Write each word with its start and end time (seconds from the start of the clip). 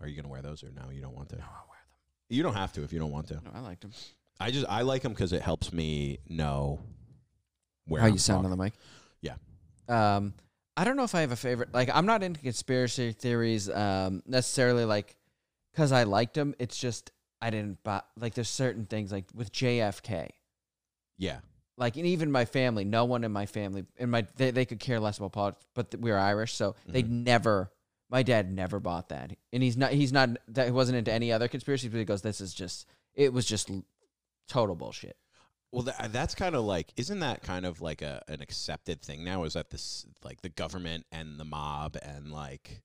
Are 0.00 0.06
you 0.06 0.14
gonna 0.16 0.28
wear 0.28 0.42
those 0.42 0.62
or 0.62 0.70
no? 0.70 0.90
You 0.90 1.00
don't 1.00 1.14
want 1.16 1.28
to. 1.30 1.36
No, 1.36 1.42
I'll 1.42 1.66
wear 1.68 1.78
them. 1.78 2.36
You 2.36 2.42
don't 2.42 2.54
have 2.54 2.72
to 2.74 2.82
if 2.84 2.92
you 2.92 2.98
don't 2.98 3.10
want 3.10 3.28
to. 3.28 3.34
No, 3.34 3.50
I 3.54 3.60
liked 3.60 3.82
them. 3.82 3.92
I 4.40 4.50
just 4.50 4.66
I 4.68 4.82
like 4.82 5.02
them 5.02 5.12
because 5.12 5.32
it 5.32 5.42
helps 5.42 5.72
me 5.72 6.18
know 6.28 6.80
where 7.86 8.00
How 8.00 8.06
I'm 8.08 8.12
you 8.12 8.18
sound 8.18 8.44
talking. 8.44 8.52
on 8.52 8.58
the 8.58 8.64
mic? 8.64 8.74
Yeah. 9.20 9.34
Um, 9.88 10.34
I 10.76 10.84
don't 10.84 10.96
know 10.96 11.02
if 11.04 11.14
I 11.14 11.22
have 11.22 11.32
a 11.32 11.36
favorite. 11.36 11.74
Like, 11.74 11.90
I'm 11.92 12.06
not 12.06 12.22
into 12.22 12.40
conspiracy 12.40 13.10
theories 13.12 13.68
um, 13.68 14.22
necessarily. 14.26 14.84
Like, 14.84 15.16
because 15.72 15.90
I 15.90 16.04
liked 16.04 16.34
them. 16.34 16.54
It's 16.60 16.78
just 16.78 17.10
I 17.42 17.50
didn't 17.50 17.82
buy. 17.82 18.02
Like, 18.20 18.34
there's 18.34 18.48
certain 18.48 18.86
things 18.86 19.10
like 19.10 19.24
with 19.34 19.50
JFK. 19.52 20.28
Yeah, 21.16 21.38
Like, 21.76 21.96
and 21.96 22.06
even 22.06 22.30
my 22.30 22.44
family, 22.44 22.84
no 22.84 23.04
one 23.06 23.24
in 23.24 23.32
my 23.32 23.46
family, 23.46 23.84
in 23.96 24.08
my 24.08 24.24
they, 24.36 24.52
they 24.52 24.64
could 24.64 24.78
care 24.78 25.00
less 25.00 25.18
about 25.18 25.32
politics. 25.32 25.66
But 25.74 25.96
we 25.98 26.12
are 26.12 26.18
Irish, 26.18 26.54
so 26.54 26.76
they 26.86 27.02
Mhm. 27.02 27.24
never. 27.24 27.72
My 28.10 28.22
dad 28.22 28.50
never 28.50 28.80
bought 28.80 29.10
that, 29.10 29.36
and 29.52 29.62
he's 29.62 29.76
not. 29.76 29.92
He's 29.92 30.12
not. 30.12 30.30
That 30.48 30.66
he 30.66 30.72
wasn't 30.72 30.98
into 30.98 31.12
any 31.12 31.30
other 31.30 31.48
conspiracies. 31.48 31.90
But 31.90 31.98
he 31.98 32.04
goes, 32.04 32.22
"This 32.22 32.40
is 32.40 32.54
just. 32.54 32.86
It 33.14 33.32
was 33.32 33.44
just 33.44 33.70
total 34.48 34.74
bullshit." 34.74 35.16
Well, 35.70 35.82
tha 35.82 36.08
that's 36.10 36.34
kind 36.34 36.54
of 36.54 36.64
like, 36.64 36.92
isn't 36.96 37.20
that 37.20 37.42
kind 37.42 37.66
of 37.66 37.82
like 37.82 38.00
a 38.00 38.22
an 38.28 38.40
accepted 38.40 39.02
thing 39.02 39.24
now? 39.24 39.44
Is 39.44 39.52
that 39.52 39.68
this 39.70 40.06
like 40.24 40.40
the 40.40 40.48
government 40.48 41.04
and 41.12 41.38
the 41.38 41.44
mob 41.44 41.98
and 42.02 42.32
like 42.32 42.80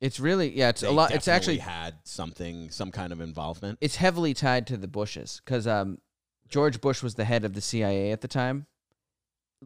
It's 0.00 0.20
really 0.20 0.56
yeah. 0.56 0.68
It's 0.68 0.84
a 0.84 0.92
lot. 0.92 1.10
It's 1.12 1.26
actually 1.26 1.58
had 1.58 1.94
something, 2.04 2.70
some 2.70 2.92
kind 2.92 3.12
of 3.12 3.20
involvement. 3.20 3.78
it's 3.80 3.96
heavily 3.96 4.34
tied 4.34 4.68
to 4.68 4.76
the 4.76 4.86
Bushes 4.86 5.42
because 5.44 5.66
um, 5.66 5.98
George 6.48 6.80
Bush 6.80 7.02
was 7.02 7.16
the 7.16 7.24
head 7.24 7.44
of 7.44 7.54
the 7.54 7.60
CIA 7.60 8.12
at 8.12 8.20
the 8.20 8.28
time, 8.28 8.66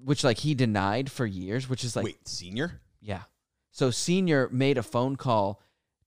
which 0.03 0.25
like 0.25 0.39
he 0.39 0.55
denied 0.55 1.11
for 1.11 1.27
years. 1.27 1.69
Which 1.69 1.85
is 1.85 1.95
like 1.95 2.07
Wait, 2.07 2.27
senior? 2.27 2.81
yeah. 3.03 3.25
So 3.75 3.91
Senior 3.91 4.49
made 4.53 4.79
a 4.79 4.85
phone 4.85 5.17
call 5.17 5.61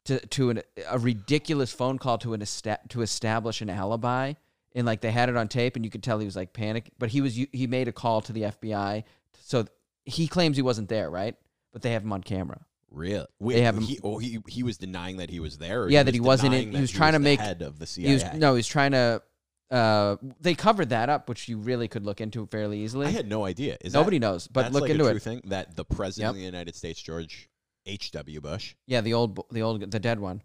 to 0.05 0.25
to 0.27 0.51
an, 0.51 0.61
a 0.89 0.97
ridiculous 0.97 1.69
phone 1.73 1.97
call 1.99 2.17
to 2.19 2.33
an 2.33 2.41
esta- 2.41 2.79
to 2.89 3.01
establish 3.01 3.59
an 3.61 3.69
alibi, 3.69 4.33
and 4.73 4.85
like 4.87 5.01
they 5.01 5.11
had 5.11 5.27
it 5.27 5.35
on 5.35 5.49
tape, 5.49 5.75
and 5.75 5.83
you 5.83 5.91
could 5.91 6.01
tell 6.01 6.17
he 6.17 6.25
was 6.25 6.37
like 6.37 6.53
panic. 6.53 6.89
But 6.97 7.09
he 7.09 7.19
was 7.19 7.35
he 7.35 7.67
made 7.67 7.89
a 7.89 7.91
call 7.91 8.21
to 8.21 8.31
the 8.31 8.43
FBI, 8.43 9.03
so 9.43 9.65
he 10.05 10.29
claims 10.29 10.55
he 10.55 10.63
wasn't 10.63 10.87
there, 10.87 11.09
right? 11.09 11.35
But 11.73 11.81
they 11.81 11.91
have 11.91 12.03
him 12.03 12.13
on 12.13 12.23
camera. 12.23 12.61
Really? 12.89 13.25
Wait, 13.39 13.55
They 13.55 13.61
have 13.63 13.75
him- 13.75 13.83
he, 13.83 13.99
oh, 14.01 14.17
he 14.17 14.39
he 14.47 14.63
was 14.63 14.77
denying 14.77 15.17
that 15.17 15.29
he 15.29 15.41
was 15.41 15.57
there. 15.57 15.83
Or 15.83 15.89
Yeah, 15.89 16.03
that 16.03 16.13
he 16.13 16.21
wasn't 16.21 16.53
in- 16.53 16.71
he 16.71 16.79
was 16.79 16.89
trying 16.89 17.11
to 17.11 17.19
the 17.19 17.23
make- 17.23 17.41
head 17.41 17.61
of 17.61 17.79
the 17.79 17.85
CIA. 17.85 18.07
He 18.07 18.13
was 18.13 18.23
no, 18.35 18.53
he 18.53 18.59
was 18.59 18.67
trying 18.67 18.91
to. 18.93 19.21
Uh, 19.69 20.15
they 20.39 20.55
covered 20.55 20.87
that 20.91 21.09
up, 21.09 21.27
which 21.27 21.49
you 21.49 21.57
really 21.57 21.89
could 21.89 22.05
look 22.05 22.21
into 22.21 22.45
fairly 22.45 22.79
easily. 22.79 23.07
I 23.07 23.09
had 23.11 23.27
no 23.27 23.43
idea. 23.43 23.75
Is 23.81 23.93
Nobody 23.93 24.19
that, 24.19 24.25
knows, 24.25 24.47
but 24.47 24.71
look 24.71 24.83
like 24.83 24.91
into 24.91 25.05
it. 25.07 25.21
thing 25.21 25.41
that 25.47 25.75
the 25.75 25.83
president 25.83 26.27
Yep. 26.27 26.29
of 26.29 26.35
the 26.37 26.43
United 26.45 26.73
States, 26.77 27.01
George 27.01 27.49
H. 27.87 28.11
W. 28.11 28.39
Bush, 28.41 28.75
Yeah, 28.85 29.01
the 29.01 29.13
old, 29.13 29.39
the 29.51 29.61
old, 29.63 29.89
the 29.91 29.99
dead 29.99 30.19
one, 30.19 30.43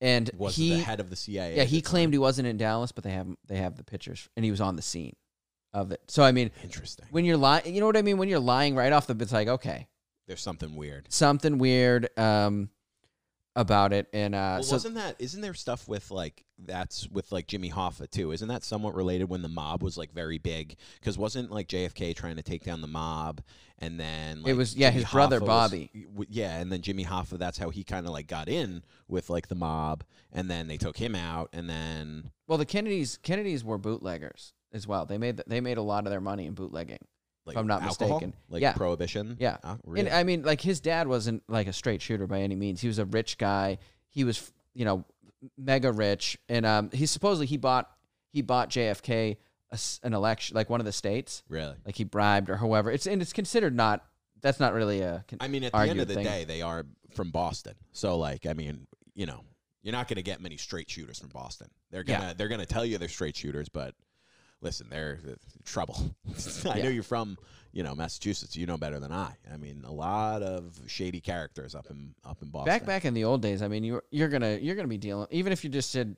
and 0.00 0.30
was 0.36 0.56
he, 0.56 0.70
the 0.74 0.78
head 0.80 1.00
of 1.00 1.08
the 1.10 1.16
CIA. 1.16 1.56
yeah, 1.56 1.64
he 1.64 1.80
claimed 1.80 2.12
he 2.12 2.18
wasn't 2.18 2.48
in 2.48 2.56
Dallas, 2.56 2.92
but 2.92 3.04
they 3.04 3.12
have 3.12 3.28
they 3.46 3.56
have 3.56 3.76
the 3.76 3.84
pictures, 3.84 4.28
and 4.36 4.44
he 4.44 4.50
was 4.50 4.60
on 4.60 4.76
the 4.76 4.82
scene 4.82 5.14
of 5.72 5.92
it. 5.92 6.00
So 6.08 6.22
I 6.22 6.32
mean, 6.32 6.50
Interesting. 6.62 7.06
when 7.10 7.24
you're 7.24 7.36
lying, 7.36 7.72
you 7.74 7.80
know 7.80 7.86
what 7.86 7.96
I 7.96 8.02
mean. 8.02 8.18
When 8.18 8.28
you're 8.28 8.38
lying 8.40 8.74
right 8.74 8.92
off 8.92 9.06
the, 9.06 9.16
it's 9.20 9.32
like 9.32 9.48
okay, 9.48 9.86
There's 10.26 10.42
something 10.42 10.74
weird. 10.74 11.06
something 11.12 11.58
weird 11.58 12.08
um 12.18 12.70
about 13.56 13.92
it, 13.92 14.06
and 14.12 14.34
uh, 14.34 14.56
Well, 14.58 14.62
so 14.62 14.74
wasn't 14.76 14.94
that? 14.94 15.16
Isn't 15.18 15.40
there 15.40 15.54
stuff 15.54 15.88
with 15.88 16.10
like 16.10 16.44
that's 16.58 17.08
with 17.08 17.32
like 17.32 17.46
Jimmy 17.48 17.70
Hoffa 17.70 18.08
too? 18.08 18.30
Isn't 18.32 18.48
that 18.48 18.62
somewhat 18.64 18.94
related 18.94 19.28
when 19.28 19.42
the 19.42 19.48
mob 19.48 19.82
was 19.82 19.96
like 19.98 20.12
very 20.12 20.38
big? 20.38 20.76
Because 21.00 21.18
wasn't 21.18 21.50
like 21.50 21.66
JFK 21.68 22.14
trying 22.14 22.36
to 22.36 22.42
take 22.42 22.64
down 22.64 22.80
the 22.80 22.86
mob, 22.86 23.42
and 23.80 23.98
then 23.98 24.42
like, 24.42 24.50
it 24.50 24.54
was- 24.56 24.76
yeah, 24.76 24.90
Jimmy 24.90 25.02
his 25.02 25.10
brother 25.12 25.40
was- 25.40 25.46
Bobby. 25.46 25.90
w- 26.12 26.26
yeah, 26.30 26.58
and 26.58 26.70
then 26.70 26.82
Jimmy 26.82 27.04
Hoffa. 27.04 27.38
That's 27.38 27.58
how 27.58 27.70
he 27.70 27.82
kind 27.84 28.06
of 28.06 28.12
like 28.12 28.26
got 28.26 28.48
in 28.48 28.82
with 29.08 29.30
like 29.30 29.48
the 29.48 29.54
mob, 29.54 30.04
and 30.32 30.50
then 30.50 30.66
they 30.68 30.76
took 30.76 30.96
him 30.96 31.14
out, 31.14 31.48
and 31.52 31.68
then 31.68 32.30
well, 32.46 32.58
the 32.58 32.66
Kennedys 32.66 33.18
Kennedys 33.22 33.64
were 33.64 33.78
bootleggers 33.78 34.52
as 34.72 34.86
well. 34.86 35.06
They 35.06 35.18
made 35.18 35.42
they 35.46 35.60
made 35.60 35.78
a 35.78 35.82
lot 35.82 36.04
of 36.06 36.10
their 36.10 36.20
money 36.20 36.46
in 36.46 36.54
bootlegging. 36.54 36.98
like 37.46 37.56
I'm 37.56 37.66
not 37.66 37.82
alcohol? 37.82 38.18
mistaken. 38.20 38.34
like 38.48 38.60
Yeah. 38.62 38.74
prohibition. 38.74 39.36
Yeah. 39.40 39.56
Oh, 39.64 39.78
really? 39.84 40.06
And 40.06 40.14
I 40.14 40.22
mean, 40.24 40.42
like 40.42 40.60
his 40.60 40.78
dad 40.80 41.08
wasn't 41.08 41.42
like 41.48 41.66
a 41.66 41.72
straight 41.72 42.02
shooter 42.02 42.26
by 42.26 42.42
any 42.42 42.54
means. 42.54 42.80
He 42.80 42.86
was 42.88 42.98
a 42.98 43.06
rich 43.06 43.38
guy. 43.38 43.78
He 44.08 44.24
was, 44.24 44.52
you 44.74 44.84
know, 44.84 45.04
mega 45.56 45.90
rich, 45.90 46.38
and 46.48 46.66
um, 46.66 46.90
he 46.92 47.06
supposedly 47.06 47.46
he 47.46 47.56
bought 47.56 47.90
he 48.32 48.42
bought 48.42 48.68
JFK 48.70 49.38
a 49.72 49.78
an 50.02 50.14
election, 50.14 50.54
like 50.56 50.68
one 50.70 50.80
of 50.80 50.86
the 50.86 50.92
states, 50.92 51.42
really. 51.48 51.74
like 51.86 51.96
he 51.96 52.04
bribed 52.04 52.50
or 52.50 52.56
whoever. 52.56 52.90
It's 52.90 53.06
and 53.06 53.20
it's 53.22 53.32
considered 53.32 53.74
not. 53.74 54.04
That's 54.42 54.58
not 54.60 54.72
really 54.72 55.00
a. 55.02 55.24
con- 55.28 55.38
I 55.40 55.48
mean, 55.48 55.64
at 55.64 55.72
the 55.72 55.78
end 55.78 56.00
of 56.00 56.08
the 56.08 56.14
thing. 56.14 56.24
day, 56.24 56.44
they 56.44 56.62
are 56.62 56.86
from 57.14 57.30
Boston. 57.30 57.74
So, 57.92 58.16
like, 58.16 58.46
I 58.46 58.54
mean, 58.54 58.86
you 59.14 59.26
know, 59.26 59.44
you're 59.82 59.92
not 59.92 60.08
going 60.08 60.16
to 60.16 60.22
get 60.22 60.40
many 60.40 60.56
straight 60.56 60.88
shooters 60.90 61.18
from 61.18 61.28
Boston. 61.28 61.68
They're 61.90 62.04
gonna 62.04 62.26
Yeah. 62.28 62.32
they're 62.34 62.48
gonna 62.48 62.64
tell 62.66 62.84
you 62.84 62.96
they're 62.98 63.08
straight 63.08 63.36
shooters, 63.36 63.68
but 63.68 63.94
listen, 64.62 64.86
they're, 64.90 65.18
they're 65.24 65.36
trouble. 65.64 66.14
I 66.64 66.76
Yeah. 66.78 66.82
know 66.84 66.88
you're 66.88 67.02
from 67.02 67.36
you 67.72 67.82
know 67.82 67.94
Massachusetts. 67.94 68.56
You 68.56 68.66
know 68.66 68.76
better 68.78 68.98
than 68.98 69.12
I. 69.12 69.34
I 69.52 69.56
mean, 69.56 69.82
a 69.86 69.92
lot 69.92 70.42
of 70.42 70.78
shady 70.86 71.20
characters 71.20 71.74
up 71.74 71.86
in 71.90 72.14
up 72.24 72.40
in 72.42 72.48
Boston. 72.48 72.66
back 72.72 72.86
back 72.86 73.04
in 73.04 73.12
the 73.14 73.24
old 73.24 73.42
days, 73.42 73.60
I 73.62 73.68
mean, 73.68 73.84
you 73.84 74.00
you're 74.10 74.28
gonna 74.28 74.56
you're 74.60 74.74
gonna 74.76 74.88
be 74.88 74.98
dealing 74.98 75.26
even 75.30 75.52
if 75.52 75.64
you 75.64 75.70
just 75.70 75.92
did 75.92 76.16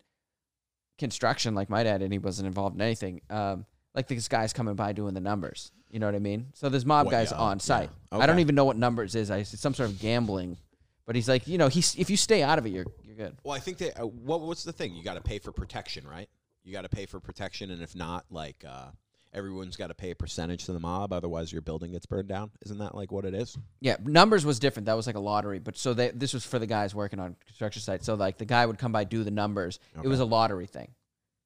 construction 1.03 1.55
like 1.55 1.69
my 1.69 1.83
dad 1.83 2.01
and 2.01 2.13
he 2.13 2.19
wasn't 2.19 2.47
involved 2.47 2.77
in 2.77 2.81
anything. 2.81 3.21
Um, 3.29 3.67
like 3.95 4.07
these 4.07 4.29
guys 4.29 4.53
coming 4.53 4.75
by 4.75 4.93
doing 4.93 5.15
the 5.15 5.21
numbers. 5.21 5.73
You 5.91 5.99
know 5.99 6.07
what 6.07 6.15
I 6.15 6.21
mean? 6.21 6.47
So 6.55 6.69
there's 6.69 6.87
mob 6.87 7.07
What, 7.07 7.11
guys 7.11 7.33
yeah, 7.33 7.39
on 7.39 7.57
yeah. 7.57 7.63
site. 7.63 7.91
I 8.13 8.25
don't 8.25 8.39
even 8.39 8.55
know 8.55 8.65
what 8.65 8.77
numbers 8.77 9.15
is. 9.15 9.31
I 9.31 9.39
it's 9.39 9.61
some 9.61 9.75
sort 9.75 9.91
of 9.91 10.01
gambling, 10.01 10.57
but 11.05 11.17
he's 11.17 11.29
like, 11.29 11.47
you 11.47 11.59
know, 11.59 11.69
he's 11.69 11.95
if 11.97 12.09
you 12.09 12.17
stay 12.17 12.43
out 12.43 12.59
of 12.59 12.65
it, 12.67 12.71
you're 12.71 12.87
you're 13.03 13.17
good. 13.17 13.37
Well, 13.43 13.55
I 13.55 13.59
think 13.59 13.79
that 13.79 14.01
uh, 14.01 14.07
what 14.07 14.41
what's 14.41 14.65
the 14.65 14.73
thing? 14.73 14.95
You 14.95 15.03
got 15.05 15.15
to 15.15 15.21
pay 15.21 15.39
for 15.39 15.53
protection, 15.53 16.07
right? 16.07 16.29
You 16.65 16.73
got 16.73 16.83
to 16.83 16.89
pay 16.89 17.07
for 17.07 17.21
protection, 17.21 17.71
and 17.71 17.83
if 17.83 17.95
not, 17.95 18.25
like 18.31 18.65
uh, 18.67 18.91
everyone's 19.35 19.77
got 19.77 19.89
to 19.89 19.95
pay 19.95 20.11
a 20.11 20.15
percentage 20.15 20.67
to 20.67 20.73
the 20.73 20.81
mob, 20.81 21.13
otherwise 21.13 21.53
your 21.53 21.63
building 21.63 21.93
gets 21.93 22.07
burned 22.07 22.29
down. 22.29 22.51
Isn't 22.65 22.79
that 22.79 22.95
like 22.95 23.13
what 23.13 23.25
it 23.25 23.35
is? 23.35 23.57
Yeah, 23.81 23.97
numbers 24.05 24.45
was 24.45 24.59
different. 24.59 24.87
That 24.87 24.97
was 24.97 25.07
like 25.07 25.17
a 25.17 25.21
lottery, 25.21 25.59
but 25.59 25.77
so 25.77 25.95
they, 25.95 26.11
this 26.11 26.35
was 26.35 26.45
for 26.45 26.59
the 26.59 26.67
guys 26.67 26.95
working 26.95 27.19
on 27.19 27.37
construction 27.47 27.83
sites. 27.83 28.07
So 28.07 28.15
like 28.15 28.39
the 28.39 28.45
guy 28.45 28.65
would 28.67 28.79
come 28.79 28.93
by 28.93 29.05
do 29.05 29.25
the 29.25 29.31
numbers. 29.31 29.79
It 30.03 30.09
was 30.09 30.21
a 30.21 30.25
lottery 30.25 30.67
thing. 30.67 30.89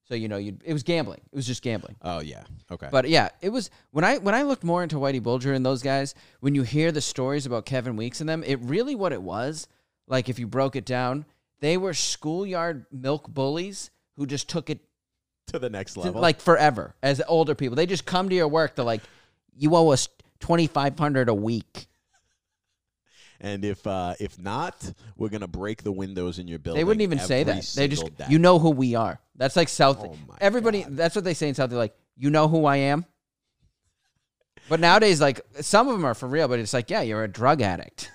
So 0.08 0.14
you 0.14 0.28
know, 0.28 0.36
you 0.36 0.56
it 0.64 0.72
was 0.72 0.84
gambling. 0.84 1.20
It 1.32 1.34
was 1.34 1.46
just 1.46 1.62
gambling. 1.62 1.96
Oh 2.00 2.20
yeah, 2.20 2.44
okay. 2.70 2.88
But 2.92 3.08
yeah, 3.08 3.30
it 3.40 3.48
was 3.48 3.70
when 3.90 4.04
I 4.04 4.18
when 4.18 4.36
I 4.36 4.42
looked 4.42 4.62
more 4.62 4.84
into 4.84 4.96
Whitey 4.96 5.20
Bulger 5.22 5.52
and 5.52 5.66
those 5.66 5.82
guys. 5.82 6.14
When 6.40 6.54
you 6.54 6.62
hear 6.62 6.92
the 6.92 7.00
stories 7.00 7.44
about 7.44 7.66
Kevin 7.66 7.96
Weeks 7.96 8.20
and 8.20 8.28
them, 8.28 8.44
it 8.44 8.60
really 8.60 8.94
what 8.94 9.12
it 9.12 9.20
was. 9.20 9.66
Like 10.06 10.28
if 10.28 10.38
you 10.38 10.46
broke 10.46 10.76
it 10.76 10.86
down, 10.86 11.26
they 11.58 11.76
were 11.76 11.92
schoolyard 11.92 12.86
milk 12.92 13.28
bullies 13.28 13.90
who 14.16 14.26
just 14.26 14.48
took 14.48 14.70
it 14.70 14.80
to 15.52 15.58
the 15.58 15.70
next 15.70 15.96
level, 15.96 16.20
like 16.20 16.40
forever 16.40 16.94
as 17.02 17.22
older 17.28 17.54
people. 17.54 17.76
They 17.76 17.86
just 17.86 18.04
come 18.04 18.28
to 18.28 18.34
your 18.34 18.48
work. 18.48 18.74
They're 18.74 18.84
like, 18.84 19.02
"You 19.56 19.74
owe 19.76 19.90
us 19.90 20.08
twenty 20.40 20.66
five 20.66 20.98
hundred 20.98 21.28
a 21.28 21.34
week." 21.34 21.86
And 23.40 23.64
if 23.64 23.86
uh, 23.86 24.14
if 24.18 24.38
not, 24.38 24.92
we're 25.16 25.28
gonna 25.28 25.46
break 25.46 25.82
the 25.82 25.92
windows 25.92 26.38
in 26.38 26.48
your 26.48 26.58
building. 26.58 26.80
They 26.80 26.84
wouldn't 26.84 27.02
even 27.02 27.18
say 27.18 27.44
that. 27.44 27.62
They 27.76 27.88
just, 27.88 28.16
day. 28.16 28.26
you 28.28 28.38
know 28.38 28.58
who 28.58 28.70
we 28.70 28.94
are. 28.94 29.20
That's 29.36 29.56
like 29.56 29.68
South. 29.68 30.02
Oh 30.02 30.16
everybody, 30.40 30.82
God. 30.82 30.96
that's 30.96 31.14
what 31.14 31.24
they 31.24 31.34
say 31.34 31.48
in 31.48 31.54
South. 31.54 31.70
They're 31.70 31.78
like, 31.78 31.96
you 32.16 32.30
know 32.30 32.48
who 32.48 32.64
I 32.64 32.76
am. 32.76 33.04
But 34.68 34.80
nowadays, 34.80 35.20
like 35.20 35.42
some 35.60 35.86
of 35.86 35.94
them 35.94 36.04
are 36.04 36.14
for 36.14 36.28
real, 36.28 36.48
but 36.48 36.58
it's 36.58 36.72
like, 36.72 36.90
yeah, 36.90 37.02
you're 37.02 37.22
a 37.22 37.28
drug 37.28 37.62
addict. 37.62 38.10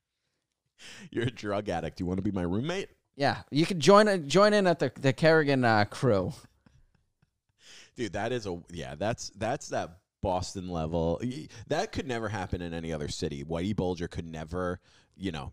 you're 1.10 1.24
a 1.24 1.30
drug 1.30 1.68
addict. 1.68 2.00
You 2.00 2.06
want 2.06 2.18
to 2.18 2.22
be 2.22 2.32
my 2.32 2.42
roommate? 2.42 2.88
Yeah, 3.20 3.42
you 3.50 3.66
could 3.66 3.78
join 3.80 4.26
join 4.28 4.54
in 4.54 4.66
at 4.66 4.78
the 4.78 4.90
the 4.98 5.12
Kerrigan 5.12 5.62
uh, 5.62 5.84
crew. 5.84 6.32
Dude, 7.94 8.14
that 8.14 8.32
is 8.32 8.46
a 8.46 8.58
yeah. 8.72 8.94
That's 8.94 9.30
that's 9.36 9.68
that 9.68 9.98
Boston 10.22 10.70
level. 10.70 11.20
That 11.68 11.92
could 11.92 12.08
never 12.08 12.30
happen 12.30 12.62
in 12.62 12.72
any 12.72 12.94
other 12.94 13.08
city. 13.08 13.44
Whitey 13.44 13.76
Bulger 13.76 14.08
could 14.08 14.24
never, 14.24 14.80
you 15.18 15.32
know. 15.32 15.52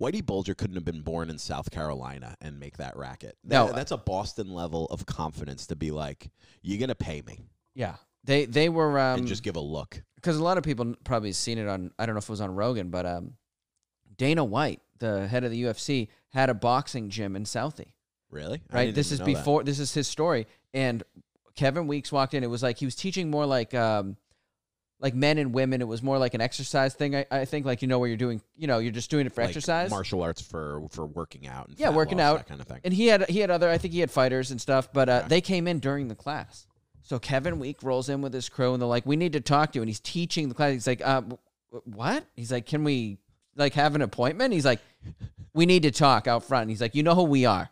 Whitey 0.00 0.26
Bulger 0.26 0.54
couldn't 0.54 0.74
have 0.74 0.84
been 0.84 1.02
born 1.02 1.30
in 1.30 1.38
South 1.38 1.70
Carolina 1.70 2.36
and 2.40 2.58
make 2.58 2.78
that 2.78 2.96
racket. 2.96 3.36
That- 3.44 3.66
No. 3.68 3.72
that's 3.72 3.92
a 3.92 3.96
Boston 3.96 4.52
level 4.52 4.86
of 4.86 5.06
confidence 5.06 5.68
to 5.68 5.76
be 5.76 5.92
like, 5.92 6.30
you're 6.62 6.80
gonna 6.80 6.94
pay 6.96 7.22
me 7.22 7.46
Yeah, 7.74 7.94
they 8.24 8.44
they 8.44 8.68
were 8.68 8.98
um 8.98 9.20
and 9.20 9.28
just 9.28 9.44
give 9.44 9.54
a 9.54 9.60
look. 9.60 10.02
because 10.16 10.36
a 10.36 10.42
lot 10.42 10.58
of 10.58 10.64
people 10.64 10.94
probably 11.04 11.30
seen 11.32 11.58
it 11.58 11.68
on 11.68 11.92
I 11.96 12.06
don't 12.06 12.16
know 12.16 12.18
if 12.18 12.24
it 12.24 12.30
was 12.30 12.40
on 12.40 12.56
Rogan, 12.56 12.90
but 12.90 13.06
um 13.06 13.34
Dana 14.16 14.44
White, 14.44 14.80
the 14.98 15.28
head 15.28 15.44
of 15.44 15.52
the 15.52 15.62
UFC, 15.62 16.08
had 16.32 16.50
a 16.50 16.54
boxing 16.54 17.08
gym 17.10 17.36
in 17.36 17.44
Southie. 17.44 17.92
Really? 18.30 18.60
I 18.70 18.74
right? 18.74 18.84
didn't 18.86 18.96
This 18.96 19.12
is 19.12 19.20
know 19.20 19.26
that. 19.26 19.34
before. 19.34 19.62
This 19.64 19.78
is 19.78 19.94
his 19.94 20.06
story. 20.06 20.46
And 20.74 21.02
Kevin 21.56 21.86
Weeks 21.86 22.12
walked 22.12 22.34
in. 22.34 22.44
It 22.44 22.50
was 22.50 22.62
like 22.62 22.78
he 22.78 22.84
was 22.84 22.94
teaching 22.94 23.30
more 23.30 23.46
like 23.46 23.72
um, 23.74 24.16
like 25.00 25.14
men 25.14 25.38
and 25.38 25.54
women. 25.54 25.80
It 25.80 25.88
was 25.88 26.02
more 26.02 26.18
like 26.18 26.34
an 26.34 26.40
exercise 26.40 26.92
thing. 26.94 27.16
I, 27.16 27.24
I 27.30 27.44
think 27.46 27.64
like 27.64 27.80
you 27.82 27.88
know 27.88 27.98
where 27.98 28.08
you're 28.08 28.18
doing. 28.18 28.42
You 28.56 28.66
know, 28.66 28.78
you're 28.78 28.92
just 28.92 29.10
doing 29.10 29.24
it 29.26 29.32
for 29.32 29.40
Like 29.40 29.48
exercise. 29.48 29.90
martial 29.90 30.22
arts 30.22 30.42
for 30.42 30.82
for 30.90 31.06
working 31.06 31.46
out. 31.46 31.68
And 31.68 31.78
Yeah, 31.80 31.86
fat 31.86 31.94
working 31.94 32.18
loss, 32.18 32.24
out. 32.32 32.36
that 32.38 32.48
kind 32.48 32.60
of 32.60 32.66
thing. 32.66 32.80
and 32.84 32.92
he 32.92 33.06
had 33.06 33.28
he 33.30 33.38
had 33.40 33.50
other. 33.50 33.70
I 33.70 33.78
think 33.78 33.94
he 33.94 34.00
had 34.00 34.10
fighters 34.10 34.50
and 34.50 34.60
stuff. 34.60 34.92
But 34.92 35.08
uh, 35.08 35.22
they 35.26 35.40
came 35.40 35.66
in 35.66 35.78
during 35.80 36.08
the 36.08 36.14
class. 36.14 36.66
So 37.02 37.18
Kevin 37.18 37.58
Week 37.58 37.82
rolls 37.82 38.10
in 38.10 38.20
with 38.20 38.34
his 38.34 38.50
crew, 38.50 38.74
and 38.74 38.82
they're 38.82 38.86
like, 38.88 39.06
"We 39.06 39.16
need 39.16 39.32
to 39.32 39.40
talk 39.40 39.72
to 39.72 39.78
you." 39.78 39.82
And 39.82 39.88
he's 39.88 40.00
teaching 40.00 40.48
the 40.50 40.54
class. 40.54 40.72
He's 40.74 40.86
like, 40.86 41.00
uh, 41.02 41.22
"What?" 41.84 42.26
He's 42.36 42.52
like, 42.52 42.66
"Can 42.66 42.84
we 42.84 43.16
like 43.56 43.72
have 43.74 43.94
an 43.94 44.02
appointment. 44.02 44.52
He's 44.52 44.64
like, 44.66 44.80
we 45.54 45.66
need 45.66 45.82
to 45.82 45.90
talk 45.90 46.26
out 46.26 46.44
front. 46.44 46.62
And 46.62 46.70
he's 46.70 46.80
like, 46.80 46.94
you 46.94 47.02
know 47.02 47.14
who 47.14 47.24
we 47.24 47.44
are. 47.44 47.70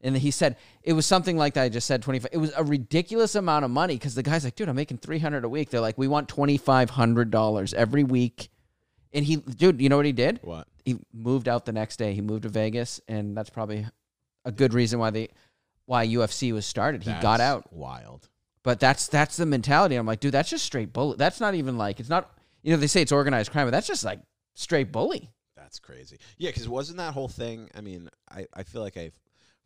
And 0.00 0.16
he 0.16 0.30
said 0.30 0.56
it 0.82 0.92
was 0.92 1.06
something 1.06 1.36
like 1.36 1.54
that. 1.54 1.64
I 1.64 1.68
just 1.68 1.86
said 1.86 2.02
twenty 2.02 2.20
five. 2.20 2.30
It 2.32 2.38
was 2.38 2.52
a 2.56 2.62
ridiculous 2.62 3.34
amount 3.34 3.64
of 3.64 3.70
money 3.70 3.94
because 3.94 4.14
the 4.14 4.22
guy's 4.22 4.44
like, 4.44 4.54
dude, 4.54 4.68
I'm 4.68 4.76
making 4.76 4.98
three 4.98 5.18
hundred 5.18 5.44
a 5.44 5.48
week. 5.48 5.70
They're 5.70 5.80
like, 5.80 5.98
we 5.98 6.06
want 6.06 6.28
twenty 6.28 6.56
five 6.56 6.90
hundred 6.90 7.30
dollars 7.30 7.74
every 7.74 8.04
week. 8.04 8.48
And 9.12 9.24
he, 9.24 9.36
dude, 9.36 9.80
you 9.80 9.88
know 9.88 9.96
what 9.96 10.06
he 10.06 10.12
did? 10.12 10.38
What? 10.42 10.68
He 10.84 10.98
moved 11.12 11.48
out 11.48 11.64
the 11.64 11.72
next 11.72 11.96
day. 11.96 12.14
He 12.14 12.20
moved 12.20 12.44
to 12.44 12.48
Vegas, 12.48 13.00
and 13.08 13.36
that's 13.36 13.50
probably 13.50 13.86
a 14.44 14.52
good 14.52 14.72
reason 14.72 14.98
why 14.98 15.10
they, 15.10 15.28
why 15.86 16.06
UFC 16.06 16.52
was 16.52 16.66
started. 16.66 17.02
He 17.02 17.12
got 17.20 17.40
out. 17.40 17.72
Wild. 17.72 18.28
But 18.62 18.80
that's 18.80 19.08
that's 19.08 19.36
the 19.36 19.46
mentality. 19.46 19.96
I'm 19.96 20.06
like, 20.06 20.20
dude, 20.20 20.32
that's 20.32 20.50
just 20.50 20.64
straight 20.64 20.92
bully. 20.92 21.16
That's 21.18 21.40
not 21.40 21.54
even 21.54 21.76
like 21.78 22.00
it's 22.00 22.08
not. 22.08 22.30
You 22.62 22.72
know, 22.72 22.76
they 22.76 22.86
say 22.86 23.02
it's 23.02 23.12
organized 23.12 23.50
crime, 23.50 23.66
but 23.66 23.70
that's 23.70 23.86
just 23.86 24.04
like 24.04 24.20
straight 24.54 24.92
bully. 24.92 25.30
That's 25.68 25.80
crazy. 25.80 26.18
Yeah, 26.38 26.48
because 26.48 26.66
wasn't 26.66 26.96
that 26.96 27.12
whole 27.12 27.28
thing? 27.28 27.68
I 27.74 27.82
mean, 27.82 28.08
I, 28.30 28.46
I 28.54 28.62
feel 28.62 28.80
like 28.80 28.96
I've 28.96 29.12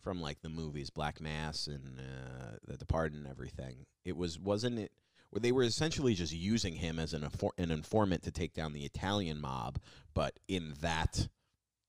from 0.00 0.20
like 0.20 0.42
the 0.42 0.48
movies 0.48 0.90
Black 0.90 1.20
Mass 1.20 1.68
and 1.68 2.00
uh, 2.00 2.56
The 2.66 2.76
Departed 2.76 3.16
and 3.16 3.28
everything. 3.28 3.86
It 4.04 4.16
was 4.16 4.36
wasn't 4.36 4.80
it 4.80 4.90
where 5.30 5.38
they 5.38 5.52
were 5.52 5.62
essentially 5.62 6.14
just 6.14 6.32
using 6.32 6.74
him 6.74 6.98
as 6.98 7.14
an 7.14 7.22
infor- 7.22 7.56
an 7.56 7.70
informant 7.70 8.24
to 8.24 8.32
take 8.32 8.52
down 8.52 8.72
the 8.72 8.84
Italian 8.84 9.40
mob, 9.40 9.78
but 10.12 10.40
in 10.48 10.74
that 10.80 11.28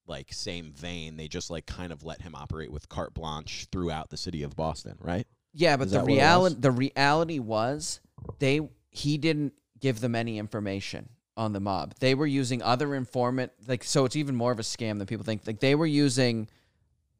like 0.05 0.31
same 0.31 0.71
vein, 0.73 1.17
they 1.17 1.27
just 1.27 1.49
like 1.49 1.65
kind 1.65 1.91
of 1.91 2.03
let 2.03 2.21
him 2.21 2.35
operate 2.35 2.71
with 2.71 2.87
carte 2.89 3.15
blanche 3.15 3.65
throughout 3.71 4.11
the 4.11 4.17
city 4.17 4.43
of 4.43 4.55
Boston, 4.55 4.95
right? 4.99 5.25
Yeah, 5.55 5.75
but 5.75 5.87
Is 5.87 5.93
the 5.93 5.97
that 5.97 6.03
what 6.03 6.11
it 6.11 6.17
reality 6.17 6.53
was? 6.53 6.61
the 6.61 6.71
reality 6.71 7.39
was 7.39 7.99
they 8.37 8.61
he 8.91 9.17
didn't 9.17 9.53
give 9.79 10.01
them 10.01 10.13
any 10.13 10.37
information 10.37 11.09
on 11.35 11.53
the 11.53 11.59
mob. 11.59 11.95
They 11.99 12.15
were 12.15 12.27
using 12.27 12.61
other 12.61 12.95
informant 12.95 13.51
like 13.67 13.83
so 13.83 14.05
it's 14.05 14.15
even 14.15 14.35
more 14.35 14.51
of 14.51 14.59
a 14.59 14.63
scam 14.63 14.97
than 14.97 15.07
people 15.07 15.25
think. 15.25 15.41
Like 15.45 15.59
they 15.59 15.75
were 15.75 15.85
using 15.85 16.47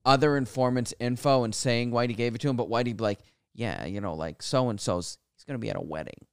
other 0.06 0.38
informants' 0.38 0.94
info 1.00 1.44
and 1.44 1.54
saying 1.56 1.92
Whitey 1.92 2.16
gave 2.16 2.36
it 2.36 2.42
to 2.42 2.50
him, 2.50 2.56
but 2.56 2.70
Whitey'd 2.70 2.98
be 2.98 3.04
like, 3.04 3.20
Yeah, 3.54 3.86
you 3.86 4.02
know, 4.02 4.14
like 4.16 4.42
so 4.42 4.70
and 4.70 4.80
so's 4.80 5.18
he's 5.36 5.44
gonna 5.46 5.60
be 5.60 5.70
at 5.70 5.76
a 5.76 5.82
wedding. 5.82 6.28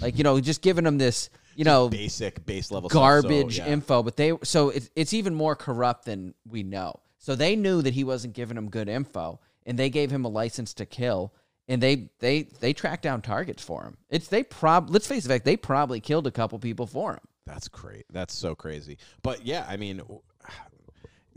Like, 0.00 0.18
you 0.18 0.24
know, 0.24 0.40
just 0.40 0.60
giving 0.60 0.84
him 0.84 0.98
this, 0.98 1.30
you 1.54 1.64
know, 1.64 1.88
Basic 1.88 2.44
base 2.44 2.70
level 2.70 2.90
stuff, 2.90 2.98
so, 2.98 3.22
garbage 3.22 3.58
yeah. 3.58 3.66
info, 3.66 4.02
but 4.02 4.16
they 4.16 4.32
so 4.42 4.70
it's 4.70 4.90
it's 4.96 5.12
even 5.12 5.34
more 5.34 5.54
corrupt 5.54 6.04
than 6.04 6.34
we 6.48 6.62
know. 6.62 7.00
So 7.18 7.34
they 7.34 7.56
knew 7.56 7.80
that 7.82 7.94
he 7.94 8.04
wasn't 8.04 8.34
giving 8.34 8.56
them 8.56 8.68
good 8.68 8.88
info, 8.88 9.40
and 9.64 9.78
they 9.78 9.88
gave 9.88 10.10
him 10.10 10.24
a 10.24 10.28
license 10.28 10.74
to 10.74 10.86
kill, 10.86 11.32
and 11.68 11.82
they 11.82 12.10
they 12.20 12.42
they 12.60 12.72
track 12.72 13.02
down 13.02 13.22
targets 13.22 13.62
for 13.62 13.82
him. 13.82 13.96
It's 14.10 14.28
they 14.28 14.42
prob 14.42 14.90
let's 14.90 15.06
face 15.06 15.22
the 15.24 15.28
fact 15.28 15.44
they 15.44 15.56
probably 15.56 16.00
killed 16.00 16.26
a 16.26 16.30
couple 16.30 16.58
people 16.58 16.86
for 16.86 17.12
him. 17.12 17.20
That's 17.46 17.68
great. 17.68 18.06
That's 18.10 18.34
so 18.34 18.54
crazy. 18.54 18.98
But 19.22 19.44
yeah, 19.44 19.66
I 19.68 19.76
mean, 19.76 20.02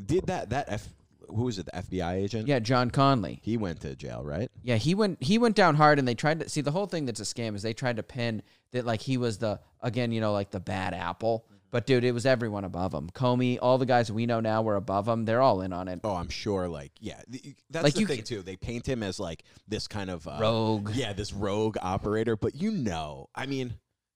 did 0.04 0.28
that 0.28 0.50
that 0.50 0.66
F 0.70 0.88
who 1.30 1.44
was 1.44 1.60
it? 1.60 1.66
The 1.66 1.72
FBI 2.00 2.14
agent? 2.14 2.48
Yeah, 2.48 2.60
John 2.60 2.90
Connolly. 2.90 3.40
he 3.44 3.58
went 3.58 3.82
to 3.82 3.96
jail, 3.96 4.24
right? 4.24 4.50
Yeah, 4.64 4.78
he 4.78 4.96
went 4.96 5.22
he 5.22 5.38
went 5.38 5.56
down 5.56 5.76
hard, 5.76 6.00
and 6.00 6.08
they 6.08 6.16
tried 6.16 6.40
to 6.40 6.50
see 6.50 6.62
the 6.62 6.72
whole 6.72 6.86
thing. 6.86 7.06
That's 7.06 7.20
a 7.20 7.24
scam. 7.24 7.56
Is 7.56 7.62
they 7.62 7.74
tried 7.74 7.98
to 7.98 8.04
pin 8.04 8.42
that 8.72 8.86
like 8.86 9.02
he 9.02 9.18
was 9.18 9.38
the 9.38 9.60
again, 9.82 10.12
you 10.12 10.22
know, 10.22 10.34
like 10.34 10.52
the 10.52 10.60
bad 10.60 10.94
apple. 10.94 11.46
But 11.70 11.86
dude, 11.86 12.04
it 12.06 12.14
was 12.14 12.26
everyone 12.26 12.64
above 12.64 12.94
him. 12.94 13.10
Comey, 13.10 13.58
all 13.62 13.78
the 13.78 13.86
guys 13.86 14.10
we 14.12 14.26
know 14.26 14.40
now 14.40 14.62
were 14.62 14.76
above 14.78 15.08
him. 15.08 15.26
They're 15.26 15.42
all 15.42 15.62
in 15.62 15.74
on 15.74 15.88
it. 15.90 16.00
Oh, 16.04 16.16
I'm 16.16 16.30
sure. 16.30 16.68
Like, 16.70 16.92
yeah, 17.00 17.22
that's 17.70 17.84
Like, 17.84 17.94
the 17.96 18.00
you 18.00 18.08
thing 18.08 18.24
too. 18.24 18.42
They 18.42 18.56
paint 18.56 18.88
him 18.88 19.04
as 19.04 19.20
like 19.20 19.44
this 19.68 19.88
kind 19.88 20.10
of 20.10 20.26
uh, 20.28 20.38
Rogue. 20.40 20.92
Yeah, 20.94 21.12
this 21.14 21.34
rogue 21.34 21.78
operator. 21.82 22.38
But 22.38 22.56
you 22.56 22.72
know, 22.72 23.30
I 23.36 23.46
mean, 23.48 23.74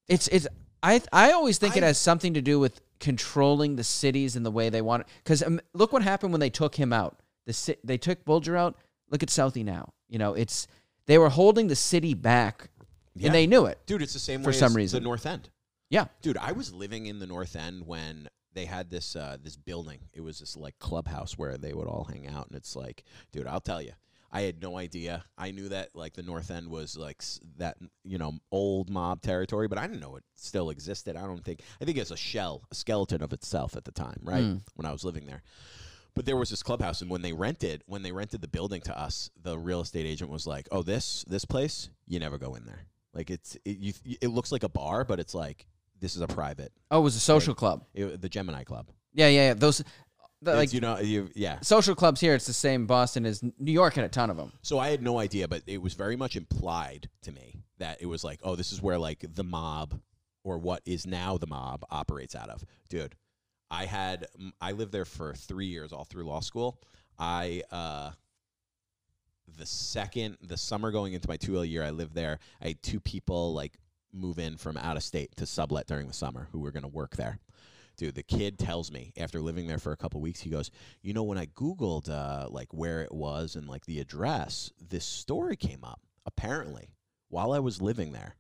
It's 0.08 0.28
it's 0.30 0.48
I 0.82 1.02
I 1.12 1.32
always 1.34 1.58
think 1.58 1.76
it 1.76 1.84
has 1.84 1.98
something 1.98 2.34
to 2.36 2.42
do 2.42 2.58
with 2.60 2.80
controlling 3.02 3.76
the 3.76 3.84
cities 3.84 4.36
and 4.36 4.46
the 4.46 4.52
way 4.52 4.70
they 4.70 4.82
want 4.82 5.02
it. 5.02 5.08
Because 5.24 5.44
um, 5.44 5.60
look 5.74 5.92
what 5.92 6.04
happened 6.04 6.32
when 6.32 6.40
they 6.40 6.50
took 6.50 6.76
him 6.76 6.94
out. 6.94 7.20
The 7.46 7.78
they 7.84 7.98
took 7.98 8.24
Bulger 8.24 8.56
out. 8.56 8.78
Look 9.10 9.24
at 9.24 9.30
Southie 9.30 9.66
now. 9.66 9.94
You 10.08 10.20
know, 10.20 10.34
it's 10.36 10.68
they 11.06 11.18
were 11.18 11.30
holding 11.30 11.68
the 11.68 11.76
city 11.76 12.14
back, 12.14 12.70
Yeah. 13.16 13.26
and 13.28 13.36
they 13.36 13.46
knew 13.46 13.66
it. 13.66 13.80
dude, 13.86 14.02
it's 14.02 14.14
the 14.14 14.20
same 14.20 14.42
For 14.42 14.52
way 14.52 14.56
some 14.56 14.72
as 14.72 14.76
reason. 14.78 15.04
the 15.04 15.04
North 15.04 15.26
End. 15.26 15.50
Yeah, 15.92 16.06
Dude, 16.22 16.38
I 16.38 16.54
was 16.54 16.74
living 16.74 17.06
in 17.06 17.20
the 17.20 17.28
North 17.28 17.56
End 17.56 17.86
when 17.86 18.30
they 18.54 18.66
had 18.66 18.90
this 18.90 19.16
uh, 19.16 19.38
this 19.42 19.56
building. 19.58 20.00
It 20.14 20.22
was 20.22 20.40
this 20.40 20.56
like 20.58 20.80
clubhouse 20.80 21.38
where 21.38 21.58
they 21.58 21.74
would 21.74 21.88
all 21.88 22.06
hang 22.06 22.28
out, 22.28 22.48
and 22.48 22.56
it's 22.56 22.76
like, 22.76 23.04
dude, 23.32 23.46
I'll 23.46 23.60
tell 23.62 23.82
you, 23.82 23.92
I 24.32 24.42
had 24.42 24.62
no 24.62 24.78
idea. 24.78 25.26
I 25.38 25.52
knew 25.52 25.68
that 25.70 25.90
like 25.94 26.14
the 26.14 26.24
North 26.24 26.50
End 26.50 26.70
was 26.70 26.98
like 26.98 27.18
s- 27.20 27.40
that 27.58 27.78
you 28.06 28.18
know 28.18 28.40
old 28.52 28.90
mob 28.90 29.22
territory, 29.22 29.68
but 29.68 29.78
I 29.78 29.86
didn't 29.86 30.00
know 30.00 30.16
it 30.16 30.24
still 30.36 30.70
existed. 30.70 31.18
I 31.18 31.22
don't 31.22 31.44
think. 31.44 31.62
I 31.82 31.86
think 31.86 31.98
it's 31.98 32.12
a 32.12 32.18
shell, 32.18 32.64
a 32.72 32.76
skeleton 32.76 33.22
of 33.22 33.34
itself 33.34 33.76
at 33.76 33.84
the 33.84 33.92
time, 33.92 34.20
right? 34.24 34.44
Mm. 34.44 34.62
When 34.76 34.86
I 34.86 34.94
was 34.94 35.04
living 35.04 35.26
there. 35.26 35.44
But 36.14 36.26
there 36.26 36.38
was 36.38 36.50
this 36.50 36.64
clubhouse, 36.64 37.02
and 37.02 37.10
when 37.12 37.22
they 37.22 37.32
rented, 37.34 37.84
when 37.86 38.02
they 38.02 38.12
rented 38.12 38.42
the 38.42 38.48
building 38.48 38.82
to 38.82 38.98
us, 38.98 39.30
the 39.42 39.58
real 39.58 39.82
estate 39.82 40.06
agent 40.06 40.30
was 40.30 40.48
like, 40.48 40.68
"Oh, 40.72 40.84
this 40.84 41.26
this 41.28 41.44
place, 41.46 41.90
you 42.08 42.20
never 42.20 42.38
go 42.38 42.56
in 42.56 42.66
there. 42.66 42.86
Like 43.14 43.30
it's 43.30 43.58
it, 43.66 43.78
you, 43.78 43.94
it 44.22 44.28
looks 44.30 44.52
like 44.54 44.64
a 44.64 44.70
bar, 44.70 45.04
but 45.06 45.20
it's 45.20 45.34
like 45.34 45.68
this 46.02 46.16
is 46.16 46.22
a 46.22 46.28
private, 46.28 46.74
oh, 46.90 47.00
it 47.00 47.04
was 47.04 47.16
a 47.16 47.20
social 47.20 47.56
club. 47.56 47.86
it, 47.94 48.22
the 48.22 48.30
Gemini 48.30 48.64
Club. 48.64 48.90
Yeah, 49.14 49.28
yeah, 49.28 49.48
yeah. 49.48 49.54
Those 49.54 49.84
the, 50.42 50.56
like 50.56 50.74
you 50.74 50.82
know, 50.82 51.00
you 51.00 51.30
yeah. 51.36 51.60
social 51.62 51.96
clubs 51.96 52.20
here. 52.20 52.34
It's 52.34 52.48
the 52.48 52.54
same. 52.54 52.88
Boston 52.88 53.26
is 53.26 53.44
New 53.44 53.72
York 53.72 53.94
had 53.94 54.06
a 54.06 54.10
ton 54.10 54.30
of 54.30 54.38
them. 54.38 54.52
So 54.62 54.80
I 54.80 54.90
had 54.90 55.02
no 55.02 55.20
idea, 55.20 55.48
but 55.48 55.62
it 55.68 55.82
was 55.82 55.94
very 55.94 56.16
much 56.16 56.36
implied 56.36 57.10
to 57.24 57.32
me 57.32 57.62
that 57.78 58.02
it 58.02 58.08
was 58.08 58.24
like, 58.24 58.40
oh, 58.44 58.56
this 58.56 58.72
is 58.72 58.82
where 58.82 58.98
like 58.98 59.24
the 59.36 59.44
mob 59.44 60.00
or 60.44 60.58
what 60.58 60.82
is 60.86 61.06
now 61.06 61.38
the 61.38 61.48
mob 61.48 61.86
operates 61.92 62.36
out 62.36 62.50
of. 62.50 62.64
Dude, 62.90 63.16
I 63.70 63.86
had 63.86 64.28
I 64.60 64.72
lived 64.72 64.92
there 64.92 65.06
for 65.06 65.34
three 65.36 65.68
years, 65.68 65.94
all 65.94 66.06
through 66.06 66.26
law 66.26 66.40
school. 66.40 66.82
I 67.20 67.62
uh, 67.72 68.12
the 69.58 69.66
second 69.66 70.38
the 70.42 70.58
summer 70.58 70.92
going 70.92 71.14
into 71.14 71.28
my 71.28 71.38
two 71.38 71.56
L 71.56 71.66
year, 71.66 71.84
I 71.84 71.92
lived 71.92 72.16
there. 72.16 72.40
I 72.62 72.70
had 72.70 72.82
two 72.82 73.00
people 73.00 73.54
like 73.54 73.78
move 74.14 74.40
in 74.40 74.58
from 74.58 74.78
out 74.78 74.98
of 74.98 75.04
state 75.04 75.36
to 75.38 75.46
sublet 75.46 75.88
during 75.88 76.08
the 76.08 76.14
summer 76.14 76.48
who 76.52 76.60
were 76.60 76.72
going 76.72 76.84
to 76.84 76.90
work 76.90 77.16
there. 77.16 77.40
Dude, 77.98 78.16
the 78.16 78.24
kid 78.24 78.58
tells 78.58 78.92
me 78.92 79.14
after 79.18 79.42
living 79.42 79.68
there 79.68 79.78
for 79.78 79.92
a 79.92 79.98
couple 79.98 80.22
weeks, 80.22 80.40
he 80.40 80.50
goes, 80.50 80.72
"You 81.02 81.14
know, 81.14 81.24
when 81.24 81.38
I 81.38 81.46
googled 81.48 82.10
uh, 82.10 82.48
like 82.50 82.74
where 82.74 83.02
it 83.02 83.14
was 83.14 83.56
and 83.56 83.68
like 83.68 83.86
the 83.86 84.00
address, 84.00 84.72
this 84.80 85.06
story 85.06 85.56
came 85.56 85.84
up. 85.84 86.02
Apparently, 86.26 86.96
while 87.30 87.52
I 87.52 87.60
was 87.60 87.82
living 87.82 88.12
there, 88.12 88.36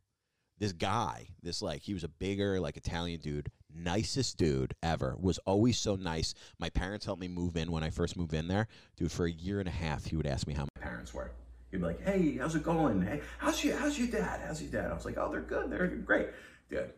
this 0.57 0.73
guy, 0.73 1.27
this 1.41 1.61
like 1.61 1.81
he 1.81 1.93
was 1.93 2.03
a 2.03 2.07
bigger 2.07 2.59
like 2.59 2.77
Italian 2.77 3.19
dude, 3.19 3.51
nicest 3.73 4.37
dude 4.37 4.73
ever. 4.83 5.15
Was 5.19 5.39
always 5.39 5.77
so 5.77 5.95
nice. 5.95 6.33
My 6.59 6.69
parents 6.69 7.05
helped 7.05 7.21
me 7.21 7.27
move 7.27 7.57
in 7.57 7.71
when 7.71 7.83
I 7.83 7.89
first 7.89 8.15
moved 8.15 8.33
in 8.33 8.47
there. 8.47 8.67
Dude, 8.95 9.11
for 9.11 9.25
a 9.25 9.31
year 9.31 9.59
and 9.59 9.67
a 9.67 9.71
half, 9.71 10.05
he 10.05 10.15
would 10.15 10.27
ask 10.27 10.47
me 10.47 10.53
how 10.53 10.67
my 10.75 10.81
parents 10.81 11.13
were. 11.13 11.31
He'd 11.71 11.77
be 11.77 11.83
like, 11.83 12.01
"Hey, 12.03 12.37
how's 12.37 12.55
it 12.55 12.63
going? 12.63 13.01
Hey, 13.01 13.21
how's 13.37 13.63
your 13.63 13.77
how's 13.77 13.97
your 13.97 14.09
dad? 14.09 14.41
How's 14.45 14.61
your 14.61 14.71
dad?" 14.71 14.91
I 14.91 14.93
was 14.93 15.05
like, 15.05 15.17
"Oh, 15.17 15.31
they're 15.31 15.41
good. 15.41 15.71
They're 15.71 15.87
great, 15.87 16.27
dude." 16.69 16.91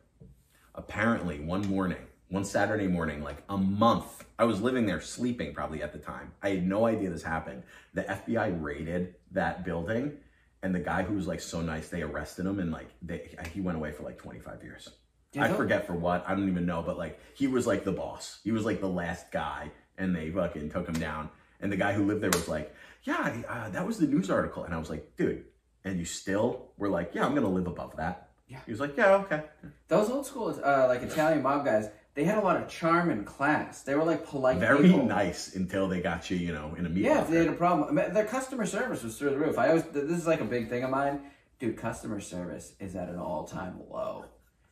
Apparently, 0.75 1.39
one 1.39 1.61
morning, 1.67 2.07
one 2.29 2.43
Saturday 2.43 2.87
morning, 2.87 3.21
like 3.21 3.43
a 3.49 3.57
month, 3.57 4.25
I 4.39 4.45
was 4.45 4.59
living 4.59 4.87
there 4.87 4.99
sleeping 4.99 5.53
probably 5.53 5.83
at 5.83 5.93
the 5.93 5.99
time. 5.99 6.31
I 6.41 6.49
had 6.49 6.67
no 6.67 6.87
idea 6.87 7.11
this 7.11 7.21
happened. 7.21 7.61
The 7.93 8.01
FBI 8.03 8.59
raided 8.59 9.15
that 9.31 9.63
building, 9.63 10.17
and 10.63 10.73
the 10.73 10.79
guy 10.79 11.03
who 11.03 11.13
was 11.13 11.27
like 11.27 11.41
so 11.41 11.61
nice, 11.61 11.89
they 11.89 12.01
arrested 12.01 12.47
him, 12.47 12.59
and 12.59 12.71
like 12.71 12.89
they, 13.03 13.35
he 13.53 13.61
went 13.61 13.77
away 13.77 13.91
for 13.91 14.01
like 14.01 14.17
25 14.17 14.63
years. 14.63 14.89
I 15.37 15.47
they? 15.47 15.53
forget 15.53 15.85
for 15.85 15.93
what. 15.93 16.23
I 16.27 16.33
don't 16.33 16.49
even 16.49 16.65
know, 16.65 16.81
but 16.81 16.97
like 16.97 17.19
he 17.35 17.45
was 17.45 17.67
like 17.67 17.83
the 17.83 17.91
boss. 17.91 18.39
He 18.43 18.51
was 18.51 18.65
like 18.65 18.81
the 18.81 18.89
last 18.89 19.31
guy, 19.31 19.71
and 19.99 20.15
they 20.15 20.31
fucking 20.31 20.71
took 20.71 20.87
him 20.87 20.99
down. 20.99 21.29
And 21.63 21.72
the 21.72 21.77
guy 21.77 21.93
who 21.93 22.05
lived 22.05 22.22
there 22.22 22.29
was 22.29 22.48
like, 22.48 22.75
"Yeah, 23.03 23.41
uh, 23.50 23.70
that 23.70 23.88
was 23.88 23.98
the 23.98 24.08
news 24.08 24.29
article." 24.29 24.63
And 24.63 24.74
I 24.74 24.77
was 24.77 24.89
like, 24.89 25.15
"Dude," 25.17 25.46
and 25.84 25.98
you 25.98 26.05
still 26.05 26.70
were 26.77 26.89
like, 26.89 27.15
"Yeah, 27.15 27.25
I'm 27.25 27.34
gonna 27.34 27.50
live 27.50 27.67
above 27.67 27.96
that." 27.96 28.29
Yeah. 28.48 28.60
He 28.65 28.72
was 28.72 28.79
like, 28.79 28.96
"Yeah, 28.98 29.15
okay." 29.15 29.43
Those 29.88 30.10
old 30.10 30.25
school, 30.25 30.53
uh, 30.63 30.88
like 30.88 31.01
Italian 31.01 31.41
mob 31.41 31.65
guys, 31.65 31.89
they 32.15 32.25
had 32.25 32.38
a 32.38 32.41
lot 32.41 32.58
of 32.58 32.67
charm 32.67 33.10
and 33.10 33.25
class. 33.25 33.82
They 33.82 33.96
were 33.96 34.03
like 34.03 34.25
polite. 34.27 34.58
Very 34.58 34.89
people. 34.89 35.05
nice 35.05 35.55
until 35.55 35.88
they 35.88 36.01
got 36.01 36.29
you, 36.29 36.38
you 36.38 36.53
know, 36.53 36.75
in 36.77 36.86
a 36.86 36.89
meeting. 36.89 37.05
Yeah, 37.05 37.22
if 37.22 37.29
they 37.29 37.38
had 37.38 37.48
a 37.48 37.53
problem, 37.53 37.96
their 37.96 38.25
customer 38.25 38.65
service 38.65 39.03
was 39.03 39.17
through 39.17 39.32
the 39.32 39.39
roof. 39.39 39.58
I 39.58 39.70
always 39.70 39.84
this 39.84 40.20
is 40.20 40.27
like 40.27 40.41
a 40.41 40.46
big 40.46 40.70
thing 40.70 40.84
of 40.84 40.91
mine, 40.91 41.22
dude. 41.60 41.77
Customer 41.77 42.20
service 42.20 42.74
is 42.79 42.96
at 42.96 43.10
an 43.10 43.17
all 43.17 43.46
time 43.46 43.79
low. 43.89 44.25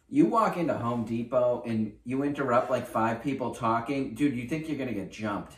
You 0.07 0.25
walk 0.25 0.57
into 0.57 0.73
Home 0.73 1.05
Depot 1.05 1.63
and 1.65 1.93
you 2.03 2.23
interrupt 2.23 2.69
like 2.69 2.85
five 2.85 3.23
people 3.23 3.55
talking, 3.55 4.13
dude. 4.13 4.35
You 4.35 4.47
think 4.47 4.67
you're 4.67 4.77
gonna 4.77 4.93
get 4.93 5.11
jumped. 5.11 5.55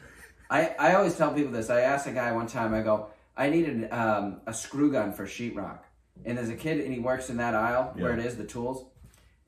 I 0.53 0.75
I 0.77 0.93
always 0.93 1.17
tell 1.17 1.33
people 1.33 1.51
this. 1.51 1.71
I 1.71 1.81
asked 1.81 2.05
a 2.05 2.11
guy 2.11 2.31
one 2.31 2.45
time. 2.45 2.75
I 2.75 2.81
go, 2.83 3.07
I 3.35 3.49
needed 3.49 3.91
um, 3.91 4.41
a 4.45 4.53
screw 4.53 4.91
gun 4.91 5.11
for 5.11 5.25
sheetrock, 5.25 5.79
and 6.25 6.37
there's 6.37 6.49
a 6.49 6.55
kid 6.55 6.79
and 6.79 6.93
he 6.93 6.99
works 6.99 7.31
in 7.31 7.37
that 7.37 7.55
aisle 7.55 7.91
where 7.95 8.13
it 8.13 8.23
is, 8.23 8.37
the 8.37 8.45
tools. 8.45 8.85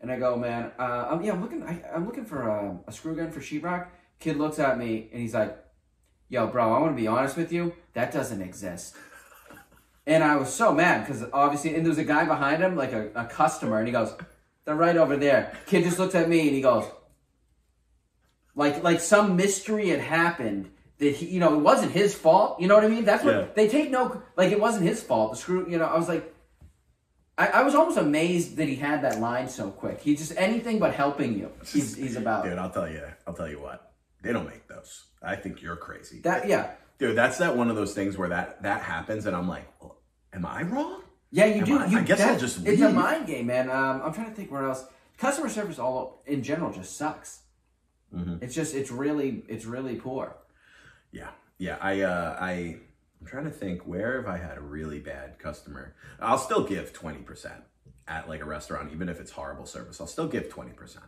And 0.02 0.12
I 0.12 0.18
go, 0.18 0.36
man, 0.36 0.72
uh, 0.78 1.08
I'm, 1.12 1.22
yeah, 1.22 1.34
I'm 1.34 1.42
looking, 1.42 1.64
I, 1.64 1.82
I'm 1.94 2.06
looking 2.06 2.26
for 2.26 2.48
a, 2.48 2.78
a 2.88 2.92
screw 2.92 3.16
gun 3.16 3.32
for 3.32 3.40
sheetrock. 3.40 3.88
Kid 4.20 4.38
looks 4.38 4.60
at 4.60 4.78
me 4.78 5.10
and 5.12 5.22
he's 5.22 5.34
like, 5.34 5.58
yo, 6.28 6.48
bro, 6.48 6.74
I 6.74 6.80
want 6.80 6.96
to 6.96 7.02
be 7.02 7.08
honest 7.08 7.38
with 7.38 7.52
you. 7.52 7.74
That 7.94 8.12
doesn't 8.12 8.42
exist. 8.42 8.96
And 10.08 10.24
I 10.24 10.36
was 10.36 10.54
so 10.54 10.72
mad 10.72 11.04
because 11.04 11.26
obviously, 11.34 11.74
and 11.74 11.84
there 11.84 11.90
was 11.90 11.98
a 11.98 12.04
guy 12.04 12.26
behind 12.26 12.62
him, 12.62 12.76
like 12.76 12.94
a, 12.94 13.10
a 13.16 13.26
customer, 13.26 13.80
and 13.80 13.88
he 13.88 13.92
goes, 13.92 14.14
they're 14.64 14.76
right 14.76 14.96
over 14.96 15.18
there. 15.18 15.58
Kid 15.66 15.84
just 15.84 15.98
looks 15.98 16.14
at 16.14 16.30
me 16.30 16.42
and 16.42 16.52
he 16.52 16.62
goes, 16.62 16.86
like 18.54 18.84
like 18.84 19.00
some 19.00 19.36
mystery 19.36 19.90
had 19.90 20.02
happened 20.02 20.70
that 20.98 21.16
he, 21.16 21.26
you 21.28 21.40
know, 21.40 21.54
it 21.56 21.60
wasn't 21.62 21.92
his 21.92 22.16
fault. 22.16 22.60
You 22.62 22.68
know 22.68 22.76
what 22.76 22.86
I 22.86 22.88
mean? 22.88 23.06
That's 23.06 23.24
what 23.24 23.36
Yeah. 23.36 23.46
they 23.56 23.68
take 23.68 23.92
no 23.92 24.22
like 24.38 24.52
it 24.52 24.60
wasn't 24.60 24.86
his 24.86 25.02
fault. 25.04 25.32
The 25.34 25.38
screw, 25.38 25.70
you 25.70 25.78
know, 25.78 25.86
I 25.86 25.98
was 25.98 26.08
like, 26.08 26.34
I, 27.38 27.48
I 27.48 27.62
was 27.64 27.76
almost 27.76 27.98
amazed 27.98 28.56
that 28.58 28.68
he 28.68 28.76
had 28.76 29.02
that 29.04 29.20
line 29.20 29.50
so 29.50 29.70
quick. 29.70 30.00
He 30.02 30.16
just 30.16 30.34
anything 30.38 30.80
but 30.80 30.94
helping 30.94 31.38
you. 31.38 31.52
He's 31.66 31.96
he's 31.96 32.16
about 32.16 32.46
Dude, 32.46 32.58
I'll 32.58 32.70
tell 32.70 32.90
you. 32.90 33.04
I'll 33.28 33.34
tell 33.34 33.50
you 33.50 33.60
what. 33.60 33.92
They 34.22 34.32
don't 34.32 34.46
make 34.48 34.68
those. 34.68 35.06
I 35.22 35.36
think 35.36 35.62
you're 35.62 35.76
crazy. 35.76 36.22
that. 36.22 36.48
Yeah, 36.48 36.72
Dude, 36.98 37.18
that's 37.18 37.38
that 37.40 37.58
one 37.58 37.70
of 37.70 37.76
those 37.76 37.94
things 37.94 38.18
where 38.18 38.30
that 38.30 38.64
that 38.64 38.82
happens, 38.82 39.26
and 39.26 39.36
I'm 39.36 39.50
like, 39.50 39.66
well, 39.82 39.98
am 40.34 40.46
I 40.46 40.64
wrong? 40.64 41.02
yeah, 41.32 41.46
you 41.46 41.60
Am 41.62 41.66
do. 41.66 41.78
I- 41.80 41.86
you, 41.88 41.98
I 42.00 42.02
guess 42.04 42.20
that- 42.20 42.32
I'll 42.34 42.40
just 42.40 42.66
It's 42.66 42.82
a 42.82 42.90
mind 42.90 43.28
game, 43.28 43.48
man. 43.48 43.70
Um, 43.70 44.02
I'm 44.04 44.14
trying 44.14 44.30
to 44.30 44.36
think 44.36 44.50
where 44.52 44.64
else. 44.66 44.86
Customer 45.18 45.50
service 45.50 45.78
all 45.80 46.24
in 46.26 46.42
general 46.44 46.72
just 46.72 46.96
sucks. 46.98 47.42
Mm-hmm. 48.14 48.38
It's 48.42 48.56
just 48.56 48.74
it's 48.76 48.92
really 48.92 49.44
it's 49.50 49.66
really 49.66 49.96
poor. 49.96 50.36
Yeah, 51.16 51.30
yeah. 51.58 51.78
I 51.82 52.02
uh, 52.02 52.38
I 52.40 52.52
I'm 53.22 53.26
trying 53.28 53.46
to 53.46 53.52
think 53.52 53.82
where 53.84 54.18
have 54.22 54.28
I 54.28 54.38
had 54.38 54.58
a 54.58 54.62
really 54.62 55.00
bad 55.00 55.40
customer. 55.40 55.96
I'll 56.20 56.38
still 56.38 56.64
give 56.64 56.94
twenty 56.94 57.20
percent 57.20 57.62
at 58.08 58.28
like 58.30 58.42
a 58.42 58.46
restaurant, 58.46 58.92
even 58.94 59.10
if 59.10 59.20
it's 59.20 59.32
horrible 59.32 59.66
service. 59.66 60.00
I'll 60.02 60.08
still 60.08 60.28
give 60.28 60.50
twenty 60.50 60.72
percent. 60.74 61.06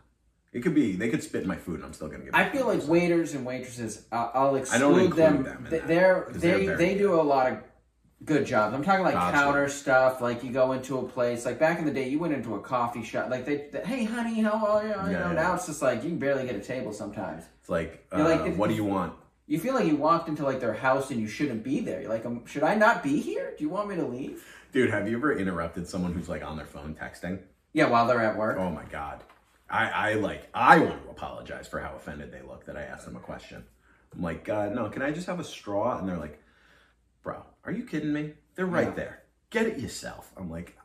It 0.52 0.60
could 0.60 0.74
be 0.74 0.96
they 0.96 1.10
could 1.10 1.22
spit 1.22 1.42
in 1.42 1.48
my 1.48 1.56
food, 1.56 1.76
and 1.76 1.84
I'm 1.84 1.92
still 1.92 2.08
gonna 2.08 2.24
give. 2.24 2.34
It. 2.34 2.38
I 2.38 2.48
feel 2.48 2.66
like 2.66 2.86
waiters 2.88 3.34
and 3.34 3.44
waitresses. 3.44 4.06
Uh, 4.10 4.30
I'll 4.34 4.56
exclude 4.56 5.12
them. 5.12 5.42
them 5.42 5.66
They- 5.68 5.80
they're 5.80 6.22
'cause 6.22 6.40
they're 6.40 6.58
they 6.76 6.92
they 6.92 6.98
do 6.98 7.20
a 7.20 7.22
lot 7.22 7.52
of 7.52 7.58
good 8.24 8.46
jobs. 8.46 8.74
I'm 8.74 8.82
talking 8.82 9.04
like 9.04 9.14
Gotcha. 9.14 9.36
counter 9.36 9.68
stuff. 9.68 10.22
Like 10.22 10.42
you 10.42 10.50
go 10.50 10.72
into 10.72 10.98
a 10.98 11.06
place. 11.06 11.44
Like 11.44 11.58
back 11.58 11.78
in 11.78 11.84
the 11.84 11.92
day, 11.92 12.08
you 12.08 12.18
went 12.18 12.32
into 12.32 12.54
a 12.54 12.60
coffee 12.60 13.04
shop. 13.04 13.28
Like 13.30 13.44
they, 13.44 13.68
they 13.70 13.82
hey 13.84 14.04
honey, 14.04 14.40
how 14.40 14.52
are 14.66 14.82
you? 14.82 14.88
you 14.88 14.94
Yeah, 14.94 15.04
know, 15.04 15.28
yeah. 15.28 15.32
now 15.42 15.54
it's 15.54 15.66
just 15.66 15.82
like 15.82 16.02
you 16.02 16.08
can 16.08 16.18
barely 16.18 16.46
get 16.46 16.56
a 16.56 16.60
table 16.60 16.92
sometimes. 16.94 17.44
It's 17.60 17.68
like, 17.68 18.06
uh, 18.10 18.16
You're 18.16 18.28
like, 18.28 18.56
what 18.56 18.70
do 18.70 18.74
you 18.74 18.84
want? 18.86 19.12
You 19.48 19.58
feel 19.58 19.74
like 19.74 19.86
you 19.86 19.96
walked 19.96 20.28
into 20.28 20.44
like 20.44 20.60
their 20.60 20.74
house 20.74 21.10
and 21.10 21.18
you 21.20 21.26
shouldn't 21.26 21.64
be 21.64 21.80
there. 21.80 22.02
You're 22.02 22.10
like, 22.10 22.26
um, 22.26 22.44
should 22.46 22.62
I 22.62 22.74
not 22.74 23.02
be 23.02 23.18
here? 23.20 23.54
Do 23.56 23.64
you 23.64 23.70
want 23.70 23.88
me 23.88 23.96
to 23.96 24.06
leave? 24.06 24.44
Dude, 24.72 24.90
have 24.90 25.08
you 25.08 25.16
ever 25.16 25.32
interrupted 25.32 25.88
someone 25.88 26.12
who's 26.12 26.28
like 26.28 26.44
on 26.44 26.56
their 26.58 26.66
phone 26.66 26.94
texting? 26.94 27.40
Yeah, 27.72 27.88
while 27.88 28.06
they're 28.06 28.20
at 28.20 28.36
work. 28.36 28.58
Oh 28.58 28.70
my 28.70 28.84
god. 28.84 29.24
I, 29.70 29.88
I 29.88 30.12
like 30.14 30.48
I 30.54 30.78
want 30.78 31.02
to 31.02 31.10
apologize 31.10 31.66
for 31.66 31.80
how 31.80 31.94
offended 31.96 32.30
they 32.30 32.42
look 32.42 32.66
that 32.66 32.76
I 32.76 32.82
asked 32.82 33.06
them 33.06 33.16
a 33.16 33.20
question. 33.20 33.64
I'm 34.14 34.22
like, 34.22 34.48
uh, 34.48 34.68
no, 34.68 34.88
can 34.90 35.02
I 35.02 35.10
just 35.10 35.26
have 35.26 35.40
a 35.40 35.44
straw? 35.44 35.98
And 35.98 36.08
they're 36.08 36.16
like, 36.18 36.42
bro, 37.22 37.42
are 37.64 37.72
you 37.72 37.84
kidding 37.84 38.12
me? 38.12 38.34
They're 38.54 38.66
right 38.66 38.88
Yeah. 38.88 38.94
there. 38.94 39.22
Get 39.50 39.66
it 39.66 39.78
yourself. 39.78 40.30
I'm 40.36 40.50
like, 40.50 40.76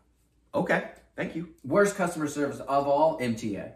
okay, 0.55 0.89
thank 1.17 1.36
you. 1.36 1.50
Worst 1.65 1.96
customer 1.98 2.27
service 2.27 2.60
of 2.62 2.88
all, 2.88 3.20
MTA. 3.20 3.74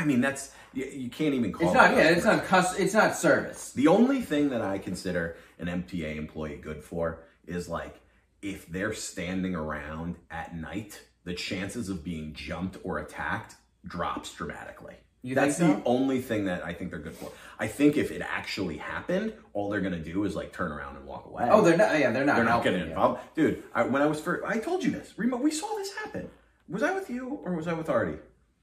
I 0.00 0.04
mean, 0.04 0.20
that's 0.20 0.52
you, 0.72 0.86
you 0.86 1.10
can't 1.10 1.34
even 1.34 1.52
call 1.52 1.68
It's 1.68 1.76
it. 1.76 1.96
Yeah, 1.96 2.10
it's 2.10 2.24
not. 2.24 2.44
Cus- 2.46 2.78
it's 2.78 2.94
not 2.94 3.16
service. 3.16 3.72
The 3.72 3.88
only 3.88 4.22
thing 4.22 4.48
that 4.50 4.62
I 4.62 4.78
consider 4.78 5.36
an 5.58 5.66
MTA 5.66 6.16
employee 6.16 6.56
good 6.56 6.82
for 6.82 7.20
is 7.46 7.68
like 7.68 8.00
if 8.40 8.66
they're 8.66 8.94
standing 8.94 9.54
around 9.54 10.16
at 10.30 10.56
night, 10.56 11.02
the 11.24 11.34
chances 11.34 11.90
of 11.90 12.02
being 12.02 12.32
jumped 12.32 12.78
or 12.82 12.98
attacked 12.98 13.56
drops 13.86 14.32
dramatically. 14.34 14.94
You 15.22 15.34
That's 15.34 15.58
think 15.58 15.84
the 15.84 15.90
only 15.90 16.22
thing 16.22 16.46
that 16.46 16.64
I 16.64 16.72
think 16.72 16.90
they're 16.90 16.98
good 16.98 17.12
for. 17.14 17.30
I 17.58 17.66
think 17.66 17.98
if 17.98 18.10
it 18.10 18.22
actually 18.22 18.78
happened, 18.78 19.34
all 19.52 19.68
they're 19.68 19.82
gonna 19.82 19.98
do 19.98 20.24
is 20.24 20.34
like 20.34 20.50
turn 20.54 20.72
around 20.72 20.96
and 20.96 21.06
walk 21.06 21.26
away. 21.26 21.46
Oh, 21.50 21.60
they're 21.60 21.76
not. 21.76 21.98
Yeah, 21.98 22.10
they're 22.10 22.24
not. 22.24 22.36
they're 22.36 22.44
not 22.46 22.64
getting 22.64 22.80
involved, 22.80 23.20
dude. 23.34 23.62
I, 23.74 23.82
when 23.82 24.00
I 24.00 24.06
was 24.06 24.18
first, 24.18 24.44
I 24.46 24.58
told 24.58 24.82
you 24.82 24.90
this. 24.90 25.12
Remo, 25.18 25.36
we 25.36 25.50
saw 25.50 25.66
this 25.76 25.92
happen. 25.96 26.30
Was 26.70 26.82
I 26.82 26.94
with 26.94 27.10
you 27.10 27.40
or 27.44 27.54
was 27.54 27.66
I 27.66 27.74
with 27.74 27.90
Artie? 27.90 28.18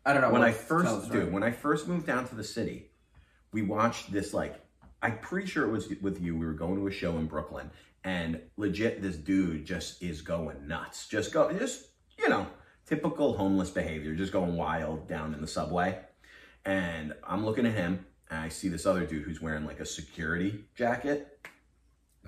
I 0.08 0.14
don't 0.14 0.22
know. 0.22 0.32
when 0.32 0.42
I 0.42 0.54
first 0.54 1.12
dude, 1.12 1.34
when 1.34 1.44
I 1.44 1.52
first 1.52 1.86
moved 1.86 2.08
down 2.08 2.26
to 2.30 2.36
the 2.36 2.44
city, 2.44 2.92
we 3.52 3.62
watched 3.62 4.10
this 4.10 4.34
like 4.34 4.56
I'm 5.02 5.20
pretty 5.20 5.48
sure 5.48 5.66
it 5.66 5.72
was 5.72 5.90
with 6.02 6.22
you. 6.22 6.34
We 6.38 6.46
were 6.46 6.54
going 6.54 6.78
to 6.78 6.88
a 6.88 6.92
show 6.92 7.18
in 7.18 7.28
Brooklyn, 7.28 7.70
and 8.06 8.40
legit, 8.56 9.02
this 9.02 9.18
dude 9.18 9.66
just 9.66 10.02
is 10.02 10.22
going 10.22 10.66
nuts. 10.66 11.10
Just 11.10 11.34
go, 11.34 11.52
just 11.52 11.88
you 12.18 12.30
know, 12.30 12.48
typical 12.86 13.36
homeless 13.36 13.70
behavior, 13.70 14.16
just 14.16 14.32
going 14.32 14.56
wild 14.56 15.10
down 15.10 15.34
in 15.34 15.42
the 15.42 15.48
subway. 15.48 16.00
And 16.66 17.14
I'm 17.26 17.46
looking 17.46 17.66
at 17.66 17.74
him, 17.74 18.06
and 18.32 18.40
I 18.40 18.48
see 18.48 18.70
this 18.70 18.86
other 18.86 19.06
dude 19.06 19.24
who's 19.24 19.42
wearing 19.42 19.66
like 19.66 19.82
a 19.82 19.86
security 19.86 20.64
jacket. 20.74 21.38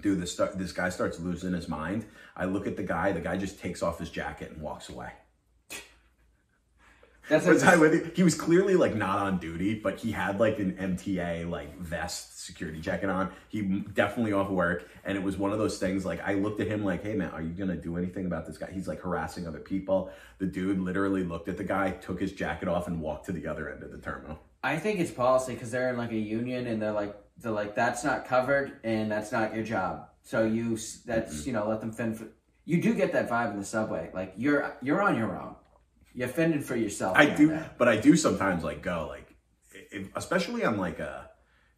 Dude, 0.02 0.20
this 0.20 0.36
this 0.36 0.74
guy 0.74 0.90
starts 0.90 1.18
losing 1.18 1.54
his 1.54 1.70
mind. 1.70 2.06
I 2.36 2.44
look 2.44 2.68
at 2.68 2.76
the 2.76 2.84
guy. 2.84 3.14
The 3.14 3.22
guy 3.22 3.38
just 3.38 3.58
takes 3.58 3.82
off 3.82 4.00
his 4.00 4.10
jacket 4.10 4.52
and 4.52 4.62
walks 4.62 4.90
away. 4.90 5.12
That's 7.30 7.46
Was 7.46 7.64
I 7.64 7.78
with 7.78 7.94
you? 7.94 8.12
He 8.16 8.24
was 8.24 8.34
clearly 8.34 8.76
like 8.76 8.96
not 8.96 9.20
on 9.20 9.38
duty, 9.38 9.76
but 9.76 10.00
he 10.00 10.12
had 10.12 10.40
like 10.40 10.58
an 10.58 10.74
MTA 10.74 11.48
like 11.50 11.78
vest 11.78 12.44
security 12.44 12.82
jacket 12.82 13.10
on. 13.10 13.32
He 13.50 13.62
definitely 13.62 14.34
off 14.34 14.50
work, 14.50 14.90
and 15.06 15.16
it 15.16 15.24
was 15.24 15.38
one 15.38 15.52
of 15.52 15.60
those 15.60 15.78
things. 15.78 16.06
Like 16.06 16.22
I 16.28 16.34
looked 16.34 16.60
at 16.60 16.68
him 16.68 16.84
like, 16.84 17.04
"Hey 17.04 17.14
man, 17.14 17.30
are 17.30 17.42
you 17.42 17.54
gonna 17.54 17.76
do 17.76 17.98
anything 17.98 18.26
about 18.26 18.48
this 18.48 18.58
guy?" 18.58 18.72
He's 18.72 18.88
like 18.88 19.00
harassing 19.00 19.48
other 19.48 19.60
people. 19.60 20.12
The 20.40 20.48
dude 20.48 20.80
literally 20.80 21.24
looked 21.24 21.48
at 21.48 21.58
the 21.58 21.64
guy, 21.64 21.92
took 21.92 22.20
his 22.20 22.32
jacket 22.32 22.68
off, 22.68 22.88
and 22.88 23.00
walked 23.00 23.28
to 23.28 23.32
the 23.32 23.46
other 23.46 23.70
end 23.70 23.84
of 23.84 23.92
the 23.92 24.00
terminal. 24.00 24.40
I 24.64 24.78
think 24.78 25.00
it's 25.00 25.12
policy 25.12 25.54
because 25.54 25.72
they're 25.72 25.90
in 25.90 25.98
like 25.98 26.12
a 26.12 26.18
union 26.18 26.68
and 26.68 26.82
they're 26.82 26.92
like 26.92 27.16
they're 27.38 27.52
like 27.52 27.76
that's 27.76 28.04
not 28.04 28.26
covered 28.26 28.80
and 28.84 29.12
that's 29.12 29.32
not 29.32 29.54
your 29.54 29.64
job. 29.64 30.10
So 30.24 30.46
you 30.46 30.78
that's 31.06 31.36
mm-hmm. 31.36 31.48
you 31.48 31.54
know 31.54 31.68
let 31.68 31.80
them 31.80 31.92
fend 31.92 32.18
for. 32.18 32.28
You 32.66 32.82
do 32.82 32.94
get 32.94 33.14
that 33.14 33.30
vibe 33.30 33.52
in 33.52 33.60
the 33.60 33.66
subway. 33.66 34.10
Like 34.14 34.34
you're 34.36 34.76
you're 34.82 35.02
on 35.02 35.16
your 35.16 35.40
own. 35.40 35.56
You're 36.14 36.28
fending 36.28 36.62
for 36.62 36.76
yourself. 36.76 37.18
I 37.18 37.26
do, 37.28 37.60
but 37.78 37.88
I 37.88 37.98
do 37.98 38.16
sometimes 38.16 38.64
like 38.64 38.82
go 38.82 39.08
like, 39.08 39.36
if, 39.92 40.10
especially 40.16 40.66
on 40.66 40.78
like 40.78 41.00
a 41.00 41.30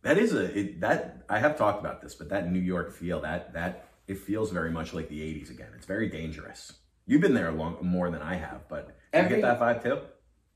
that 0.03 0.17
is 0.17 0.33
a 0.33 0.57
it, 0.57 0.81
that 0.81 1.23
I 1.29 1.39
have 1.39 1.57
talked 1.57 1.79
about 1.79 2.01
this, 2.01 2.15
but 2.15 2.29
that 2.29 2.51
New 2.51 2.59
York 2.59 2.91
feel 2.93 3.21
that 3.21 3.53
that 3.53 3.87
it 4.07 4.17
feels 4.17 4.51
very 4.51 4.71
much 4.71 4.93
like 4.93 5.09
the 5.09 5.19
'80s 5.19 5.49
again. 5.49 5.69
It's 5.75 5.85
very 5.85 6.09
dangerous. 6.09 6.73
You've 7.05 7.21
been 7.21 7.33
there 7.33 7.51
long 7.51 7.77
more 7.81 8.09
than 8.09 8.21
I 8.21 8.35
have, 8.35 8.67
but 8.69 8.95
do 9.13 9.21
you 9.21 9.29
get 9.29 9.41
that 9.41 9.59
vibe 9.59 9.83
too. 9.83 9.99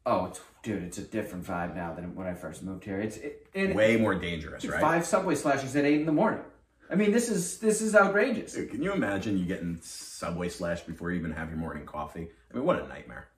Oh, 0.08 0.26
it's, 0.26 0.40
dude, 0.62 0.84
it's 0.84 1.00
a 1.00 1.02
different 1.02 1.46
vibe 1.46 1.76
now 1.76 1.94
than 1.94 2.14
when 2.14 2.28
I 2.28 2.36
first 2.36 2.62
moved 2.62 2.84
here. 2.84 3.00
It's 3.00 3.18
it, 3.18 3.48
it, 3.54 3.76
Way 3.76 3.98
more 3.98 4.14
dangerous, 4.14 4.64
right? 4.64 4.80
five 4.80 5.06
subway 5.06 5.34
slashes 5.34 5.76
at 5.76 5.84
eight 5.84 6.00
in 6.00 6.06
the 6.06 6.12
morning. 6.12 6.44
I 6.90 6.96
mean, 6.96 7.12
this 7.12 7.30
is 7.30 7.58
this 7.58 7.82
is 7.82 7.96
outrageous. 7.96 8.54
Dude, 8.54 8.70
can 8.70 8.84
you 8.84 8.94
imagine 8.94 9.38
you 9.38 9.46
getting 9.46 9.80
subway 9.82 10.50
slash 10.50 10.82
before 10.82 11.12
you 11.12 11.20
even 11.20 11.32
have 11.32 11.50
your 11.50 11.58
morning 11.58 11.86
coffee? 11.86 12.28
I 12.52 12.56
mean, 12.56 12.66
what 12.66 12.80
a 12.80 12.88
nightmare. 12.88 13.30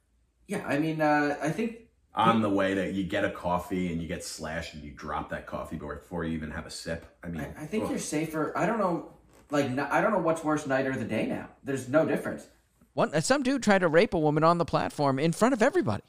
Yeah, 0.48 0.66
I 0.66 0.80
mean, 0.80 1.01
uh, 1.01 1.38
I 1.42 1.50
think 1.50 1.77
On 2.16 2.42
the 2.42 2.50
way 2.50 2.74
that 2.74 2.94
you 2.94 3.04
get 3.04 3.24
a 3.25 3.30
coffee 3.30 3.92
and 3.92 4.01
you 4.01 4.08
get 4.08 4.24
slashed 4.24 4.74
and 4.74 4.84
you 4.84 4.92
drop 4.92 5.30
that 5.30 5.46
coffee 5.46 5.75
before 5.75 6.24
you 6.24 6.34
even 6.34 6.51
have 6.51 6.66
a 6.66 6.72
sip. 6.72 7.06
I 7.24 7.27
mean, 7.27 7.42
I, 7.42 7.63
I 7.63 7.66
think 7.66 7.84
ugh. 7.84 7.89
you're 7.92 8.00
safer. 8.00 8.58
I 8.58 8.66
don't 8.66 8.80
know, 8.80 9.12
like 9.51 9.66
I 9.77 10.01
don't 10.01 10.12
know 10.12 10.20
what's 10.20 10.44
worse, 10.44 10.66
night 10.66 10.88
or 10.88 10.96
the 10.96 11.06
day 11.06 11.25
now. 11.27 11.50
There's 11.63 11.88
no 11.89 12.06
difference. 12.06 12.48
One, 12.94 13.13
uh, 13.13 13.22
some 13.22 13.44
dude 13.44 13.62
tried 13.62 13.80
to 13.80 13.88
rape 13.88 14.13
a 14.16 14.20
woman 14.20 14.44
on 14.44 14.58
the 14.58 14.66
platform 14.66 15.20
in 15.20 15.32
front 15.32 15.54
of 15.54 15.62
everybody. 15.62 16.04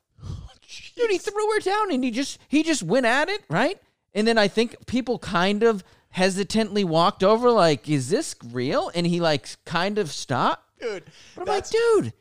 Dude, 0.97 1.11
he 1.11 1.19
threw 1.19 1.53
her 1.53 1.61
down 1.61 1.93
and 1.93 2.03
he 2.05 2.11
just 2.11 2.39
he 2.49 2.63
just 2.63 2.83
went 2.83 3.07
at 3.07 3.29
it, 3.29 3.43
right? 3.51 3.81
And 4.15 4.27
then 4.27 4.39
I 4.39 4.49
think 4.49 4.87
people 4.87 5.19
kind 5.19 5.63
of 5.63 5.85
hesitantly 6.11 6.85
walked 6.85 7.23
over, 7.23 7.51
like, 7.51 7.89
"Is 7.89 8.09
this 8.09 8.35
real?" 8.53 8.91
And 8.95 9.07
he 9.07 9.21
like 9.21 9.49
kind 9.65 9.99
of 9.99 10.11
stopped. 10.11 10.81
dude. 10.81 11.05
But 11.35 11.43
I'm 11.43 11.55
like, 11.55 11.69
dude, 11.71 12.03
th- 12.05 12.15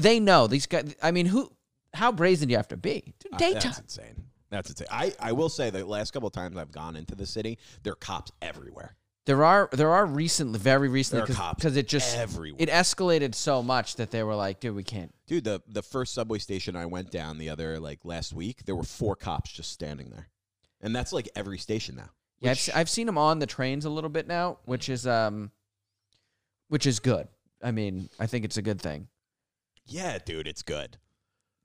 they 0.00 0.20
know 0.20 0.46
these 0.46 0.66
guys. 0.66 0.94
I 1.02 1.10
mean, 1.10 1.26
who? 1.26 1.50
How 1.94 2.12
brazen 2.12 2.48
do 2.48 2.52
you 2.52 2.58
have 2.58 2.68
to 2.68 2.76
be? 2.76 3.14
Dude, 3.18 3.32
Uh. 3.34 3.38
That's 3.38 3.78
insane. 3.78 4.24
That's 4.50 4.70
insane. 4.70 4.88
I, 4.90 5.12
I 5.20 5.32
will 5.32 5.48
say 5.48 5.70
the 5.70 5.84
last 5.84 6.12
couple 6.12 6.26
of 6.26 6.32
times 6.32 6.56
I've 6.56 6.72
gone 6.72 6.96
into 6.96 7.14
the 7.14 7.26
city, 7.26 7.58
there 7.82 7.92
are 7.92 7.96
cops 7.96 8.32
everywhere. 8.40 8.96
There 9.26 9.44
are 9.44 9.68
there 9.72 9.90
are 9.90 10.06
recently, 10.06 10.58
very 10.58 10.88
recently, 10.88 11.34
cops 11.34 11.62
because 11.62 11.76
it 11.76 11.86
just 11.86 12.16
everywhere. 12.16 12.56
it 12.58 12.70
escalated 12.70 13.34
so 13.34 13.62
much 13.62 13.96
that 13.96 14.10
they 14.10 14.22
were 14.22 14.34
like, 14.34 14.58
"Dude, 14.58 14.74
we 14.74 14.82
can't." 14.84 15.14
Dude, 15.26 15.44
the 15.44 15.60
the 15.68 15.82
first 15.82 16.14
subway 16.14 16.38
station 16.38 16.76
I 16.76 16.86
went 16.86 17.10
down 17.10 17.36
the 17.36 17.50
other 17.50 17.78
like 17.78 18.06
last 18.06 18.32
week, 18.32 18.64
there 18.64 18.74
were 18.74 18.84
four 18.84 19.16
cops 19.16 19.52
just 19.52 19.70
standing 19.70 20.08
there, 20.08 20.28
and 20.80 20.96
that's 20.96 21.12
like 21.12 21.28
every 21.36 21.58
station 21.58 21.96
now. 21.96 22.08
Yeah, 22.40 22.52
I've, 22.52 22.70
I've 22.74 22.88
seen 22.88 23.04
them 23.04 23.18
on 23.18 23.38
the 23.38 23.46
trains 23.46 23.84
a 23.84 23.90
little 23.90 24.08
bit 24.08 24.26
now, 24.26 24.60
which 24.64 24.88
is 24.88 25.06
um, 25.06 25.50
which 26.68 26.86
is 26.86 26.98
good. 26.98 27.28
I 27.62 27.70
mean, 27.70 28.08
I 28.18 28.26
think 28.26 28.46
it's 28.46 28.56
a 28.56 28.62
good 28.62 28.80
thing. 28.80 29.08
Yeah, 29.88 30.18
dude, 30.24 30.46
it's 30.46 30.62
good. 30.62 30.96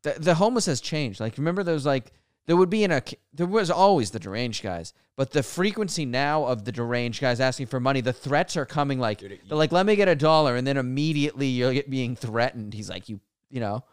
The 0.04 0.16
the 0.20 0.36
homeless 0.36 0.66
has 0.66 0.82
changed. 0.82 1.20
Like, 1.20 1.38
remember 1.38 1.64
those 1.64 1.86
like 1.86 2.12
there 2.46 2.58
would 2.58 2.70
be 2.70 2.84
in 2.84 2.92
a 2.92 3.02
there 3.34 3.48
was 3.48 3.70
always 3.72 4.12
the 4.12 4.20
deranged 4.20 4.64
guys, 4.64 4.94
but 5.16 5.32
the 5.32 5.44
frequency 5.44 6.06
now 6.06 6.44
of 6.46 6.66
the 6.66 6.72
deranged 6.72 7.22
guys 7.22 7.40
asking 7.40 7.68
for 7.68 7.80
money, 7.80 8.02
the 8.02 8.12
threats 8.14 8.58
are 8.58 8.66
coming 8.66 9.00
like 9.00 9.20
Dude, 9.20 9.32
it- 9.34 9.48
they're 9.48 9.58
like, 9.58 9.72
"Let 9.72 9.86
me 9.86 9.96
get 9.96 10.08
a 10.08 10.16
dollar," 10.16 10.56
and 10.56 10.68
then 10.68 10.78
immediately 10.78 11.48
you're 11.48 11.84
being 11.90 12.16
threatened. 12.16 12.74
He's 12.74 12.90
like, 12.90 13.08
"You, 13.08 13.20
you 13.50 13.60
know." 13.62 13.84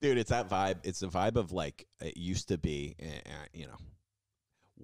Dude, 0.00 0.18
it's 0.18 0.30
that 0.30 0.48
vibe. 0.50 0.78
It's 0.82 1.00
the 1.00 1.06
vibe 1.06 1.36
of 1.36 1.52
like 1.52 1.86
it 2.00 2.16
used 2.16 2.48
to 2.48 2.58
be, 2.58 2.96
uh, 3.00 3.06
uh, 3.06 3.32
you 3.52 3.66
know, 3.66 3.76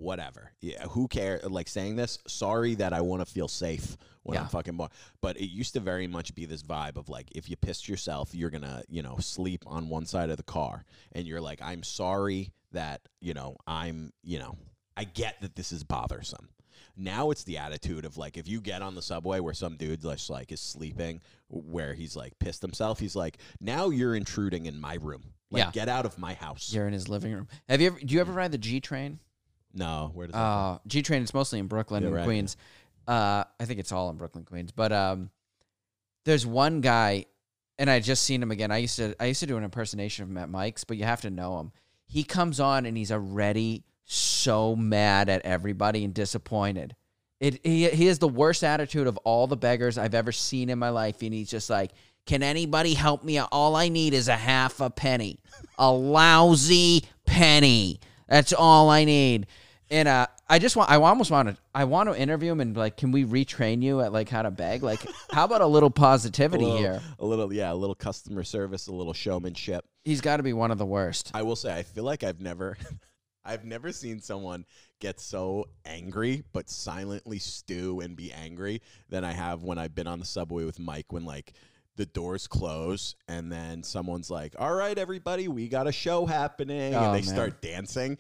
whatever. 0.01 0.53
Yeah, 0.61 0.83
who 0.89 1.07
cares? 1.09 1.45
Like 1.45 1.69
saying 1.69 1.97
this, 1.97 2.19
sorry 2.27 2.75
that 2.77 2.93
I 2.93 3.01
want 3.03 3.21
to 3.21 3.27
feel 3.33 3.49
safe 3.49 3.97
when 4.23 4.35
Yeah. 4.35 4.43
I'm 4.43 4.49
fucking. 4.49 4.79
But 5.21 5.37
it 5.37 5.51
used 5.51 5.75
to 5.75 5.81
very 5.81 6.07
much 6.07 6.35
be 6.35 6.47
this 6.47 6.63
vibe 6.63 6.97
of 6.97 7.09
like, 7.09 7.31
if 7.33 7.49
you 7.51 7.57
pissed 7.57 7.89
yourself, 7.89 8.35
you're 8.35 8.51
gonna, 8.51 8.83
you 8.89 9.03
know, 9.03 9.17
sleep 9.19 9.63
on 9.67 9.89
one 9.89 10.07
side 10.07 10.31
of 10.31 10.37
the 10.37 10.43
car, 10.43 10.85
and 11.13 11.27
you're 11.27 11.41
like, 11.41 11.61
I'm 11.63 11.83
sorry 11.83 12.53
that, 12.73 13.03
you 13.21 13.35
know, 13.35 13.57
I'm, 13.67 14.13
you 14.23 14.39
know. 14.39 14.57
I 14.97 15.05
get 15.05 15.41
that 15.41 15.55
this 15.57 15.73
is 15.73 15.83
bothersome. 15.83 16.51
Now 16.97 17.31
it's 17.31 17.45
the 17.45 17.57
attitude 17.59 18.05
of 18.05 18.19
like 18.19 18.37
if 18.37 18.47
you 18.47 18.61
get 18.61 18.83
on 18.83 18.95
the 18.95 19.01
subway 19.01 19.41
where 19.41 19.55
some 19.55 19.77
dude 19.77 20.03
just 20.03 20.29
like 20.29 20.53
is 20.53 20.61
sleeping, 20.61 21.23
where 21.49 21.95
he's 21.95 22.17
like 22.17 22.39
pissed 22.39 22.61
himself, 22.61 22.99
he's 23.01 23.17
like, 23.17 23.39
now 23.61 23.89
you're 23.89 24.15
intruding 24.15 24.67
in 24.67 24.79
my 24.79 24.95
room. 25.01 25.23
Like, 25.51 25.65
Yeah. 25.65 25.71
get 25.73 25.89
out 25.89 26.05
of 26.05 26.19
my 26.19 26.35
house. 26.35 26.71
You're 26.73 26.87
in 26.87 26.93
his 26.93 27.09
living 27.09 27.33
room. 27.33 27.49
Have 27.69 27.81
you 27.81 27.87
ever? 27.87 27.99
Do 28.01 28.15
you 28.15 28.21
ever 28.21 28.33
ride 28.33 28.53
the 28.53 28.59
G 28.59 28.79
train? 28.81 29.21
No, 29.75 30.11
where 30.15 30.27
does 30.27 30.35
that? 30.35 30.39
Uh, 30.39 30.79
G 30.87 31.03
train. 31.03 31.23
It's 31.23 31.35
mostly 31.35 31.59
in 31.59 31.67
Brooklyn 31.67 32.03
Yeah, 32.03 32.09
and 32.09 32.17
right. 32.17 32.25
Queens. 32.25 32.57
Uh, 33.07 33.45
I 33.59 33.65
think 33.65 33.81
it's 33.81 33.93
all 33.93 34.11
in 34.11 34.17
Brooklyn, 34.17 34.45
Queens. 34.45 34.73
But 34.73 34.93
um, 34.93 35.31
there's 36.25 36.47
one 36.47 36.81
guy, 36.81 37.27
and 37.79 37.89
I 37.91 38.01
just 38.01 38.25
seen 38.25 38.43
him 38.43 38.51
again. 38.51 38.71
I 38.71 38.79
used 38.79 38.97
to 38.97 39.15
I 39.21 39.27
used 39.27 39.41
to 39.41 39.47
do 39.47 39.57
an 39.57 39.65
impersonation 39.65 40.25
of 40.25 40.31
him 40.31 40.39
at 40.39 40.49
Mike's, 40.49 40.85
but 40.85 40.97
you 40.97 41.05
have 41.05 41.21
to 41.23 41.31
know 41.31 41.59
him. 41.61 41.73
He 42.07 42.25
comes 42.25 42.61
on 42.61 42.87
and 42.87 42.97
he's 42.97 43.13
already 43.13 43.85
so 44.05 44.75
mad 44.75 45.29
at 45.29 45.43
everybody 45.45 46.05
and 46.05 46.13
disappointed. 46.13 46.97
It 47.39 47.61
he 47.65 47.89
he 47.89 48.07
has 48.07 48.19
the 48.19 48.29
worst 48.29 48.63
attitude 48.65 49.07
of 49.07 49.17
all 49.19 49.47
the 49.47 49.57
beggars 49.57 49.97
I've 49.97 50.15
ever 50.15 50.33
seen 50.33 50.69
in 50.69 50.79
my 50.79 50.91
life, 50.91 51.23
and 51.23 51.33
he's 51.33 51.49
just 51.49 51.71
like, 51.71 51.93
"Can 52.27 52.43
anybody 52.43 52.93
help 52.95 53.25
me? 53.25 53.39
All 53.39 53.77
I 53.77 53.89
need 53.89 54.13
is 54.13 54.29
a 54.29 54.37
half 54.37 54.81
a 54.81 54.91
penny, 54.91 55.41
a 55.79 55.91
lousy 55.91 57.05
penny. 57.25 58.01
That's 58.31 58.55
all 58.55 58.89
I 58.89 59.05
need." 59.05 59.47
And 59.91 60.07
uh, 60.07 60.29
I 60.49 60.61
just 60.61 60.77
want, 60.77 60.89
I 60.89 60.97
almost 60.97 61.33
want 61.33 61.49
to, 61.49 61.57
I 61.75 61.85
want 61.85 62.09
to 62.09 62.19
interview 62.19 62.53
him 62.53 62.61
and 62.61 62.77
like, 62.77 62.97
can 62.97 63.11
we 63.11 63.25
retrain 63.25 63.83
you 63.83 64.01
at 64.01 64.13
like 64.13 64.29
how 64.29 64.43
to 64.43 64.51
beg? 64.51 64.85
Like, 64.85 65.05
how 65.33 65.45
about 65.45 65.63
a 65.63 65.67
little 65.67 65.89
a 65.89 65.93
positivity 65.93 66.65
little, 66.65 66.79
here? 66.79 67.03
a 67.19 67.27
little, 67.27 67.53
yeah, 67.53 67.73
a 67.73 67.75
little 67.75 67.97
customer 67.97 68.45
service, 68.45 68.87
a 68.87 68.93
little 68.93 69.13
showmanship. 69.13 69.85
He's 70.05 70.21
got 70.21 70.37
to 70.37 70.45
be 70.45 70.53
one 70.53 70.71
of 70.71 70.79
the 70.79 70.87
worst. 70.87 71.33
I 71.35 71.43
will 71.43 71.57
say, 71.57 71.77
I 71.77 71.83
feel 71.83 72.05
like 72.05 72.23
I've 72.23 72.41
never, 72.41 72.79
I've 73.45 73.65
never 73.65 73.91
seen 73.91 74.21
someone 74.21 74.65
get 75.01 75.19
so 75.19 75.67
angry 75.85 76.45
but 76.53 76.71
silently 76.71 77.41
stew 77.41 77.99
and 78.01 78.15
be 78.15 78.33
angry 78.33 78.83
than 79.09 79.25
I 79.25 79.33
have 79.33 79.65
when 79.65 79.79
I've 79.79 79.95
been 79.95 80.07
on 80.07 80.21
the 80.21 80.27
subway 80.27 80.65
with 80.65 80.79
Mike. 80.79 81.13
When 81.13 81.25
like 81.25 81.53
the 81.97 82.07
doors 82.07 82.47
close 82.47 83.15
and 83.29 83.51
then 83.51 83.83
someone's 83.83 84.31
like, 84.31 84.55
"All 84.59 84.75
right, 84.75 84.97
everybody, 84.97 85.49
we 85.49 85.69
got 85.69 85.87
a 85.87 85.93
show 85.93 86.27
happening," 86.27 86.95
Oh, 86.95 86.99
and 87.05 87.15
they 87.15 87.27
man. 87.27 87.35
start 87.35 87.61
dancing. 87.61 88.19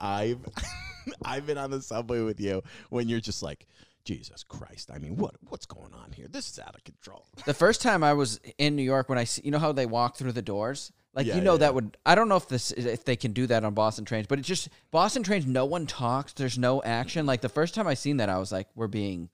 I've, 0.00 0.38
I've 1.24 1.46
been 1.46 1.58
on 1.58 1.70
the 1.70 1.80
subway 1.82 2.20
with 2.20 2.40
you 2.40 2.62
when 2.90 3.08
you're 3.08 3.20
just 3.20 3.42
like. 3.42 3.66
Jesus 4.02 4.42
Christ! 4.44 4.90
I 4.92 4.98
mean, 4.98 5.16
what 5.16 5.34
what's 5.50 5.66
going 5.66 5.92
on 5.92 6.12
here? 6.12 6.26
This 6.26 6.50
is 6.50 6.58
out 6.58 6.74
of 6.74 6.82
control. 6.84 7.26
The 7.44 7.52
first 7.52 7.82
time 7.82 8.02
I 8.02 8.14
was 8.14 8.40
in 8.56 8.74
New 8.74 8.82
York, 8.82 9.10
when 9.10 9.18
I 9.18 9.24
see, 9.24 9.42
you 9.44 9.50
know 9.50 9.58
how 9.58 9.72
they 9.72 9.84
walk 9.84 10.16
through 10.16 10.32
the 10.32 10.40
doors, 10.42 10.90
like 11.14 11.26
Yeah, 11.26 11.36
you 11.36 11.42
know 11.42 11.52
yeah, 11.52 11.58
that 11.58 11.74
would. 11.74 11.98
I 12.06 12.14
don't 12.14 12.26
know 12.30 12.36
if 12.36 12.48
this 12.48 12.70
if 12.72 13.04
they 13.04 13.14
can 13.14 13.32
do 13.34 13.46
that 13.48 13.62
on 13.62 13.74
Boston 13.74 14.06
trains, 14.06 14.26
but 14.26 14.38
it's 14.38 14.48
just 14.48 14.70
Boston 14.90 15.22
trains. 15.22 15.44
No 15.44 15.66
one 15.66 15.86
talks. 15.86 16.32
There's 16.32 16.56
no 16.56 16.82
action. 16.82 17.26
Like 17.26 17.42
the 17.42 17.50
first 17.50 17.74
time 17.74 17.86
I 17.86 17.92
seen 17.92 18.16
that, 18.16 18.30
I 18.30 18.38
was 18.38 18.50
like, 18.50 18.68
we're 18.74 18.88
being. 18.88 19.28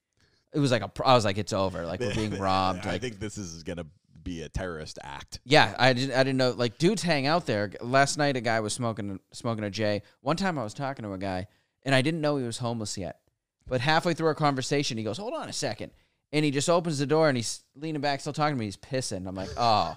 It 0.56 0.60
was 0.60 0.70
like 0.70 0.82
a. 0.82 0.90
I 1.04 1.14
was 1.14 1.24
like, 1.24 1.38
it's 1.38 1.52
over. 1.52 1.84
Like 1.84 2.00
we're 2.00 2.14
being 2.14 2.38
robbed. 2.38 2.86
I 2.86 2.92
Like 2.92 3.00
think 3.02 3.20
this 3.20 3.36
is 3.38 3.62
gonna 3.62 3.86
be 4.22 4.42
a 4.42 4.48
terrorist 4.48 4.98
act. 5.02 5.38
Yeah, 5.44 5.74
I 5.78 5.92
didn't. 5.92 6.14
I 6.16 6.24
didn't 6.24 6.38
know. 6.38 6.50
Like 6.50 6.78
dudes 6.78 7.02
hang 7.02 7.26
out 7.26 7.46
there. 7.46 7.70
Last 7.80 8.16
night, 8.16 8.36
a 8.36 8.40
guy 8.40 8.58
was 8.60 8.72
smoking 8.72 9.20
smoking 9.32 9.64
a 9.64 9.70
J. 9.70 10.02
One 10.22 10.36
time, 10.36 10.58
I 10.58 10.64
was 10.64 10.74
talking 10.74 11.04
to 11.04 11.12
a 11.12 11.18
guy, 11.18 11.46
and 11.84 11.94
I 11.94 12.02
didn't 12.02 12.20
know 12.22 12.36
he 12.38 12.44
was 12.44 12.58
homeless 12.58 12.96
yet. 12.98 13.20
But 13.68 13.80
halfway 13.82 14.14
through 14.14 14.28
our 14.28 14.34
conversation, 14.34 14.96
he 14.98 15.04
goes, 15.04 15.18
"Hold 15.18 15.34
on 15.34 15.48
a 15.48 15.52
second. 15.52 15.92
and 16.32 16.44
he 16.44 16.50
just 16.50 16.68
opens 16.68 16.98
the 16.98 17.06
door 17.06 17.28
and 17.28 17.36
he's 17.36 17.62
leaning 17.76 18.00
back, 18.00 18.20
still 18.20 18.32
talking 18.32 18.56
to 18.56 18.58
me. 18.58 18.64
He's 18.64 18.76
pissing. 18.76 19.28
I'm 19.28 19.34
like, 19.36 19.50
oh, 19.56 19.96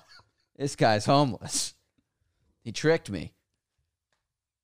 this 0.58 0.76
guy's 0.76 1.06
homeless. 1.06 1.74
He 2.62 2.72
tricked 2.72 3.10
me. 3.10 3.34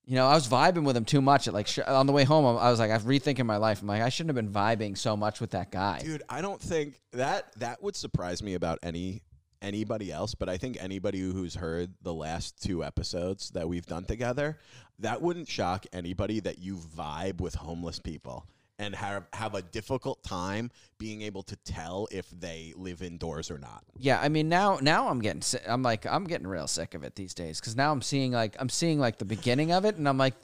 You 0.06 0.14
know, 0.14 0.26
I 0.26 0.34
was 0.34 0.46
vibing 0.46 0.84
with 0.84 0.96
him 0.96 1.04
too 1.04 1.20
much. 1.20 1.48
At 1.48 1.54
like 1.54 1.66
sh- 1.66 1.80
on 1.80 2.06
the 2.06 2.12
way 2.12 2.22
home, 2.22 2.44
I 2.44 2.70
was 2.70 2.78
like, 2.78 2.92
I'm 2.92 3.00
rethinking 3.00 3.44
my 3.44 3.56
life. 3.56 3.82
I'm 3.82 3.88
like, 3.88 4.02
I 4.02 4.08
shouldn't 4.08 4.36
have 4.36 4.44
been 4.44 4.52
vibing 4.52 4.96
so 4.96 5.16
much 5.16 5.40
with 5.40 5.50
that 5.50 5.72
guy. 5.72 5.98
Dude, 5.98 6.22
I 6.28 6.40
don't 6.40 6.60
think 6.60 7.00
that 7.12 7.52
that 7.58 7.82
would 7.82 7.96
surprise 7.96 8.42
me 8.42 8.54
about 8.54 8.78
any 8.82 9.22
anybody 9.60 10.12
else, 10.12 10.34
but 10.34 10.48
I 10.48 10.58
think 10.58 10.76
anybody 10.80 11.18
who's 11.18 11.56
heard 11.56 11.94
the 12.02 12.14
last 12.14 12.62
two 12.62 12.84
episodes 12.84 13.50
that 13.50 13.68
we've 13.68 13.86
done 13.86 14.04
together, 14.04 14.58
that 15.00 15.22
wouldn't 15.22 15.48
shock 15.48 15.86
anybody 15.92 16.40
that 16.40 16.58
you 16.58 16.76
vibe 16.76 17.40
with 17.40 17.56
homeless 17.56 17.98
people 17.98 18.46
and 18.78 18.94
have 18.94 19.24
have 19.32 19.54
a 19.54 19.62
difficult 19.62 20.22
time 20.22 20.70
being 20.98 21.22
able 21.22 21.42
to 21.44 21.56
tell 21.64 22.08
if 22.10 22.28
they 22.30 22.72
live 22.76 23.02
indoors 23.02 23.50
or 23.50 23.58
not. 23.58 23.84
Yeah, 23.98 24.20
I 24.20 24.28
mean 24.28 24.48
now 24.48 24.78
now 24.80 25.08
I'm 25.08 25.20
getting 25.20 25.42
si- 25.42 25.58
I'm 25.66 25.82
like 25.82 26.06
I'm 26.06 26.24
getting 26.24 26.46
real 26.46 26.66
sick 26.66 26.94
of 26.94 27.02
it 27.02 27.14
these 27.14 27.34
days 27.34 27.60
because 27.60 27.76
now 27.76 27.92
I'm 27.92 28.02
seeing 28.02 28.32
like 28.32 28.56
I'm 28.58 28.68
seeing 28.68 28.98
like 28.98 29.18
the 29.18 29.24
beginning 29.24 29.72
of 29.72 29.84
it 29.84 29.96
and 29.96 30.08
I'm 30.08 30.18
like 30.18 30.34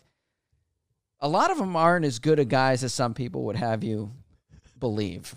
a 1.21 1.29
lot 1.29 1.51
of 1.51 1.59
them 1.59 1.77
aren't 1.77 2.05
as 2.05 2.18
good 2.18 2.38
a 2.38 2.45
guys 2.45 2.83
as 2.83 2.92
some 2.92 3.14
people 3.14 3.45
would 3.45 3.57
have 3.57 3.85
you 3.85 4.11
believe. 4.79 5.35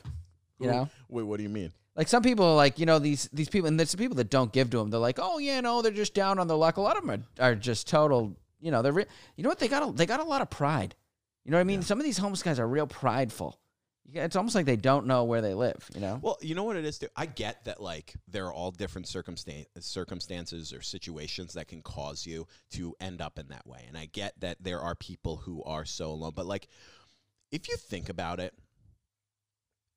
You 0.59 0.67
know, 0.67 0.89
Wait, 1.09 1.23
what 1.23 1.37
do 1.37 1.43
you 1.43 1.49
mean? 1.49 1.71
like 1.97 2.07
some 2.07 2.23
people 2.23 2.45
are 2.45 2.55
like 2.55 2.79
you 2.79 2.85
know 2.85 2.97
these 2.99 3.29
these 3.33 3.49
people 3.49 3.67
and 3.67 3.79
there's 3.79 3.89
some 3.89 3.97
people 3.99 4.15
that 4.15 4.29
don't 4.29 4.51
give 4.51 4.69
to 4.69 4.77
them. 4.77 4.89
They're 4.89 4.99
like, 4.99 5.19
oh 5.21 5.37
yeah, 5.37 5.59
no, 5.61 5.81
they're 5.81 5.91
just 5.91 6.13
down 6.13 6.39
on 6.39 6.47
their 6.47 6.57
luck. 6.57 6.77
A 6.77 6.81
lot 6.81 6.97
of 6.97 7.05
them 7.05 7.25
are, 7.39 7.51
are 7.51 7.55
just 7.55 7.87
total. 7.87 8.35
You 8.61 8.71
know, 8.71 8.81
they're 8.81 8.93
re- 8.93 9.05
you 9.35 9.43
know 9.43 9.49
what 9.49 9.59
they 9.59 9.67
got 9.67 9.87
a, 9.87 9.91
they 9.91 10.05
got 10.05 10.21
a 10.21 10.23
lot 10.23 10.41
of 10.41 10.49
pride. 10.49 10.95
You 11.45 11.51
know 11.51 11.57
what 11.57 11.61
I 11.61 11.65
mean? 11.65 11.83
Some 11.83 11.99
of 11.99 12.03
these 12.03 12.17
homeless 12.17 12.41
guys 12.41 12.59
are 12.59 12.67
real 12.67 12.87
prideful. 12.87 13.59
It's 14.13 14.35
almost 14.35 14.55
like 14.55 14.65
they 14.65 14.75
don't 14.75 15.07
know 15.07 15.23
where 15.23 15.41
they 15.41 15.53
live. 15.53 15.89
You 15.93 16.01
know. 16.01 16.19
Well, 16.21 16.37
you 16.41 16.53
know 16.53 16.63
what 16.63 16.75
it 16.75 16.85
is. 16.85 16.99
Too? 16.99 17.07
I 17.15 17.25
get 17.25 17.65
that 17.65 17.81
like 17.81 18.13
there 18.27 18.45
are 18.45 18.53
all 18.53 18.71
different 18.71 19.07
circumstan- 19.07 19.65
circumstances 19.79 20.73
or 20.73 20.81
situations 20.81 21.53
that 21.53 21.67
can 21.67 21.81
cause 21.81 22.25
you 22.25 22.47
to 22.71 22.95
end 22.99 23.21
up 23.21 23.39
in 23.39 23.47
that 23.49 23.65
way, 23.65 23.85
and 23.87 23.97
I 23.97 24.05
get 24.05 24.39
that 24.41 24.57
there 24.61 24.79
are 24.79 24.95
people 24.95 25.37
who 25.37 25.63
are 25.63 25.85
so 25.85 26.11
alone. 26.11 26.33
But 26.35 26.45
like, 26.45 26.67
if 27.51 27.67
you 27.67 27.77
think 27.77 28.09
about 28.09 28.39
it, 28.39 28.53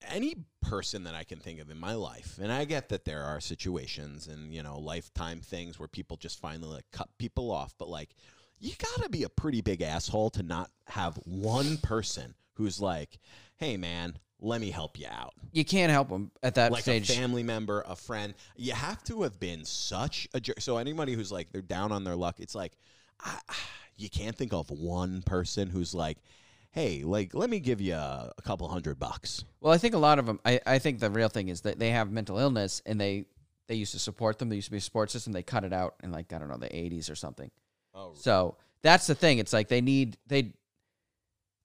any 0.07 0.37
person 0.63 1.05
that 1.05 1.15
I 1.15 1.25
can 1.25 1.39
think 1.39 1.61
of 1.61 1.71
in 1.71 1.79
my 1.79 1.95
life, 1.95 2.39
and 2.41 2.51
I 2.51 2.65
get 2.65 2.89
that 2.91 3.05
there 3.05 3.25
are 3.25 3.41
situations 3.41 4.27
and 4.27 4.55
you 4.55 4.63
know 4.63 4.79
lifetime 4.79 5.41
things 5.41 5.79
where 5.79 5.89
people 5.89 6.17
just 6.17 6.41
finally 6.41 6.75
like 6.75 6.87
cut 6.93 7.09
people 7.19 7.51
off, 7.51 7.75
but 7.79 7.89
like 7.89 8.15
you 8.61 8.73
gotta 8.79 9.09
be 9.09 9.23
a 9.23 9.29
pretty 9.29 9.61
big 9.61 9.83
asshole 9.83 10.31
to 10.31 10.43
not 10.43 10.71
have 10.87 11.17
one 11.25 11.77
person 11.79 12.35
who's 12.55 12.81
like, 12.81 13.19
"Hey, 13.57 13.77
man, 13.77 14.19
let 14.41 14.61
me 14.61 14.71
help 14.71 14.99
you 14.99 15.07
out." 15.09 15.35
you 15.53 15.65
can't 15.65 15.91
help 15.91 16.09
them 16.09 16.31
at 16.43 16.55
that 16.57 16.73
like 16.73 16.83
stage. 16.83 17.11
a 17.11 17.15
family 17.15 17.43
member, 17.43 17.83
a 17.87 17.97
friend. 17.97 18.35
You 18.57 18.73
have 18.73 19.03
to 19.05 19.23
have 19.23 19.41
been 19.41 19.65
such 19.65 20.29
a 20.35 20.41
jerk. 20.41 20.61
So 20.61 20.77
anybody 20.77 21.15
who's 21.15 21.33
like 21.33 21.51
they're 21.51 21.63
down 21.63 21.93
on 21.93 22.05
their 22.05 22.17
luck, 22.17 22.37
it's 22.39 22.55
like 22.55 22.73
I, 23.21 23.39
you 23.97 24.09
can't 24.09 24.37
think 24.37 24.53
of 24.53 24.71
one 24.71 25.23
person 25.23 25.69
who's 25.69 25.95
like, 25.95 26.19
"Hey, 26.71 27.03
like 27.03 27.35
let 27.35 27.51
me 27.51 27.61
give 27.61 27.81
you 27.81 27.95
a, 27.95 28.33
a 28.37 28.43
couple 28.43 28.69
hundred 28.69 28.99
bucks." 28.99 29.45
Well, 29.61 29.73
I 29.73 29.79
think 29.79 29.95
a 29.95 29.99
lot 29.99 30.19
of 30.19 30.27
them. 30.27 30.41
I, 30.45 30.61
I 30.67 30.79
think 30.79 31.01
the 31.01 31.11
real 31.11 31.29
thing 31.29 31.49
is 31.49 31.63
that 31.63 31.79
they 31.79 31.91
have 31.91 32.11
mental 32.11 32.39
illness, 32.39 32.83
and 32.87 33.01
they 33.01 33.25
they 33.67 33.75
used 33.75 33.93
to 33.93 33.99
support 33.99 34.39
them. 34.39 34.49
There 34.49 34.57
used 34.57 34.69
to 34.69 34.73
be 34.73 34.79
a 34.79 34.83
support 34.83 35.11
system. 35.11 35.33
They 35.33 35.43
cut 35.43 35.65
it 35.65 35.73
out 35.73 35.95
in 36.03 36.13
like 36.13 36.33
I 36.33 36.39
don't 36.39 36.49
know 36.49 36.59
the 36.59 36.69
'80s 36.69 37.11
or 37.11 37.17
something. 37.17 37.51
Oh, 37.99 38.13
So 38.15 38.57
that's 38.83 39.07
the 39.07 39.15
thing. 39.15 39.39
It's 39.39 39.53
like 39.53 39.69
they 39.69 39.81
need 39.81 40.17
they 40.27 40.53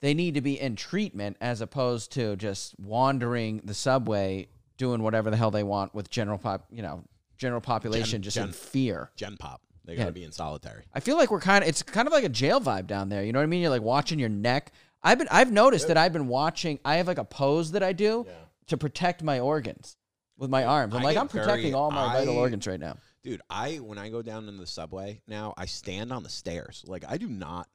they 0.02 0.14
need 0.14 0.34
to 0.34 0.42
be 0.42 0.60
in 0.60 0.76
treatment 0.76 1.38
as 1.40 1.62
opposed 1.62 2.12
to 2.14 2.36
just 2.36 2.78
wandering 2.80 3.62
the 3.64 3.74
subway 3.74 4.48
doing 4.78 5.02
whatever 5.02 5.30
the 5.30 5.38
hell 5.38 5.52
they 5.52 5.64
want 5.64 5.94
with 5.96 6.10
general 6.10 6.38
pop. 6.38 6.66
You 6.72 6.82
know, 6.82 7.04
general 7.38 7.62
population 7.62 8.22
just 8.22 8.38
in 8.38 8.52
fear. 8.52 9.12
Gen 9.16 9.38
Pop. 9.38 9.62
They 9.86 9.96
gotta 9.96 10.12
be 10.12 10.24
in 10.24 10.32
solitary. 10.32 10.84
I 10.94 11.02
feel 11.02 11.18
like 11.18 11.30
we're 11.30 11.42
kind 11.42 11.64
of 11.64 11.70
it's 11.70 11.84
kind 11.84 12.08
of 12.08 12.14
like 12.14 12.24
a 12.24 12.30
jail 12.30 12.60
vibe 12.62 12.88
down 12.88 13.10
there. 13.10 13.24
You 13.24 13.32
know 13.34 13.40
what 13.40 13.44
I 13.44 13.48
mean? 13.48 13.62
You're 13.62 13.70
like 13.70 13.82
watching 13.82 14.18
your 14.18 14.30
neck. 14.30 14.72
I've 15.04 15.18
been 15.18 15.28
I've 15.30 15.52
noticed 15.52 15.88
that 15.90 15.98
I've 15.98 16.14
been 16.14 16.28
watching. 16.28 16.80
I 16.86 16.96
have 16.96 17.08
like 17.08 17.18
a 17.18 17.26
pose 17.26 17.72
that 17.74 17.84
I 17.84 17.92
do 17.94 18.26
to 18.68 18.78
protect 18.78 19.22
my 19.24 19.40
organs 19.40 19.98
with 20.38 20.50
my 20.50 20.64
arms. 20.64 20.96
I'm 20.96 21.02
I 21.02 21.04
like 21.04 21.18
I'm 21.18 21.28
protecting 21.28 21.64
very- 21.64 21.74
all 21.74 21.92
my 21.92 22.14
vital 22.14 22.38
organs 22.38 22.66
right 22.66 22.80
now. 22.80 22.96
Dude, 23.24 23.42
I 23.50 23.76
when 23.78 23.98
I 23.98 24.10
go 24.10 24.22
down 24.22 24.50
in 24.50 24.58
the 24.58 24.68
subway 24.68 25.22
now, 25.28 25.54
I 25.58 25.66
stand 25.66 26.12
on 26.12 26.24
the 26.24 26.30
stairs. 26.30 26.84
Like 26.88 27.06
I 27.08 27.18
do 27.18 27.28
not 27.28 27.68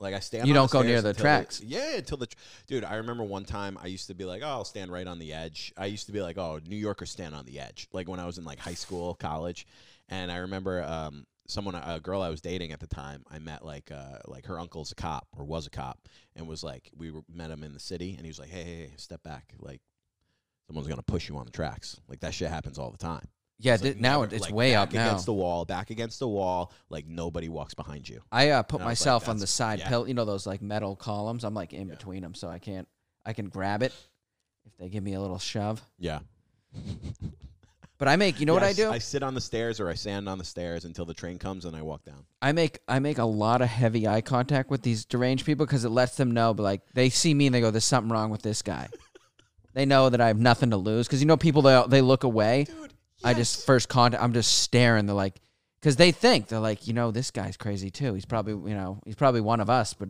like 0.00 0.14
I 0.14 0.20
stand. 0.20 0.42
On 0.42 0.48
the. 0.48 0.52
You 0.52 0.58
on 0.58 0.62
don't 0.62 0.70
go 0.70 0.82
near 0.82 1.00
the 1.00 1.14
tracks. 1.14 1.60
yeah, 1.62 1.96
until 1.96 2.18
the 2.18 2.26
tr- 2.26 2.36
dude. 2.66 2.84
I 2.84 2.96
remember 2.96 3.24
one 3.24 3.44
time 3.44 3.78
I 3.80 3.86
used 3.86 4.08
to 4.08 4.14
be 4.14 4.24
like, 4.24 4.42
oh, 4.42 4.48
I'll 4.48 4.64
stand 4.64 4.90
right 4.90 5.06
on 5.06 5.18
the 5.18 5.32
edge. 5.32 5.72
I 5.76 5.86
used 5.86 6.06
to 6.06 6.12
be 6.12 6.20
like, 6.20 6.38
oh, 6.38 6.60
New 6.66 6.76
Yorkers 6.76 7.10
stand 7.10 7.34
on 7.34 7.46
the 7.46 7.60
edge. 7.60 7.88
Like 7.92 8.08
when 8.08 8.20
I 8.20 8.26
was 8.26 8.38
in 8.38 8.44
like 8.44 8.58
high 8.58 8.74
school, 8.74 9.14
college, 9.14 9.66
and 10.08 10.30
I 10.30 10.38
remember 10.38 10.82
um, 10.82 11.24
someone, 11.46 11.74
a 11.76 12.00
girl 12.00 12.20
I 12.20 12.28
was 12.28 12.40
dating 12.40 12.72
at 12.72 12.80
the 12.80 12.86
time, 12.86 13.22
I 13.30 13.38
met 13.38 13.64
like 13.64 13.90
uh, 13.90 14.18
like 14.26 14.46
her 14.46 14.58
uncle's 14.58 14.92
a 14.92 14.96
cop 14.96 15.28
or 15.36 15.44
was 15.44 15.66
a 15.66 15.70
cop, 15.70 15.98
and 16.34 16.46
was 16.46 16.62
like 16.62 16.90
we 16.96 17.10
were, 17.10 17.22
met 17.32 17.50
him 17.50 17.62
in 17.62 17.72
the 17.72 17.80
city, 17.80 18.14
and 18.16 18.22
he 18.22 18.28
was 18.28 18.38
like, 18.38 18.50
hey, 18.50 18.64
hey, 18.64 18.76
hey, 18.76 18.92
step 18.96 19.22
back, 19.22 19.54
like 19.60 19.80
someone's 20.66 20.88
gonna 20.88 21.02
push 21.02 21.28
you 21.28 21.36
on 21.36 21.46
the 21.46 21.52
tracks. 21.52 22.00
Like 22.08 22.20
that 22.20 22.34
shit 22.34 22.50
happens 22.50 22.78
all 22.78 22.90
the 22.90 22.98
time. 22.98 23.28
Yeah, 23.58 23.74
It's 23.74 23.82
like 23.82 23.96
now 23.98 24.20
never- 24.20 24.34
it's 24.34 24.44
like, 24.44 24.54
way 24.54 24.74
up 24.74 24.92
now. 24.92 25.06
against 25.06 25.24
the 25.26 25.32
wall, 25.32 25.64
back 25.64 25.90
against 25.90 26.18
the 26.18 26.28
wall. 26.28 26.72
Like 26.90 27.06
nobody 27.06 27.48
walks 27.48 27.72
behind 27.74 28.06
you. 28.08 28.20
I 28.30 28.50
uh, 28.50 28.62
put 28.62 28.76
And 28.76 28.82
I 28.82 28.86
like, 28.86 28.90
myself 28.90 29.28
on 29.28 29.38
the 29.38 29.46
side 29.46 29.78
yeah. 29.78 29.88
pill. 29.88 30.06
You 30.06 30.14
know 30.14 30.24
those 30.26 30.46
like 30.46 30.60
metal 30.60 30.94
columns. 30.94 31.42
I'm 31.44 31.54
like 31.54 31.72
in 31.72 31.88
Yeah. 31.88 31.94
between 31.94 32.22
them, 32.22 32.34
so 32.34 32.48
I 32.48 32.58
can't. 32.58 32.86
I 33.24 33.32
can 33.32 33.48
grab 33.48 33.82
it 33.82 33.92
if 34.66 34.76
they 34.76 34.88
give 34.88 35.02
me 35.02 35.14
a 35.14 35.20
little 35.20 35.38
shove. 35.38 35.82
Yeah. 35.98 36.18
But 37.98 38.08
I 38.08 38.16
make, 38.16 38.40
you 38.40 38.44
know 38.44 38.52
what 38.52 38.62
I 38.62 38.74
do? 38.74 38.90
I 38.90 38.98
sit 38.98 39.22
on 39.22 39.32
the 39.32 39.40
stairs 39.40 39.80
or 39.80 39.88
I 39.88 39.94
stand 39.94 40.28
on 40.28 40.36
the 40.36 40.44
stairs 40.44 40.84
until 40.84 41.06
the 41.06 41.14
train 41.14 41.38
comes 41.38 41.64
and 41.64 41.74
I 41.74 41.80
walk 41.80 42.04
down. 42.04 42.26
I 42.42 42.52
make 42.52 42.80
I 42.86 42.98
make 42.98 43.16
a 43.16 43.24
lot 43.24 43.62
of 43.62 43.68
heavy 43.68 44.06
eye 44.06 44.20
contact 44.20 44.68
with 44.68 44.82
these 44.82 45.06
deranged 45.06 45.46
people 45.46 45.64
because 45.64 45.86
it 45.86 45.88
lets 45.88 46.14
them 46.18 46.30
know, 46.32 46.52
but 46.52 46.62
like 46.62 46.82
they 46.92 47.08
see 47.08 47.32
me 47.32 47.46
and 47.46 47.54
they 47.54 47.62
go, 47.62 47.70
"There's 47.70 47.86
something 47.86 48.12
wrong 48.12 48.28
with 48.28 48.42
this 48.42 48.60
guy." 48.60 48.90
they 49.72 49.86
know 49.86 50.10
that 50.10 50.20
I 50.20 50.26
have 50.26 50.38
nothing 50.38 50.68
to 50.72 50.76
lose 50.76 51.06
because 51.06 51.22
you 51.22 51.26
know 51.26 51.38
people 51.38 51.62
they 51.62 51.82
they 51.88 52.02
look 52.02 52.24
away. 52.24 52.66
I 53.24 53.34
just 53.34 53.66
first 53.66 53.88
contact. 53.88 54.22
I'm 54.22 54.32
just 54.32 54.58
staring. 54.60 55.06
They're 55.06 55.14
like, 55.14 55.40
because 55.80 55.96
they 55.96 56.12
think 56.12 56.48
they're 56.48 56.60
like, 56.60 56.86
you 56.86 56.92
know, 56.92 57.10
this 57.10 57.30
guy's 57.30 57.56
crazy 57.56 57.90
too. 57.90 58.14
He's 58.14 58.26
probably 58.26 58.52
you 58.70 58.76
know 58.76 59.00
he's 59.04 59.14
probably 59.14 59.40
one 59.40 59.60
of 59.60 59.70
us, 59.70 59.94
but 59.94 60.08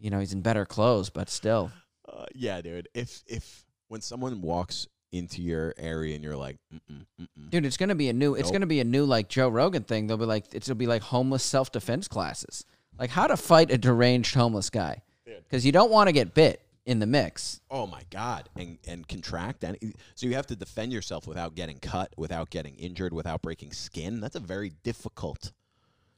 you 0.00 0.10
know 0.10 0.20
he's 0.20 0.32
in 0.32 0.40
better 0.40 0.64
clothes, 0.64 1.10
but 1.10 1.28
still. 1.28 1.70
Uh, 2.10 2.24
yeah, 2.34 2.60
dude. 2.60 2.88
If 2.94 3.22
if 3.26 3.64
when 3.88 4.00
someone 4.00 4.40
walks 4.40 4.86
into 5.12 5.40
your 5.42 5.74
area 5.78 6.14
and 6.14 6.22
you're 6.22 6.36
like, 6.36 6.58
mm-mm, 6.74 7.04
mm-mm. 7.20 7.50
Dude, 7.50 7.64
it's 7.64 7.76
gonna 7.76 7.94
be 7.94 8.08
a 8.08 8.12
new. 8.12 8.34
It's 8.34 8.50
gonna 8.50 8.66
be 8.66 8.80
a 8.80 8.84
new 8.84 9.04
like 9.04 9.28
Joe 9.28 9.48
Rogan 9.48 9.84
thing. 9.84 10.06
They'll 10.06 10.16
be 10.16 10.24
like, 10.24 10.46
it'll 10.52 10.74
be 10.74 10.86
like 10.86 11.02
homeless 11.02 11.42
self 11.42 11.72
defense 11.72 12.08
classes, 12.08 12.64
like 12.98 13.10
how 13.10 13.26
to 13.26 13.36
fight 13.36 13.70
a 13.70 13.78
deranged 13.78 14.34
homeless 14.34 14.70
guy, 14.70 15.02
because 15.24 15.64
you 15.66 15.72
don't 15.72 15.90
want 15.90 16.08
to 16.08 16.12
get 16.12 16.34
bit 16.34 16.62
in 16.88 17.00
the 17.00 17.06
mix. 17.06 17.60
oh 17.70 17.86
my 17.86 18.02
god, 18.10 18.48
and 18.56 18.78
and 18.88 19.06
contract, 19.06 19.62
and 19.62 19.76
so 20.14 20.26
you 20.26 20.34
have 20.34 20.46
to 20.46 20.56
defend 20.56 20.90
yourself 20.90 21.26
without 21.26 21.54
getting 21.54 21.78
cut, 21.78 22.14
without 22.16 22.48
getting 22.48 22.74
injured, 22.76 23.12
without 23.12 23.42
breaking 23.42 23.72
skin. 23.72 24.20
That's 24.20 24.36
a 24.36 24.40
very 24.40 24.72
difficult. 24.82 25.52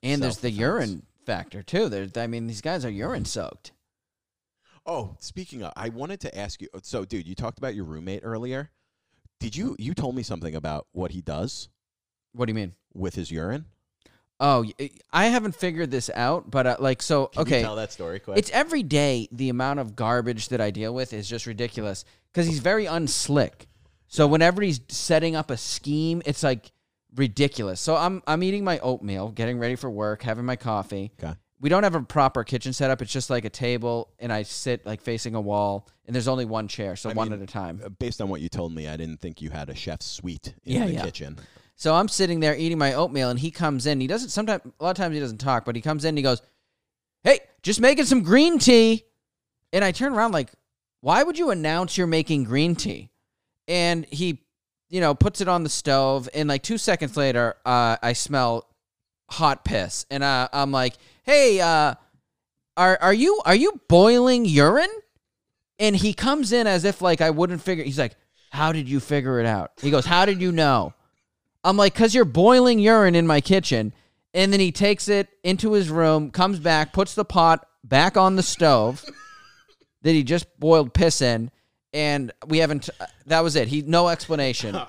And 0.03 0.23
there's 0.23 0.39
the 0.39 0.51
urine 0.51 1.07
factor 1.27 1.63
too. 1.63 1.89
There's, 1.89 2.17
I 2.17 2.29
mean, 2.29 2.47
these 2.47 2.61
guys 2.63 2.85
are 2.85 2.91
urine 2.91 3.25
soaked. 3.25 3.73
Oh, 4.87 5.17
speaking 5.19 5.63
of, 5.65 5.73
I 5.77 5.89
wanted 5.89 6.21
to 6.21 6.39
ask 6.39 6.63
you. 6.63 6.69
So, 6.83 7.05
dude, 7.05 7.27
you 7.27 7.35
talked 7.35 7.59
about 7.59 7.75
your 7.75 7.85
roommate 7.85 8.21
earlier. 8.23 8.71
Did 9.41 9.57
you 9.57 9.75
you 9.79 9.93
told 9.93 10.15
me 10.15 10.23
something 10.23 10.55
about 10.55 10.87
what 10.93 11.11
he 11.11 11.21
does 11.21 11.69
What 12.33 12.47
do 12.47 12.51
you 12.53 12.55
mean? 12.55 12.75
with 12.95 13.17
his 13.17 13.31
urine? 13.33 13.65
Oh, 14.41 14.65
I 15.13 15.27
haven't 15.27 15.55
figured 15.55 15.91
this 15.91 16.09
out, 16.15 16.51
but 16.51 16.67
uh, 16.67 16.77
like, 16.81 17.03
so 17.03 17.27
Can 17.27 17.43
okay, 17.43 17.59
you 17.59 17.65
tell 17.65 17.77
that 17.77 17.93
story 17.93 18.21
quick? 18.21 18.39
it's 18.39 18.51
every 18.51 18.83
day. 18.83 19.29
The 19.33 19.51
amount 19.51 19.81
of 19.81 19.95
garbage 19.95 20.49
that 20.49 20.61
I 20.63 20.71
deal 20.71 20.95
with 20.95 21.13
is 21.13 21.29
just 21.29 21.47
ridiculous 21.47 22.07
because 22.33 22.47
he's 22.47 22.61
very 22.61 22.87
unslick. 22.87 23.67
So 24.09 24.27
whenever 24.27 24.63
he's 24.63 24.81
setting 24.89 25.37
up 25.37 25.51
a 25.51 25.57
scheme, 25.59 26.23
it's 26.25 26.43
like 26.43 26.73
ridiculous. 27.15 27.81
So 27.81 27.97
I'm 27.97 28.23
I'm 28.27 28.43
eating 28.43 28.65
my 28.65 28.79
oatmeal, 28.79 29.29
getting 29.29 29.59
ready 29.59 29.77
for 29.77 29.91
work, 29.91 30.23
having 30.23 30.45
my 30.45 30.57
coffee. 30.57 31.13
okay. 31.23 31.35
We 31.63 31.69
don't 31.69 31.83
have 31.83 31.95
a 31.95 32.01
proper 32.03 32.43
kitchen 32.43 32.73
setup. 32.73 33.03
It's 33.03 33.13
just 33.13 33.29
like 33.29 33.45
a 33.45 33.51
table, 33.51 34.09
and 34.19 34.33
I 34.33 34.45
sit 34.45 34.87
like 34.87 35.03
facing 35.03 35.35
a 35.35 35.41
wall, 35.43 35.87
and 36.07 36.15
there's 36.15 36.27
only 36.29 36.47
one 36.47 36.69
chair, 36.69 36.97
so 36.97 37.11
I 37.11 37.13
one 37.13 37.29
mean, 37.29 37.39
at 37.39 37.47
a 37.47 37.53
time. 37.53 37.83
Uh, 37.85 37.91
Based 37.91 38.23
on 38.23 38.31
what 38.31 38.41
you 38.41 38.49
told 38.49 38.75
me, 38.75 38.89
I 38.89 38.97
didn't 38.97 39.21
think 39.21 39.43
you 39.43 39.51
had 39.51 39.69
a 39.69 39.75
chef's 39.75 40.07
suite 40.07 40.55
in 40.65 40.77
Yeah, 40.77 40.87
the 40.87 40.93
yeah. 40.95 41.05
kitchen. 41.05 41.39
So 41.81 41.95
I'm 41.95 42.09
sitting 42.09 42.41
there 42.41 42.55
eating 42.55 42.77
my 42.77 42.93
oatmeal, 42.93 43.31
and 43.31 43.41
he 43.41 43.51
comes 43.51 43.87
in. 43.87 44.03
He 44.03 44.07
doesn't 44.07 44.29
sometimes 44.29 44.61
a 44.79 44.85
lot 44.85 44.91
of 44.91 44.97
times 44.99 45.15
he 45.15 45.21
doesn't 45.21 45.39
talk, 45.39 45.65
but 45.65 45.75
he 45.75 45.81
comes 45.81 46.05
in 46.05 46.11
and 46.11 46.19
he 46.19 46.23
goes, 46.23 46.43
"Hey, 47.25 47.41
just 47.63 47.81
making 47.81 48.05
some 48.05 48.23
green 48.23 48.59
tea." 48.59 49.07
And 49.73 49.83
I 49.83 49.91
turn 49.91 50.13
around 50.13 50.33
like, 50.33 50.51
"Why 51.01 51.23
would 51.23 51.39
you 51.39 51.49
announce 51.49 51.97
you're 51.97 52.07
making 52.07 52.45
green 52.45 52.77
tea?" 52.77 53.09
And 53.67 54.05
he, 54.11 54.43
you 54.91 55.01
know, 55.01 55.15
puts 55.15 55.41
it 55.41 55.49
on 55.49 55.63
the 55.63 55.71
stove, 55.71 56.29
and 56.35 56.51
like 56.51 56.63
two 56.63 56.77
seconds 56.77 57.17
later, 57.17 57.57
uh, 57.65 57.97
I 58.03 58.13
smell 58.13 58.69
hot 59.31 59.65
piss, 59.65 60.05
and 60.11 60.23
uh, 60.23 60.51
I'm 60.53 60.73
like, 60.73 60.99
"Hey, 61.23 61.63
uh, 61.63 61.95
are 62.77 62.99
are 63.01 63.15
you 63.15 63.41
are 63.47 63.55
you 63.55 63.81
boiling 63.89 64.45
urine?" 64.45 64.93
And 65.79 65.97
he 65.97 66.13
comes 66.13 66.53
in 66.53 66.67
as 66.67 66.85
if 66.85 67.01
like 67.01 67.23
I 67.23 67.31
wouldn't 67.31 67.63
figure. 67.63 67.85
He's 67.85 67.99
like, 67.99 68.17
"How 68.51 68.71
did 68.71 68.87
you 68.87 69.01
figure 69.01 69.41
it 69.41 69.47
out?" 69.47 69.73
He 69.81 69.91
goes, 69.91 70.05
"How 70.05 70.27
did 70.27 70.43
you 70.43 70.53
know?" 70.53 70.93
I'm 71.65 71.77
like, 71.77 71.95
"Cause 71.95 72.15
you're 72.15 72.25
boiling 72.25 72.79
urine 72.79 73.15
in 73.15 73.27
my 73.27 73.41
kitchen." 73.41 73.93
And 74.33 74.53
then 74.53 74.61
he 74.61 74.71
takes 74.71 75.09
it 75.09 75.29
into 75.43 75.73
his 75.73 75.91
room, 75.91 76.31
comes 76.31 76.61
back, 76.61 76.93
puts 76.93 77.15
the 77.15 77.25
pot 77.25 77.67
back 77.83 78.17
on 78.17 78.37
the 78.37 78.43
stove 78.45 79.05
that 80.03 80.13
he 80.13 80.23
just 80.23 80.47
boiled 80.61 80.95
piss 80.95 81.21
in, 81.21 81.51
and 81.93 82.33
we 82.47 82.59
haven't. 82.59 82.89
Uh, 83.01 83.07
that 83.27 83.41
was 83.41 83.57
it. 83.57 83.69
He 83.69 83.83
no 83.83 84.09
explanation. 84.09 84.79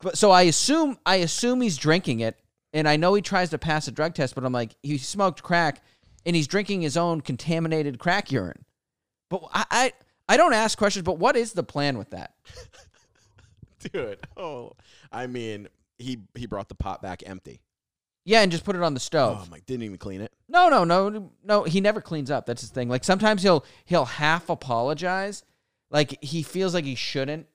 But 0.00 0.16
so 0.16 0.30
I 0.30 0.42
assume 0.42 0.96
I 1.04 1.16
assume 1.16 1.60
he's 1.60 1.76
drinking 1.76 2.20
it, 2.20 2.38
and 2.72 2.88
I 2.88 2.96
know 2.96 3.14
he 3.14 3.20
tries 3.22 3.50
to 3.50 3.58
pass 3.58 3.88
a 3.88 3.90
drug 3.90 4.14
test, 4.14 4.34
but 4.34 4.44
I'm 4.44 4.52
like, 4.52 4.76
he 4.82 4.98
smoked 4.98 5.42
crack, 5.42 5.82
and 6.24 6.36
he's 6.36 6.46
drinking 6.46 6.82
his 6.82 6.96
own 6.96 7.20
contaminated 7.20 7.98
crack 7.98 8.30
urine. 8.30 8.64
But 9.28 9.42
I 9.52 9.64
I, 9.70 9.92
I 10.28 10.36
don't 10.36 10.52
ask 10.52 10.78
questions. 10.78 11.02
But 11.02 11.18
what 11.18 11.36
is 11.36 11.52
the 11.52 11.64
plan 11.64 11.98
with 11.98 12.10
that? 12.10 12.34
Dude, 13.92 14.18
oh, 14.36 14.74
I 15.10 15.26
mean, 15.26 15.68
he 15.98 16.18
he 16.34 16.46
brought 16.46 16.68
the 16.68 16.74
pot 16.74 17.02
back 17.02 17.22
empty. 17.26 17.60
Yeah, 18.24 18.42
and 18.42 18.52
just 18.52 18.64
put 18.64 18.76
it 18.76 18.82
on 18.82 18.92
the 18.94 19.00
stove. 19.00 19.38
Oh 19.46 19.50
my, 19.50 19.58
didn't 19.60 19.84
even 19.84 19.96
clean 19.96 20.20
it. 20.20 20.32
No, 20.48 20.68
no, 20.68 20.84
no, 20.84 21.30
no. 21.42 21.62
He 21.64 21.80
never 21.80 22.00
cleans 22.00 22.30
up. 22.30 22.44
That's 22.46 22.60
his 22.60 22.70
thing. 22.70 22.88
Like 22.88 23.04
sometimes 23.04 23.42
he'll 23.42 23.64
he'll 23.86 24.04
half 24.04 24.48
apologize, 24.50 25.44
like 25.90 26.22
he 26.22 26.42
feels 26.42 26.74
like 26.74 26.84
he 26.84 26.94
shouldn't, 26.94 27.46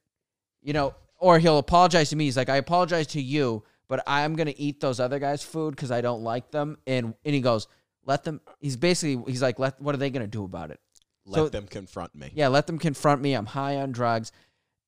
you 0.62 0.74
know, 0.74 0.96
or 1.20 1.38
he'll 1.40 1.60
apologize 1.60 2.10
to 2.10 2.16
me. 2.16 2.26
He's 2.26 2.38
like, 2.38 2.50
I 2.50 2.56
apologize 2.58 3.08
to 3.08 3.22
you, 3.22 3.64
but 3.88 4.04
I'm 4.08 4.36
gonna 4.36 4.54
eat 4.58 4.80
those 4.80 5.00
other 5.00 5.20
guys' 5.20 5.44
food 5.44 5.76
because 5.76 5.92
I 5.92 6.02
don't 6.02 6.24
like 6.24 6.50
them. 6.52 6.78
And 6.88 7.14
and 7.24 7.36
he 7.36 7.42
goes, 7.42 7.68
let 8.06 8.24
them. 8.24 8.42
He's 8.60 8.76
basically 8.76 9.32
he's 9.32 9.42
like, 9.44 9.60
let 9.60 9.80
what 9.80 9.94
are 9.94 10.00
they 10.00 10.10
gonna 10.10 10.26
do 10.28 10.44
about 10.44 10.72
it? 10.72 10.80
Let 11.26 11.38
So- 11.38 11.50
them 11.50 11.68
confront 11.68 12.16
me. 12.16 12.32
Yeah, 12.34 12.48
let 12.48 12.66
them 12.68 12.80
confront 12.80 13.22
me. 13.22 13.34
I'm 13.36 13.46
high 13.46 13.78
on 13.78 13.92
drugs, 13.92 14.32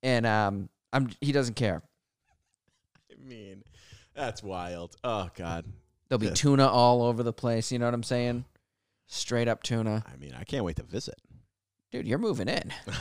and 0.01 0.25
um, 0.25 0.69
I'm 0.91 1.09
he 1.21 1.31
doesn't 1.31 1.53
care. 1.55 1.83
I 3.25 3.27
mean, 3.27 3.63
that's 4.13 4.43
wild. 4.43 4.95
Oh 5.03 5.29
God. 5.35 5.65
There'll 6.07 6.19
be 6.19 6.27
Yeah. 6.27 6.33
tuna 6.33 6.67
all 6.67 7.01
over 7.01 7.23
the 7.23 7.33
place. 7.33 7.71
You 7.71 7.79
know 7.79 7.85
what 7.85 7.95
I'm 7.95 8.03
saying? 8.03 8.45
Straight 9.07 9.47
up 9.47 9.63
tuna, 9.63 10.03
I 10.11 10.15
mean, 10.17 10.33
I 10.39 10.43
can't 10.43 10.63
wait 10.63 10.75
to 10.77 10.83
visit. 10.83 11.15
dude. 11.91 12.07
You're 12.07 12.19
moving 12.19 12.47
in. 12.47 12.73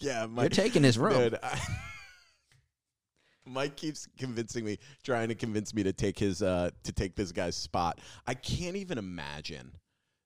Yeah, 0.00 0.20
You're 0.20 0.28
Mike. 0.28 0.52
taking 0.52 0.84
his 0.84 0.96
room. 0.96 1.18
Dude, 1.18 1.38
I, 1.42 1.60
Mike 3.44 3.74
keeps 3.76 4.06
convincing 4.16 4.64
me, 4.64 4.78
trying 5.02 5.26
to 5.28 5.34
convince 5.34 5.74
me 5.74 5.82
to 5.82 5.92
take 5.92 6.18
his 6.18 6.40
uh 6.42 6.70
to 6.84 6.92
take 6.92 7.16
this 7.16 7.32
guy's 7.32 7.56
spot. 7.56 8.00
I 8.26 8.34
can't 8.34 8.76
even 8.76 8.96
imagine 8.98 9.72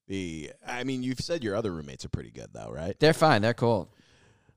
the. 0.08 0.50
I 0.66 0.85
mean, 0.85 1.02
you've 1.02 1.20
said 1.20 1.42
your 1.42 1.54
other 1.56 1.72
roommates 1.72 2.04
are 2.04 2.08
pretty 2.11 2.30
good 2.32 2.48
though, 2.52 2.70
right? 2.70 2.98
They're 3.00 3.14
fine. 3.14 3.40
They're 3.42 3.54
cool. 3.54 3.94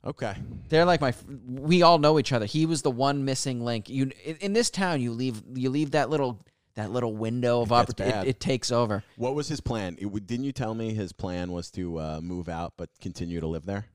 Okay. 0.06 0.36
They're 0.70 0.86
like 0.86 1.02
my. 1.02 1.14
We 1.48 1.82
all 1.82 1.98
know 1.98 2.20
each 2.20 2.32
other. 2.32 2.46
He 2.46 2.66
was 2.66 2.82
the 2.84 2.92
one 2.92 3.26
missing 3.26 3.64
link. 3.64 3.90
You 3.90 4.12
in, 4.24 4.36
in 4.38 4.54
this 4.54 4.70
town, 4.70 5.02
you 5.02 5.12
leave 5.12 5.42
you 5.56 5.70
leave 5.70 5.92
that 5.92 6.10
little 6.10 6.40
that 6.76 6.92
little 6.92 7.16
window 7.16 7.62
of 7.62 7.72
opportunity. 7.72 8.12
bad. 8.14 8.28
It, 8.28 8.32
it 8.32 8.40
takes 8.40 8.72
over. 8.72 9.04
What 9.16 9.34
was 9.34 9.48
his 9.48 9.62
plan? 9.62 9.98
It, 10.00 10.28
didn't 10.28 10.44
you 10.46 10.52
tell 10.52 10.76
me 10.76 10.94
his 10.94 11.12
plan 11.14 11.52
was 11.52 11.72
to 11.72 12.00
uh, 12.00 12.20
move 12.22 12.50
out 12.50 12.74
but 12.78 12.90
continue 13.02 13.40
to 13.40 13.48
live 13.48 13.66
there? 13.66 13.86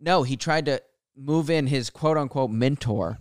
No, 0.00 0.22
he 0.22 0.36
tried 0.36 0.66
to 0.66 0.80
move 1.16 1.50
in 1.50 1.66
his 1.66 1.90
quote 1.90 2.16
unquote 2.16 2.50
mentor, 2.50 3.18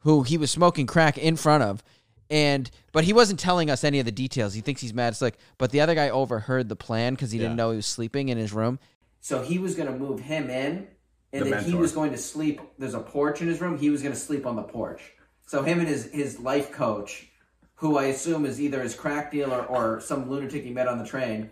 who 0.00 0.22
he 0.22 0.38
was 0.38 0.50
smoking 0.50 0.86
crack 0.86 1.18
in 1.18 1.36
front 1.36 1.62
of, 1.62 1.84
and 2.30 2.70
but 2.92 3.04
he 3.04 3.12
wasn't 3.12 3.38
telling 3.38 3.70
us 3.70 3.84
any 3.84 3.98
of 4.00 4.04
the 4.06 4.12
details. 4.12 4.54
He 4.54 4.62
thinks 4.62 4.80
he's 4.80 4.94
mad 4.94 5.08
It's 5.12 5.22
like, 5.22 5.38
but 5.58 5.70
the 5.70 5.80
other 5.80 5.94
guy 5.94 6.08
overheard 6.08 6.68
the 6.68 6.76
plan 6.76 7.14
because 7.14 7.30
he 7.30 7.38
Yeah. 7.38 7.44
didn't 7.44 7.56
know 7.56 7.70
he 7.70 7.76
was 7.76 7.86
sleeping 7.86 8.30
in 8.30 8.38
his 8.38 8.52
room. 8.52 8.78
So 9.20 9.42
he 9.42 9.58
was 9.58 9.74
going 9.74 9.92
to 9.92 9.98
move 9.98 10.20
him 10.20 10.48
in, 10.50 10.86
and 11.36 11.46
The 11.46 11.50
then 11.56 11.64
he 11.64 11.74
was 11.74 11.92
going 11.92 12.10
to 12.12 12.18
sleep. 12.18 12.60
There's 12.78 12.94
a 12.94 13.00
porch 13.00 13.40
in 13.42 13.48
his 13.48 13.60
room. 13.60 13.78
He 13.78 13.90
was 13.90 14.02
going 14.02 14.14
to 14.14 14.20
sleep 14.20 14.46
on 14.46 14.56
the 14.56 14.62
porch. 14.62 15.12
So 15.46 15.62
him 15.62 15.78
and 15.78 15.88
his 15.88 16.06
his 16.06 16.40
life 16.40 16.72
coach, 16.72 17.28
who 17.76 17.98
I 17.98 18.06
assume 18.06 18.44
is 18.44 18.60
either 18.60 18.82
his 18.82 18.94
crack 18.94 19.30
dealer 19.30 19.64
or 19.64 20.00
some 20.00 20.28
lunatic 20.28 20.64
he 20.64 20.70
met 20.70 20.88
on 20.88 20.98
the 20.98 21.06
train, 21.06 21.50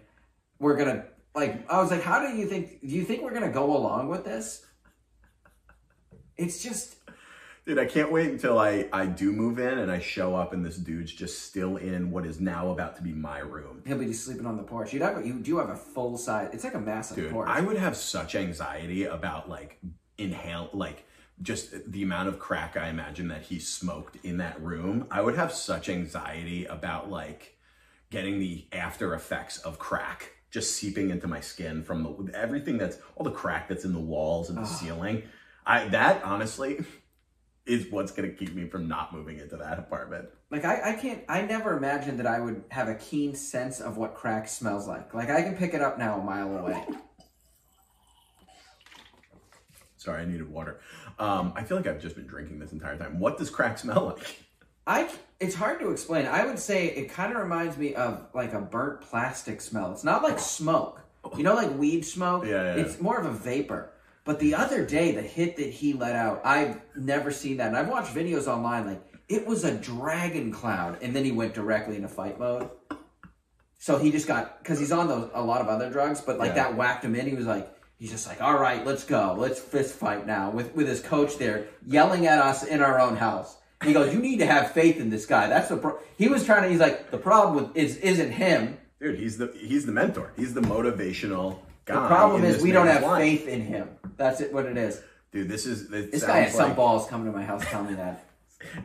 were 0.58 0.76
gonna 0.76 1.06
like. 1.34 1.68
I 1.70 1.80
was 1.80 1.90
like, 1.90 2.02
how 2.02 2.26
do 2.26 2.36
you 2.36 2.46
think? 2.46 2.80
Do 2.80 2.88
you 2.88 3.04
think 3.04 3.22
we're 3.22 3.34
gonna 3.34 3.52
go 3.52 3.76
along 3.76 4.08
with 4.08 4.24
this? 4.24 4.66
It's 6.36 6.62
just 6.62 6.96
Dude, 7.66 7.78
I 7.78 7.86
can't 7.86 8.12
wait 8.12 8.30
until 8.30 8.58
I, 8.58 8.88
I 8.92 9.06
do 9.06 9.32
move 9.32 9.58
in 9.58 9.78
and 9.78 9.90
I 9.90 9.98
show 9.98 10.36
up 10.36 10.52
and 10.52 10.62
this 10.62 10.76
dude's 10.76 11.12
just 11.12 11.44
still 11.44 11.78
in 11.78 12.10
what 12.10 12.26
is 12.26 12.38
now 12.38 12.70
about 12.70 12.96
to 12.96 13.02
be 13.02 13.12
my 13.12 13.38
room. 13.38 13.82
he'll 13.86 13.96
be 13.96 14.06
just 14.06 14.24
sleeping 14.24 14.44
on 14.44 14.58
the 14.58 14.62
porch. 14.62 14.92
You 14.92 15.02
have 15.02 15.26
you 15.26 15.34
do 15.40 15.56
have 15.56 15.70
a 15.70 15.76
full 15.76 16.18
size. 16.18 16.50
It's 16.52 16.62
like 16.62 16.74
a 16.74 16.80
massive 16.80 17.16
Dude, 17.16 17.32
porch. 17.32 17.48
I 17.48 17.62
would 17.62 17.78
have 17.78 17.96
such 17.96 18.34
anxiety 18.34 19.04
about 19.04 19.48
like 19.48 19.78
inhale, 20.18 20.68
like 20.74 21.06
just 21.40 21.90
the 21.90 22.02
amount 22.02 22.28
of 22.28 22.38
crack 22.38 22.76
I 22.76 22.88
imagine 22.88 23.28
that 23.28 23.42
he 23.42 23.58
smoked 23.58 24.18
in 24.22 24.36
that 24.38 24.60
room. 24.60 25.06
I 25.10 25.22
would 25.22 25.36
have 25.36 25.50
such 25.50 25.88
anxiety 25.88 26.66
about 26.66 27.10
like 27.10 27.56
getting 28.10 28.40
the 28.40 28.66
after 28.72 29.14
effects 29.14 29.56
of 29.58 29.78
crack 29.78 30.32
just 30.50 30.76
seeping 30.76 31.08
into 31.08 31.26
my 31.26 31.40
skin 31.40 31.82
from 31.82 32.02
the 32.02 32.38
everything 32.38 32.76
that's 32.76 32.98
all 33.16 33.24
the 33.24 33.30
crack 33.30 33.68
that's 33.68 33.86
in 33.86 33.94
the 33.94 33.98
walls 33.98 34.50
and 34.50 34.58
the 34.58 34.66
ceiling. 34.66 35.22
I 35.66 35.88
that 35.88 36.22
honestly 36.22 36.84
is 37.66 37.90
what's 37.90 38.12
gonna 38.12 38.28
keep 38.28 38.54
me 38.54 38.68
from 38.68 38.88
not 38.88 39.12
moving 39.12 39.38
into 39.38 39.56
that 39.56 39.78
apartment. 39.78 40.28
Like 40.50 40.64
I, 40.64 40.90
I 40.90 40.92
can't 40.94 41.22
I 41.28 41.42
never 41.42 41.76
imagined 41.76 42.18
that 42.18 42.26
I 42.26 42.40
would 42.40 42.64
have 42.68 42.88
a 42.88 42.94
keen 42.94 43.34
sense 43.34 43.80
of 43.80 43.96
what 43.96 44.14
crack 44.14 44.48
smells 44.48 44.86
like. 44.86 45.14
Like 45.14 45.30
I 45.30 45.42
can 45.42 45.56
pick 45.56 45.74
it 45.74 45.80
up 45.80 45.98
now 45.98 46.20
a 46.20 46.22
mile 46.22 46.56
away. 46.56 46.84
Sorry, 49.96 50.20
I 50.20 50.26
needed 50.26 50.50
water. 50.50 50.80
Um, 51.18 51.54
I 51.56 51.62
feel 51.62 51.78
like 51.78 51.86
I've 51.86 52.02
just 52.02 52.14
been 52.14 52.26
drinking 52.26 52.58
this 52.58 52.72
entire 52.72 52.98
time. 52.98 53.18
What 53.18 53.38
does 53.38 53.48
crack 53.48 53.78
smell 53.78 54.14
like? 54.16 54.44
I 54.86 55.08
it's 55.40 55.54
hard 55.54 55.80
to 55.80 55.90
explain. 55.90 56.26
I 56.26 56.44
would 56.44 56.58
say 56.58 56.88
it 56.88 57.08
kind 57.08 57.32
of 57.32 57.38
reminds 57.38 57.78
me 57.78 57.94
of 57.94 58.26
like 58.34 58.52
a 58.52 58.60
burnt 58.60 59.00
plastic 59.00 59.62
smell. 59.62 59.92
It's 59.92 60.04
not 60.04 60.22
like 60.22 60.38
smoke. 60.38 61.00
You 61.38 61.42
know, 61.42 61.54
like 61.54 61.76
weed 61.78 62.04
smoke. 62.04 62.44
Yeah, 62.44 62.76
yeah, 62.76 62.82
It's 62.82 63.00
more 63.00 63.18
of 63.18 63.24
a 63.24 63.30
vapor. 63.30 63.90
But 64.24 64.40
the 64.40 64.54
other 64.54 64.84
day, 64.86 65.12
the 65.12 65.22
hit 65.22 65.56
that 65.56 65.68
he 65.70 65.92
let 65.92 66.16
out, 66.16 66.40
I've 66.44 66.80
never 66.96 67.30
seen 67.30 67.58
that. 67.58 67.68
And 67.68 67.76
I've 67.76 67.88
watched 67.88 68.14
videos 68.14 68.46
online. 68.46 68.86
Like 68.86 69.02
it 69.28 69.46
was 69.46 69.64
a 69.64 69.74
dragon 69.74 70.50
cloud, 70.50 70.98
and 71.02 71.14
then 71.14 71.24
he 71.24 71.32
went 71.32 71.54
directly 71.54 71.96
into 71.96 72.08
fight 72.08 72.38
mode. 72.38 72.70
So 73.78 73.98
he 73.98 74.10
just 74.10 74.26
got 74.26 74.62
because 74.62 74.78
he's 74.78 74.92
on 74.92 75.08
those 75.08 75.30
a 75.34 75.42
lot 75.42 75.60
of 75.60 75.68
other 75.68 75.90
drugs, 75.90 76.20
but 76.20 76.38
like 76.38 76.50
Yeah. 76.50 76.54
that 76.54 76.76
whacked 76.76 77.04
him 77.04 77.14
in. 77.14 77.26
He 77.26 77.34
was 77.34 77.46
like. 77.46 77.70
He's 77.96 78.10
just 78.10 78.26
like, 78.26 78.42
all 78.42 78.58
right, 78.58 78.84
let's 78.84 79.04
go. 79.04 79.36
Let's 79.38 79.60
fist 79.60 79.94
fight 79.94 80.26
now 80.26 80.50
with, 80.50 80.74
with 80.74 80.88
his 80.88 81.00
coach 81.00 81.38
there 81.38 81.68
yelling 81.86 82.26
at 82.26 82.40
us 82.40 82.64
in 82.64 82.82
our 82.82 83.00
own 83.00 83.16
house. 83.16 83.56
He 83.84 83.92
goes, 83.92 84.12
you 84.12 84.18
need 84.20 84.38
to 84.40 84.46
have 84.46 84.72
faith 84.72 84.98
in 84.98 85.10
this 85.10 85.26
guy. 85.26 85.46
That's 85.46 85.68
the 85.68 85.76
pro-. 85.76 85.98
he 86.18 86.26
was 86.28 86.44
trying 86.44 86.64
to. 86.64 86.68
He's 86.68 86.80
like, 86.80 87.12
the 87.12 87.18
problem 87.18 87.54
with 87.54 87.76
is 87.76 87.96
isn't 87.98 88.32
him. 88.32 88.78
Dude, 89.00 89.16
he's 89.18 89.38
the 89.38 89.54
he's 89.56 89.86
the 89.86 89.92
mentor. 89.92 90.32
He's 90.36 90.54
the 90.54 90.60
motivational 90.60 91.60
guy. 91.84 91.94
The 91.94 92.06
problem 92.06 92.44
is 92.44 92.62
we 92.62 92.72
don't 92.72 92.86
have 92.86 93.02
life. 93.02 93.20
faith 93.20 93.48
in 93.48 93.60
him. 93.60 93.88
That's 94.16 94.40
it. 94.40 94.52
What 94.52 94.66
it 94.66 94.76
is. 94.76 95.00
Dude, 95.32 95.48
this 95.48 95.66
is 95.66 95.92
it 95.92 96.12
This 96.12 96.24
guy 96.24 96.40
has 96.40 96.54
some 96.54 96.74
balls 96.74 97.08
coming 97.08 97.26
to 97.30 97.36
my 97.36 97.44
house 97.44 97.64
telling 97.66 97.88
me 97.88 97.94
that. 97.94 98.26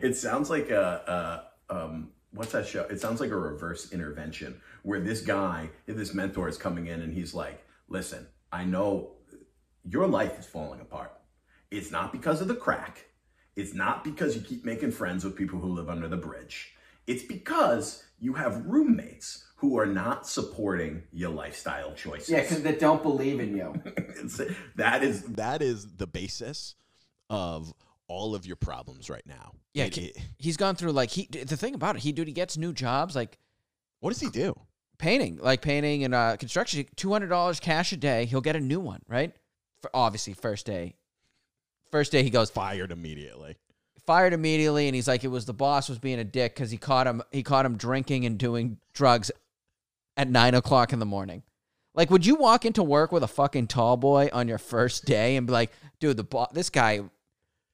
It 0.02 0.18
sounds 0.18 0.50
like 0.50 0.72
a, 0.72 1.48
a 1.70 1.74
um 1.74 2.10
what's 2.32 2.52
that 2.52 2.68
show? 2.68 2.84
It 2.84 3.00
sounds 3.00 3.22
like 3.22 3.32
a 3.32 3.38
reverse 3.38 3.94
intervention 3.94 4.60
where 4.84 5.00
this 5.00 5.22
guy, 5.22 5.70
this 5.86 6.14
mentor 6.14 6.50
is 6.50 6.58
coming 6.58 6.88
in 6.88 7.02
and 7.02 7.14
he's 7.14 7.34
like, 7.34 7.64
"Listen, 7.88 8.28
I 8.52 8.66
know 8.66 9.12
your 9.88 10.08
life 10.08 10.38
is 10.40 10.46
falling 10.46 10.82
apart. 10.82 11.14
It's 11.72 11.92
not 11.92 12.12
because 12.12 12.42
of 12.42 12.48
the 12.48 12.56
crack. 12.56 13.06
It's 13.56 13.74
not 13.74 14.04
because 14.04 14.36
you 14.36 14.42
keep 14.42 14.66
making 14.66 14.92
friends 14.92 15.24
with 15.24 15.36
people 15.36 15.60
who 15.60 15.74
live 15.74 15.90
under 15.90 16.08
the 16.08 16.18
bridge. 16.18 16.74
It's 17.08 17.24
because 17.24 18.04
you 18.20 18.34
have 18.34 18.66
roommates 18.66 19.46
who 19.60 19.78
are 19.78 19.86
not 19.86 20.26
supporting 20.28 21.04
your 21.12 21.30
lifestyle 21.30 21.94
choices. 21.94 22.30
Yeah, 22.30 22.42
because 22.42 22.62
they 22.64 22.76
don't 22.76 23.04
believe 23.04 23.40
in 23.40 23.56
you. 23.56 23.74
That 24.76 25.04
is 25.04 25.24
That 25.24 25.62
is 25.62 25.96
the 25.98 26.08
basis 26.08 26.76
of 27.30 27.74
all 28.08 28.36
of 28.36 28.46
your 28.46 28.56
problems 28.56 29.10
right 29.10 29.26
now. 29.26 29.52
Yeah, 29.74 29.86
It- 29.86 29.94
ca- 29.94 30.06
it- 30.08 30.18
he's 30.38 30.58
gone 30.58 30.76
through 30.76 30.92
like 30.94 31.12
he. 31.12 31.28
The 31.32 31.58
thing 31.58 31.76
about 31.76 31.96
it, 31.96 32.02
he 32.02 32.12
dude, 32.12 32.28
he 32.28 32.34
gets 32.34 32.58
new 32.58 32.74
jobs 32.74 33.16
like 33.16 33.38
what 34.00 34.12
does 34.12 34.20
he 34.22 34.30
do? 34.30 34.56
painting, 34.98 35.38
like 35.42 35.62
painting 35.62 36.04
and 36.04 36.14
uh, 36.14 36.36
construction. 36.38 36.86
Two 36.98 37.12
hundred 37.12 37.28
dollars 37.28 37.60
cash 37.60 37.92
a 37.94 37.98
day. 37.98 38.26
He'll 38.26 38.42
get 38.42 38.56
a 38.56 38.60
new 38.60 38.80
one, 38.82 39.02
right? 39.08 39.34
For 39.82 39.90
obviously 39.94 40.34
first 40.34 40.66
day. 40.66 40.96
First 41.92 42.12
day 42.12 42.22
he 42.24 42.30
goes 42.30 42.50
Fired 42.50 42.92
immediately. 42.92 43.56
fired 44.06 44.34
immediately, 44.34 44.88
and 44.88 44.96
he's 44.96 45.08
like, 45.08 45.24
it 45.24 45.30
was 45.30 45.46
the 45.46 45.54
boss 45.54 45.88
was 45.90 46.00
being 46.00 46.20
a 46.20 46.24
dick 46.24 46.54
because 46.56 46.70
he 46.72 46.78
caught 46.78 47.08
him. 47.08 47.22
He 47.32 47.44
caught 47.44 47.66
him 47.66 47.78
drinking 47.78 48.26
and 48.26 48.38
doing 48.38 48.78
drugs 48.94 49.32
at 50.20 50.30
nine 50.30 50.54
o'clock 50.54 50.92
in 50.92 51.00
the 51.00 51.06
morning. 51.06 51.42
Like, 51.96 52.12
would 52.12 52.26
you 52.26 52.36
walk 52.36 52.66
into 52.66 52.84
work 52.84 53.12
with 53.14 53.24
a 53.24 53.28
fucking 53.28 53.68
tall 53.68 53.96
boy 53.96 54.30
on 54.34 54.48
your 54.50 54.58
first 54.58 55.06
day 55.06 55.38
and 55.38 55.48
be 55.48 55.54
like, 55.54 55.72
dude, 56.00 56.18
the 56.18 56.24
boss, 56.26 56.50
this 56.54 56.70
guy, 56.70 57.00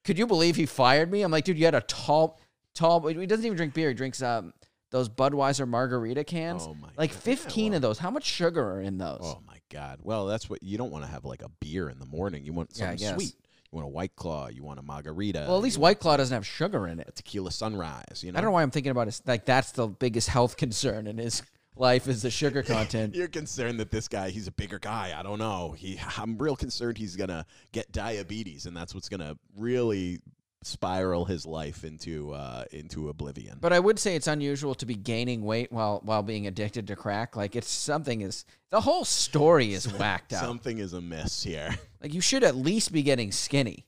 could 0.04 0.16
you 0.16 0.26
believe 0.28 0.54
he 0.54 0.64
fired 0.64 1.10
me? 1.10 1.22
I'm 1.22 1.32
like, 1.32 1.44
dude, 1.44 1.58
you 1.58 1.64
had 1.64 1.74
a 1.74 1.80
tall, 1.82 2.38
tall. 2.72 3.04
He 3.08 3.26
doesn't 3.26 3.44
even 3.44 3.56
drink 3.56 3.74
beer. 3.74 3.88
He 3.88 3.94
drinks 3.94 4.22
um 4.22 4.52
those 4.92 5.08
Budweiser 5.08 5.66
margarita 5.66 6.22
cans. 6.22 6.62
Oh 6.64 6.74
my 6.80 6.88
like 6.96 7.10
God. 7.12 7.20
fifteen 7.20 7.72
Yeah, 7.72 7.76
of 7.76 7.82
those. 7.82 7.98
How 7.98 8.10
much 8.12 8.24
sugar 8.24 8.62
are 8.62 8.80
in 8.80 8.98
those? 8.98 9.18
Oh 9.22 9.40
my 9.46 9.58
god. 9.70 9.98
Well, 10.02 10.26
that's 10.26 10.48
what 10.48 10.62
you 10.62 10.78
don't 10.78 10.92
want 10.92 11.04
to 11.04 11.10
have 11.10 11.24
like 11.24 11.42
a 11.42 11.50
beer 11.60 11.88
in 11.90 11.98
the 11.98 12.06
morning. 12.06 12.44
You 12.44 12.52
want 12.52 12.74
something 12.76 12.98
guess. 12.98 13.14
sweet. 13.16 13.34
You 13.72 13.76
want 13.76 13.86
a 13.86 13.90
white 13.90 14.14
claw. 14.14 14.46
You 14.46 14.62
want 14.62 14.78
a 14.78 14.82
margarita. 14.82 15.44
well, 15.48 15.56
at 15.56 15.62
least 15.62 15.76
White 15.78 15.98
Claw 15.98 16.16
doesn't 16.16 16.32
have 16.32 16.46
sugar 16.46 16.86
in 16.86 17.00
it. 17.00 17.08
a 17.08 17.12
tequila 17.12 17.50
sunrise. 17.50 18.22
You 18.22 18.30
know. 18.30 18.38
I 18.38 18.40
don't 18.40 18.48
know 18.50 18.52
why 18.54 18.62
I'm 18.62 18.70
thinking 18.70 18.92
about 18.92 19.08
it. 19.08 19.20
Like 19.26 19.44
that's 19.44 19.72
the 19.72 19.88
biggest 19.88 20.28
health 20.28 20.56
concern 20.64 21.08
in 21.08 21.18
his 21.18 21.42
life 21.76 22.08
is 22.08 22.22
the 22.22 22.30
sugar 22.30 22.62
content. 22.62 23.14
You're 23.16 23.28
concerned 23.28 23.80
that 23.80 23.90
this 23.90 24.08
guy, 24.08 24.30
he's 24.30 24.48
a 24.48 24.52
bigger 24.52 24.78
guy. 24.78 25.14
I 25.16 25.22
don't 25.22 25.38
know. 25.38 25.72
He, 25.76 26.00
I'm 26.16 26.38
real 26.38 26.56
concerned 26.56 26.98
he's 26.98 27.16
gonna 27.16 27.46
get 27.72 27.92
diabetes, 27.92 28.66
and 28.66 28.76
that's 28.76 28.94
what's 28.94 29.08
gonna 29.08 29.36
really 29.56 30.20
spiral 30.62 31.24
his 31.24 31.46
life 31.46 31.84
into 31.84 32.32
uh, 32.32 32.64
into 32.72 33.08
oblivion. 33.08 33.58
But 33.60 33.72
I 33.72 33.78
would 33.78 33.98
say 33.98 34.16
it's 34.16 34.26
unusual 34.26 34.74
to 34.76 34.86
be 34.86 34.94
gaining 34.94 35.42
weight 35.42 35.70
while 35.70 36.00
while 36.04 36.22
being 36.22 36.46
addicted 36.46 36.86
to 36.88 36.96
crack. 36.96 37.36
Like 37.36 37.54
it's 37.54 37.70
something 37.70 38.20
is 38.22 38.44
the 38.70 38.80
whole 38.80 39.04
story 39.04 39.72
is 39.72 39.86
whacked 39.98 40.32
out. 40.32 40.42
Something 40.42 40.78
is 40.78 40.92
amiss 40.92 41.42
here. 41.42 41.74
Like 42.02 42.12
you 42.12 42.20
should 42.20 42.44
at 42.44 42.54
least 42.54 42.92
be 42.92 43.02
getting 43.02 43.32
skinny. 43.32 43.84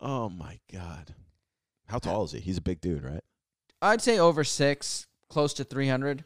Oh 0.00 0.28
my 0.28 0.60
god. 0.72 1.14
How 1.86 1.98
tall 1.98 2.24
is 2.24 2.32
he? 2.32 2.40
He's 2.40 2.58
a 2.58 2.60
big 2.60 2.80
dude, 2.80 3.02
right? 3.02 3.24
I'd 3.80 4.02
say 4.02 4.18
over 4.18 4.44
six, 4.44 5.06
close 5.28 5.52
to 5.54 5.64
three 5.64 5.88
hundred, 5.88 6.24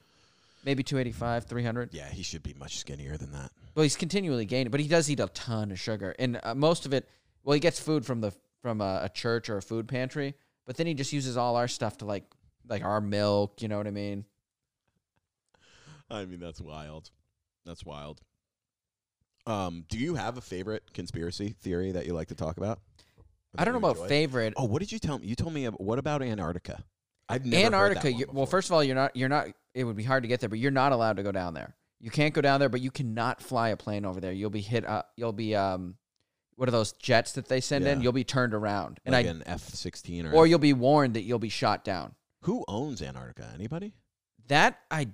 maybe 0.64 0.82
two 0.82 0.98
eighty 0.98 1.12
five, 1.12 1.44
three 1.44 1.64
hundred. 1.64 1.90
Yeah, 1.92 2.08
he 2.08 2.22
should 2.22 2.42
be 2.42 2.54
much 2.54 2.78
skinnier 2.78 3.16
than 3.16 3.32
that. 3.32 3.50
Well, 3.74 3.82
he's 3.84 3.96
continually 3.96 4.44
gaining, 4.46 4.70
but 4.70 4.80
he 4.80 4.88
does 4.88 5.08
eat 5.10 5.20
a 5.20 5.28
ton 5.28 5.70
of 5.70 5.78
sugar, 5.78 6.14
and 6.18 6.40
uh, 6.42 6.54
most 6.54 6.86
of 6.86 6.92
it. 6.92 7.08
Well, 7.44 7.54
he 7.54 7.60
gets 7.60 7.80
food 7.80 8.04
from 8.04 8.20
the 8.20 8.32
from 8.62 8.80
a, 8.80 9.00
a 9.04 9.08
church 9.08 9.48
or 9.48 9.56
a 9.56 9.62
food 9.62 9.88
pantry, 9.88 10.34
but 10.66 10.76
then 10.76 10.86
he 10.86 10.94
just 10.94 11.12
uses 11.12 11.36
all 11.36 11.56
our 11.56 11.68
stuff 11.68 11.98
to 11.98 12.04
like 12.04 12.24
like 12.68 12.84
our 12.84 13.00
milk. 13.00 13.62
You 13.62 13.68
know 13.68 13.78
what 13.78 13.86
I 13.86 13.90
mean? 13.92 14.24
I 16.10 16.24
mean, 16.24 16.40
that's 16.40 16.60
wild. 16.60 17.10
That's 17.64 17.84
wild. 17.84 18.20
Um, 19.46 19.84
do 19.88 19.98
you 19.98 20.14
have 20.16 20.36
a 20.36 20.40
favorite 20.40 20.92
conspiracy 20.92 21.50
theory 21.60 21.92
that 21.92 22.06
you 22.06 22.12
like 22.12 22.28
to 22.28 22.34
talk 22.34 22.56
about? 22.56 22.80
I 23.56 23.64
don't 23.64 23.72
know 23.74 23.78
about 23.78 23.96
enjoy? 23.96 24.08
favorite. 24.08 24.54
Oh, 24.56 24.64
what 24.64 24.80
did 24.80 24.92
you 24.92 24.98
tell 24.98 25.18
me? 25.18 25.26
You 25.26 25.34
told 25.34 25.54
me. 25.54 25.66
ab- 25.66 25.74
What 25.78 25.98
about 25.98 26.22
Antarctica? 26.22 26.84
I've 27.30 27.44
never 27.44 27.66
Antarctica. 27.66 28.02
that 28.02 28.12
one 28.12 28.20
You, 28.20 28.26
well, 28.32 28.46
first 28.46 28.68
of 28.68 28.72
all, 28.72 28.84
you're 28.84 28.94
not. 28.94 29.16
You're 29.16 29.28
not. 29.28 29.48
It 29.74 29.84
would 29.84 29.96
be 29.96 30.04
hard 30.04 30.24
to 30.24 30.28
get 30.28 30.40
there, 30.40 30.48
but 30.48 30.58
you're 30.58 30.70
not 30.70 30.92
allowed 30.92 31.16
to 31.16 31.22
go 31.22 31.32
down 31.32 31.54
there. 31.54 31.74
You 32.00 32.10
can't 32.10 32.32
go 32.34 32.40
down 32.40 32.60
there, 32.60 32.68
but 32.68 32.80
you 32.80 32.90
cannot 32.90 33.42
fly 33.42 33.68
a 33.68 33.76
plane 33.76 34.04
over 34.04 34.20
there. 34.20 34.32
You'll 34.32 34.50
be 34.50 34.62
hit. 34.62 34.86
Uh, 34.86 35.02
you'll 35.16 35.32
be 35.32 35.54
um, 35.54 35.96
what 36.56 36.68
are 36.68 36.72
those 36.72 36.92
jets 36.92 37.32
that 37.32 37.48
they 37.48 37.60
send 37.60 37.86
in? 37.86 38.02
You'll 38.02 38.12
be 38.12 38.24
turned 38.24 38.52
around, 38.52 39.00
and 39.04 39.14
like 39.14 39.26
I 39.26 39.30
an 39.30 39.42
F 39.46 39.62
sixteen 39.62 40.26
or 40.26 40.32
or 40.32 40.46
you'll 40.46 40.58
be 40.58 40.72
warned 40.72 41.14
that 41.14 41.22
you'll 41.22 41.38
be 41.38 41.48
shot 41.48 41.84
down. 41.84 42.14
who 42.42 42.64
owns 42.68 43.00
Antarctica? 43.00 43.50
Anybody? 43.54 43.94
That 44.48 44.78
I, 44.90 45.08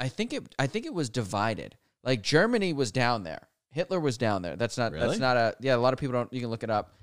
I 0.00 0.08
think 0.08 0.32
it. 0.32 0.54
I 0.58 0.66
think 0.66 0.86
it 0.86 0.94
was 0.94 1.10
divided. 1.10 1.76
Like 2.02 2.22
Germany 2.22 2.72
was 2.72 2.90
down 2.90 3.24
there. 3.24 3.48
Hitler 3.70 4.00
was 4.00 4.18
down 4.18 4.42
there. 4.42 4.56
That's 4.56 4.76
not. 4.78 4.92
Really? 4.92 5.06
That's 5.06 5.20
not 5.20 5.36
a. 5.36 5.54
Yeah, 5.60 5.76
a 5.76 5.78
lot 5.78 5.92
of 5.92 6.00
people 6.00 6.12
don't. 6.14 6.32
You 6.32 6.40
can 6.40 6.50
look 6.50 6.62
it 6.62 6.70
up. 6.70 6.94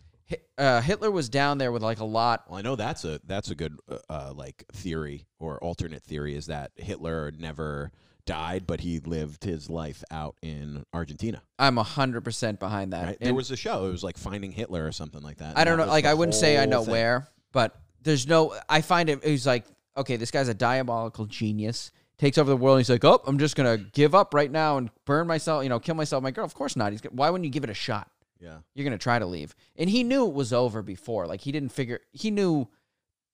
Uh, 0.58 0.82
Hitler 0.82 1.12
was 1.12 1.30
down 1.30 1.58
there 1.58 1.72
with 1.72 1.84
like 1.84 2.00
a 2.00 2.06
lot. 2.06 2.46
Well, 2.50 2.58
I 2.58 2.62
know 2.62 2.76
that's 2.76 3.06
a 3.06 3.20
that's 3.26 3.50
a 3.52 3.56
good 3.56 3.78
uh, 3.90 3.98
uh, 4.10 4.34
like 4.36 4.66
theory 4.74 5.26
or 5.40 5.58
alternate 5.64 6.04
theory 6.04 6.36
is 6.36 6.48
that 6.48 6.72
Hitler 6.76 7.32
never 7.38 7.92
died, 8.26 8.68
but 8.68 8.82
he 8.82 9.00
lived 9.00 9.44
his 9.44 9.70
life 9.70 10.04
out 10.12 10.36
in 10.42 10.84
Argentina. 10.94 11.42
I'm 11.58 11.78
hundred 11.78 12.22
percent 12.26 12.60
behind 12.60 12.92
that. 12.94 13.06
Right? 13.06 13.18
There 13.20 13.34
was 13.34 13.52
a 13.52 13.56
show. 13.56 13.86
It 13.86 13.92
was 13.92 14.04
like 14.04 14.18
Finding 14.18 14.52
Hitler 14.52 14.86
or 14.86 14.92
something 14.92 15.22
like 15.22 15.38
that. 15.38 15.58
I 15.58 15.64
don't 15.64 15.78
That 15.78 15.86
know. 15.86 15.92
Like 15.92 16.06
I 16.06 16.14
wouldn't 16.14 16.36
say 16.36 16.58
I 16.58 16.66
know 16.66 16.84
thing. 16.84 16.92
where, 16.92 17.28
but 17.54 17.80
there's 18.02 18.28
no. 18.28 18.54
I 18.68 18.82
find 18.82 19.10
it. 19.10 19.24
He's 19.24 19.48
like, 19.48 19.66
okay, 19.96 20.18
this 20.18 20.32
guy's 20.32 20.50
a 20.50 20.54
diabolical 20.54 21.26
genius. 21.26 21.92
Takes 22.18 22.40
over 22.40 22.50
the 22.50 22.58
world. 22.58 22.78
And 22.78 22.82
he's 22.82 22.90
like, 22.90 23.06
oh, 23.06 23.22
I'm 23.28 23.38
just 23.38 23.56
gonna 23.56 23.78
give 23.78 24.16
up 24.16 24.34
right 24.34 24.52
now 24.52 24.78
and 24.78 24.90
burn 25.06 25.28
myself. 25.28 25.62
You 25.64 25.70
know, 25.70 25.80
kill 25.80 25.96
myself. 25.96 26.24
My 26.24 26.32
girl. 26.32 26.44
Of 26.46 26.54
course 26.56 26.76
not. 26.76 26.92
He's. 26.92 27.02
Why 27.12 27.30
wouldn't 27.30 27.46
you 27.46 27.52
give 27.52 27.64
it 27.64 27.70
a 27.70 27.76
shot? 27.76 28.10
Yeah. 28.40 28.58
You're 28.76 28.84
gonna 28.86 28.98
try 28.98 29.20
to 29.20 29.26
leave. 29.26 29.56
And 29.76 29.90
he 29.90 30.04
knew 30.04 30.28
it 30.28 30.34
was 30.34 30.54
over 30.54 30.82
before. 30.82 31.28
Like 31.28 31.42
he 31.42 31.52
didn't 31.52 31.70
figure. 31.72 32.00
He 32.12 32.32
knew. 32.32 32.68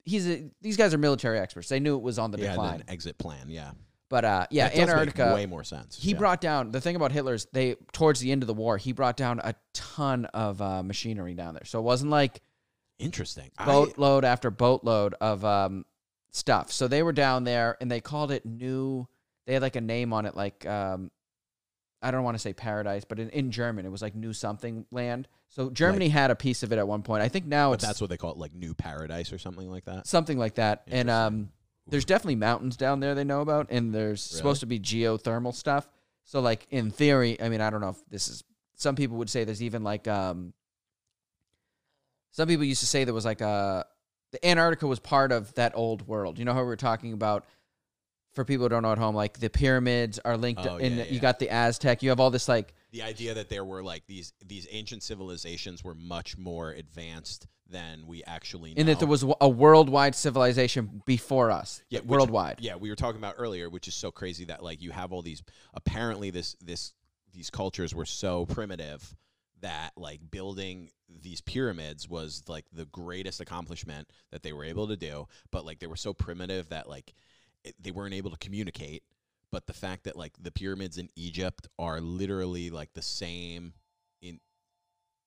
He's 0.06 0.28
a, 0.28 0.50
these 0.62 0.76
guys 0.76 0.94
are 0.94 0.98
military 0.98 1.40
experts. 1.40 1.70
They 1.70 1.80
knew 1.80 1.96
it 1.96 2.02
was 2.02 2.20
on 2.20 2.32
the 2.32 2.38
He 2.38 2.44
had 2.44 2.52
decline. 2.54 2.84
exit 2.90 3.18
plan. 3.18 3.46
Yeah. 3.48 3.72
But 4.10 4.26
uh, 4.26 4.48
yeah, 4.52 4.66
That 4.68 4.70
does 4.76 4.80
make 4.80 4.90
Antarctica. 4.90 5.34
way 5.34 5.46
more 5.46 5.64
sense. 5.64 5.98
He 5.98 6.12
yeah. 6.12 6.18
brought 6.18 6.42
down 6.42 6.72
the 6.72 6.82
thing 6.82 6.96
about 6.98 7.12
Hitler's. 7.14 7.48
They 7.54 7.76
towards 7.94 8.20
the 8.20 8.32
end 8.32 8.44
of 8.44 8.48
the 8.48 8.54
war, 8.54 8.78
he 8.78 8.92
brought 8.92 9.16
down 9.18 9.40
a 9.40 9.56
ton 9.74 10.26
of 10.26 10.62
uh, 10.62 10.84
machinery 10.84 11.34
down 11.34 11.54
there. 11.54 11.64
So 11.66 11.80
it 11.80 11.84
wasn't 11.84 12.12
like 12.12 12.42
interesting. 13.00 13.50
I- 13.58 13.66
boatload 13.66 14.26
after 14.26 14.52
boatload 14.52 15.16
of 15.22 15.44
um, 15.46 15.86
stuff. 16.32 16.72
So 16.72 16.88
they 16.88 17.02
were 17.02 17.14
down 17.14 17.44
there 17.44 17.78
and 17.82 17.90
they 17.90 18.02
called 18.02 18.32
it 18.32 18.46
New. 18.46 19.08
They 19.48 19.54
had 19.54 19.62
like 19.62 19.76
a 19.76 19.82
name 19.82 20.14
on 20.14 20.26
it, 20.26 20.36
like 20.36 20.66
um, 20.66 21.12
I 22.04 22.12
don't 22.12 22.24
want 22.24 22.36
to 22.36 22.40
say 22.40 22.54
paradise, 22.54 23.06
but 23.06 23.20
in, 23.20 23.30
in 23.30 23.50
German 23.52 23.86
it 23.86 23.90
was 23.90 24.02
like 24.02 24.14
New 24.16 24.34
something 24.34 24.86
land. 24.92 25.28
So 25.50 25.70
Germany 25.70 26.10
had 26.10 26.30
a 26.32 26.36
piece 26.36 26.62
of 26.64 26.72
it 26.72 26.78
at 26.78 26.88
one 26.88 27.02
point. 27.04 27.24
I 27.24 27.30
think 27.30 27.46
now 27.46 27.70
but 27.70 27.76
it's 27.76 27.86
that's 27.86 28.02
what 28.02 28.10
they 28.10 28.18
call 28.18 28.32
it, 28.32 28.38
like 28.38 28.54
New 28.54 28.74
Paradise 28.74 29.32
or 29.32 29.38
something 29.38 29.70
like 29.70 29.86
that. 29.86 30.06
something 30.08 30.38
like 30.38 30.56
that. 30.56 30.84
And 30.88 31.10
um, 31.10 31.50
there's 31.88 32.06
definitely 32.06 32.36
mountains 32.36 32.76
down 32.78 33.00
there 33.00 33.16
they 33.16 33.24
know 33.24 33.42
about, 33.42 33.68
and 33.70 33.94
there's 33.94 34.30
Really? 34.32 34.38
supposed 34.38 34.60
to 34.62 34.66
be 34.66 34.80
geothermal 34.80 35.54
stuff. 35.54 35.88
So 36.26 36.40
like 36.42 36.68
in 36.70 36.92
theory, 36.92 37.40
I 37.42 37.50
mean 37.50 37.62
I 37.62 37.70
don't 37.70 37.82
know 37.82 37.90
if 37.90 38.04
this 38.10 38.28
is. 38.28 38.44
Some 38.76 38.96
people 38.96 39.18
would 39.18 39.30
say 39.30 39.44
there's 39.44 39.64
even 39.64 39.84
like 39.84 40.08
um. 40.08 40.54
Some 42.32 42.48
people 42.48 42.64
used 42.66 42.80
to 42.80 42.88
say 42.88 43.04
there 43.04 43.14
was 43.14 43.26
like 43.26 43.42
a 43.42 43.86
the 44.32 44.44
Antarctica 44.46 44.88
was 44.88 45.00
part 45.00 45.32
of 45.32 45.54
that 45.54 45.74
old 45.76 46.08
world. 46.08 46.40
You 46.40 46.46
know 46.46 46.54
how 46.54 46.62
we 46.62 46.66
were 46.68 46.76
talking 46.76 47.14
about 47.14 47.46
for 48.34 48.44
people 48.46 48.66
who 48.66 48.70
don't 48.70 48.84
know 48.84 48.92
at 48.92 48.98
home, 48.98 49.16
like 49.16 49.40
the 49.40 49.50
pyramids 49.50 50.20
are 50.26 50.38
linked 50.38 50.66
Oh, 50.66 50.78
in 50.78 50.98
yeah, 50.98 51.04
you 51.06 51.16
yeah. 51.16 51.20
got 51.20 51.40
the 51.40 51.50
Aztec, 51.50 52.02
you 52.04 52.10
have 52.10 52.20
all 52.20 52.30
this 52.32 52.48
like 52.48 52.74
the 52.92 53.02
idea 53.04 53.34
that 53.36 53.50
there 53.50 53.64
were 53.66 53.82
like 53.84 54.06
these 54.08 54.34
these 54.46 54.68
ancient 54.72 55.04
civilizations 55.04 55.84
were 55.84 55.96
much 55.96 56.38
more 56.38 56.72
advanced 56.72 57.48
than 57.70 58.06
we 58.06 58.24
actually 58.26 58.72
know. 58.74 58.80
And 58.82 58.90
that 58.90 59.00
there 59.00 59.08
was 59.08 59.26
a 59.42 59.50
worldwide 59.50 60.14
civilization 60.16 61.02
before 61.06 61.50
us. 61.50 61.82
yeah, 61.90 62.00
which- 62.02 62.08
worldwide. 62.10 62.58
Yeah, 62.60 62.76
we 62.76 62.90
were 62.90 62.96
talking 62.96 63.18
about 63.20 63.36
earlier, 63.38 63.70
which 63.70 63.88
is 63.88 63.96
so 63.96 64.12
crazy 64.12 64.46
that 64.46 64.64
like 64.64 64.82
you 64.82 64.92
have 64.92 65.12
all 65.12 65.22
these 65.22 65.42
apparently 65.74 66.30
this 66.30 66.56
this 66.62 66.94
these 67.34 67.50
cultures 67.50 67.96
were 67.96 68.06
so 68.06 68.46
primitive 68.46 69.16
that 69.62 69.92
like 69.96 70.20
building 70.30 70.90
these 71.22 71.42
pyramids 71.42 72.08
was 72.10 72.44
like 72.48 72.66
the 72.74 72.86
greatest 72.86 73.40
accomplishment 73.40 74.08
that 74.32 74.44
they 74.44 74.52
were 74.54 74.66
able 74.66 74.88
to 74.88 74.98
do, 74.98 75.28
but 75.52 75.66
like 75.66 75.80
they 75.80 75.88
were 75.88 75.96
so 75.96 76.14
primitive 76.14 76.70
that 76.70 76.88
like 76.90 77.14
they 77.80 77.92
weren't 77.92 78.14
able 78.14 78.32
to 78.32 78.38
communicate. 78.38 79.04
But 79.52 79.68
the 79.68 79.74
fact 79.74 80.06
that 80.06 80.16
like 80.16 80.34
the 80.42 80.52
pyramids 80.52 80.98
in 80.98 81.10
Egypt 81.16 81.68
are 81.78 82.02
literally 82.02 82.70
like 82.72 82.94
the 82.94 83.04
same 83.04 83.74
in 84.22 84.40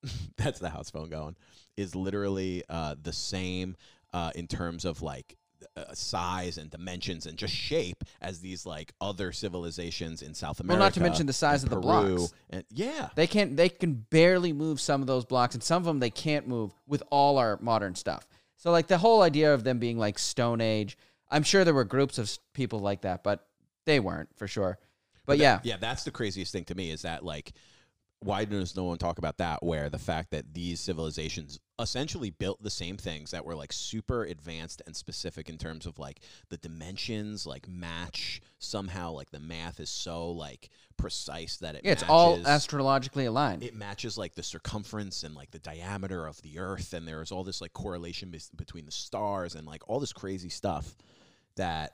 that's 0.37 0.59
the 0.59 0.69
house 0.69 0.89
phone 0.89 1.09
going 1.09 1.35
is 1.77 1.95
literally 1.95 2.63
uh, 2.69 2.95
the 3.01 3.13
same 3.13 3.77
uh, 4.13 4.31
in 4.35 4.47
terms 4.47 4.83
of 4.83 5.01
like 5.01 5.37
uh, 5.75 5.93
size 5.93 6.57
and 6.57 6.69
dimensions 6.69 7.25
and 7.25 7.37
just 7.37 7.53
shape 7.53 8.03
as 8.21 8.39
these 8.39 8.65
like 8.65 8.93
other 9.01 9.31
civilizations 9.31 10.21
in 10.21 10.33
South 10.33 10.59
America. 10.59 10.79
Well, 10.79 10.85
not 10.87 10.93
to 10.95 11.01
mention 11.01 11.25
the 11.25 11.33
size 11.33 11.63
of 11.63 11.69
the 11.69 11.75
Peru, 11.79 12.17
blocks. 12.17 12.33
And 12.49 12.63
yeah, 12.69 13.09
They 13.15 13.27
can't. 13.27 13.55
They 13.55 13.69
can 13.69 13.93
barely 13.93 14.53
move 14.53 14.79
some 14.79 15.01
of 15.01 15.07
those 15.07 15.25
blocks, 15.25 15.55
and 15.55 15.63
some 15.63 15.81
of 15.81 15.85
them 15.85 15.99
they 15.99 16.09
can't 16.09 16.47
move 16.47 16.73
with 16.87 17.03
all 17.09 17.37
our 17.37 17.57
modern 17.61 17.95
stuff. 17.95 18.27
So, 18.55 18.71
like 18.71 18.87
the 18.87 18.97
whole 18.97 19.21
idea 19.21 19.53
of 19.53 19.63
them 19.63 19.79
being 19.79 19.97
like 19.97 20.19
Stone 20.19 20.61
Age, 20.61 20.97
I'm 21.29 21.43
sure 21.43 21.63
there 21.63 21.73
were 21.73 21.83
groups 21.83 22.17
of 22.17 22.37
people 22.53 22.79
like 22.79 23.01
that, 23.01 23.23
but 23.23 23.47
they 23.85 23.99
weren't 23.99 24.29
for 24.37 24.47
sure. 24.47 24.77
But, 25.25 25.37
that- 25.37 25.43
yeah, 25.43 25.59
yeah, 25.63 25.77
that's 25.77 26.03
the 26.03 26.11
craziest 26.11 26.51
thing 26.51 26.65
to 26.65 26.75
me 26.75 26.91
is 26.91 27.01
that 27.01 27.23
like, 27.23 27.53
why 28.19 28.45
does 28.45 28.75
no 28.75 28.85
one 28.85 28.97
talk 28.97 29.19
about 29.19 29.37
that? 29.37 29.61
Where 29.61 29.89
the 29.91 29.99
fact 29.99 30.31
that 30.31 30.53
these 30.53 30.79
civilizations 30.79 31.59
essentially 31.79 32.31
built 32.31 32.63
the 32.63 32.69
same 32.71 32.97
things 32.97 33.29
that 33.29 33.45
were 33.45 33.53
like 33.55 33.71
super 33.71 34.23
advanced 34.23 34.81
and 34.87 34.95
specific 34.95 35.49
in 35.49 35.57
terms 35.59 35.85
of 35.85 35.99
like 35.99 36.21
the 36.49 36.57
dimensions, 36.57 37.45
like 37.45 37.67
match 37.67 38.41
somehow 38.57 39.11
like 39.11 39.29
the 39.29 39.39
math 39.39 39.79
is 39.79 39.91
so 39.91 40.31
like 40.31 40.71
precise 40.97 41.57
that 41.57 41.75
it 41.75 41.81
yeah, 41.83 41.91
it's 41.91 42.03
all 42.09 42.39
astrologically 42.47 43.25
aligned. 43.25 43.61
it 43.61 43.75
matches 43.75 44.17
like 44.17 44.33
the 44.33 44.41
circumference 44.41 45.21
and 45.21 45.35
like 45.35 45.51
the 45.51 45.59
diameter 45.59 46.25
of 46.25 46.41
the 46.41 46.57
earth 46.57 46.93
and 46.93 47.07
there's 47.07 47.31
all 47.31 47.43
this 47.43 47.61
like 47.61 47.73
correlation 47.73 48.31
bes- 48.31 48.49
between 48.55 48.85
the 48.87 48.91
stars 48.91 49.53
and 49.53 49.67
like 49.67 49.87
all 49.87 49.99
this 49.99 50.11
crazy 50.13 50.49
stuff 50.49 50.95
that 51.57 51.93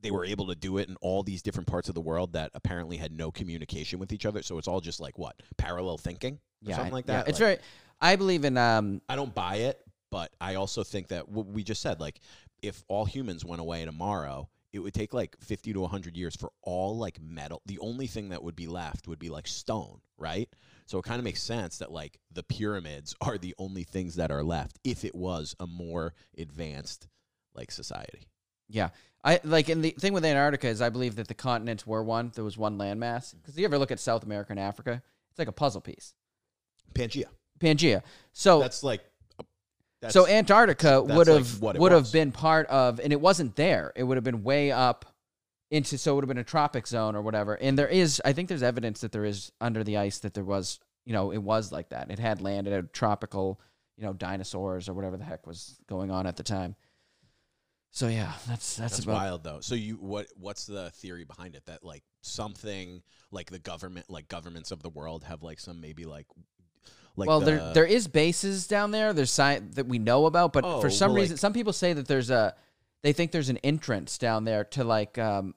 they 0.00 0.10
were 0.10 0.24
able 0.24 0.46
to 0.46 0.54
do 0.54 0.78
it 0.78 0.88
in 0.88 0.96
all 1.00 1.22
these 1.22 1.42
different 1.42 1.66
parts 1.66 1.88
of 1.88 1.94
the 1.94 2.00
world 2.00 2.32
that 2.32 2.50
apparently 2.54 2.96
had 2.96 3.12
no 3.12 3.30
communication 3.30 3.98
with 3.98 4.12
each 4.12 4.26
other 4.26 4.42
so 4.42 4.58
it's 4.58 4.68
all 4.68 4.80
just 4.80 5.00
like 5.00 5.18
what 5.18 5.40
parallel 5.56 5.98
thinking 5.98 6.34
or 6.34 6.70
yeah, 6.70 6.76
something 6.76 6.92
like 6.92 7.06
yeah, 7.06 7.18
that 7.18 7.28
It's 7.28 7.40
Like, 7.40 7.58
very. 7.58 7.58
I 8.00 8.16
believe 8.16 8.44
in. 8.44 8.56
Um, 8.56 9.00
i 9.08 9.16
don't 9.16 9.34
buy 9.34 9.56
it 9.56 9.80
but 10.10 10.32
i 10.40 10.54
also 10.54 10.84
think 10.84 11.08
that 11.08 11.28
what 11.28 11.46
we 11.46 11.62
just 11.62 11.82
said 11.82 12.00
like 12.00 12.20
if 12.62 12.82
all 12.88 13.04
humans 13.04 13.44
went 13.44 13.60
away 13.60 13.84
tomorrow 13.84 14.48
it 14.72 14.80
would 14.80 14.94
take 14.94 15.14
like 15.14 15.36
50 15.40 15.72
to 15.72 15.80
100 15.80 16.16
years 16.16 16.36
for 16.36 16.50
all 16.62 16.96
like 16.96 17.20
metal 17.20 17.62
the 17.66 17.78
only 17.78 18.06
thing 18.06 18.28
that 18.28 18.42
would 18.42 18.56
be 18.56 18.66
left 18.66 19.08
would 19.08 19.18
be 19.18 19.30
like 19.30 19.46
stone 19.46 20.00
right 20.16 20.48
so 20.86 20.98
it 20.98 21.04
kind 21.04 21.18
of 21.18 21.24
makes 21.24 21.42
sense 21.42 21.78
that 21.78 21.90
like 21.90 22.18
the 22.30 22.42
pyramids 22.42 23.14
are 23.20 23.38
the 23.38 23.54
only 23.58 23.82
things 23.82 24.16
that 24.16 24.30
are 24.30 24.44
left 24.44 24.78
if 24.84 25.04
it 25.04 25.14
was 25.14 25.56
a 25.58 25.66
more 25.66 26.14
advanced 26.36 27.08
like 27.54 27.70
society 27.70 28.28
Yeah, 28.68 28.90
I 29.24 29.40
like, 29.44 29.68
and 29.68 29.82
the 29.82 29.90
thing 29.90 30.12
with 30.12 30.24
Antarctica 30.24 30.68
is, 30.68 30.82
I 30.82 30.90
believe 30.90 31.16
that 31.16 31.28
the 31.28 31.34
continents 31.34 31.86
were 31.86 32.02
one. 32.02 32.32
There 32.34 32.44
was 32.44 32.58
one 32.58 32.78
landmass. 32.78 33.34
Mm. 33.34 33.42
Because 33.42 33.58
you 33.58 33.64
ever 33.64 33.78
look 33.78 33.90
at 33.90 34.00
South 34.00 34.24
America 34.24 34.52
and 34.52 34.60
Africa, 34.60 35.02
it's 35.30 35.38
like 35.38 35.48
a 35.48 35.52
puzzle 35.52 35.80
piece. 35.80 36.14
pangea 36.94 37.26
Pangea. 37.58 38.02
So 38.32 38.60
that's 38.60 38.82
like 38.82 39.02
that's, 40.00 40.14
so 40.14 40.28
Antarctica 40.28 41.02
would 41.02 41.26
have 41.26 41.62
it 41.62 41.78
would 41.78 41.92
have 41.92 42.12
been 42.12 42.30
part 42.30 42.66
of, 42.68 43.00
and 43.00 43.12
it 43.12 43.20
wasn't 43.20 43.56
there. 43.56 43.92
It 43.96 44.04
would 44.04 44.16
have 44.16 44.24
been 44.24 44.44
way 44.44 44.70
up 44.70 45.04
into, 45.70 45.98
so 45.98 46.12
it 46.12 46.14
would 46.14 46.24
have 46.24 46.28
been 46.28 46.38
a 46.38 46.44
tropic 46.44 46.86
zone 46.86 47.16
or 47.16 47.22
whatever. 47.22 47.54
And 47.54 47.76
there 47.76 47.88
is, 47.88 48.22
I 48.24 48.32
think, 48.32 48.48
there's 48.48 48.62
evidence 48.62 49.00
that 49.00 49.12
there 49.12 49.24
is 49.24 49.50
under 49.60 49.82
the 49.82 49.96
ice 49.96 50.20
that 50.20 50.34
there 50.34 50.44
was, 50.44 50.78
you 51.04 51.12
know, 51.12 51.32
it 51.32 51.42
was 51.42 51.72
like 51.72 51.88
that. 51.88 52.10
It 52.10 52.18
had 52.18 52.40
land. 52.40 52.68
It 52.68 52.72
had 52.72 52.92
tropical, 52.92 53.60
you 53.96 54.04
know, 54.04 54.12
dinosaurs 54.12 54.88
or 54.88 54.94
whatever 54.94 55.16
the 55.16 55.24
heck 55.24 55.46
was 55.46 55.80
going 55.88 56.10
on 56.10 56.26
at 56.26 56.36
the 56.36 56.44
time. 56.44 56.76
So 57.90 58.08
yeah, 58.08 58.32
that's 58.46 58.76
that's, 58.76 58.92
That's 58.92 58.98
about 59.04 59.14
wild 59.14 59.44
though. 59.44 59.60
So 59.60 59.74
you 59.74 59.94
what 59.94 60.26
what's 60.36 60.66
the 60.66 60.90
theory 60.90 61.24
behind 61.24 61.54
it 61.56 61.64
that 61.66 61.82
like 61.82 62.04
something 62.20 63.02
like 63.30 63.50
the 63.50 63.58
government 63.58 64.06
like 64.08 64.28
governments 64.28 64.70
of 64.70 64.82
the 64.82 64.90
world 64.90 65.24
have 65.24 65.42
like 65.42 65.58
some 65.58 65.80
maybe 65.80 66.04
like 66.04 66.26
like 67.16 67.26
well, 67.28 67.40
the, 67.40 67.46
there 67.46 67.72
there 67.74 67.84
is 67.86 68.06
bases 68.06 68.68
down 68.68 68.90
there. 68.92 69.12
There's 69.12 69.30
sci- 69.32 69.60
that 69.72 69.86
we 69.86 69.98
know 69.98 70.26
about, 70.26 70.52
but 70.52 70.64
Oh, 70.64 70.80
for 70.80 70.90
some 70.90 71.10
well, 71.12 71.22
reason, 71.22 71.34
like- 71.34 71.40
some 71.40 71.52
people 71.52 71.72
say 71.72 71.92
that 71.92 72.06
there's 72.06 72.30
a. 72.30 72.54
They 73.02 73.12
think 73.12 73.30
there's 73.32 73.48
an 73.48 73.58
entrance 73.58 74.18
down 74.18 74.44
there 74.44 74.64
to 74.64 74.84
like. 74.84 75.18
um 75.18 75.54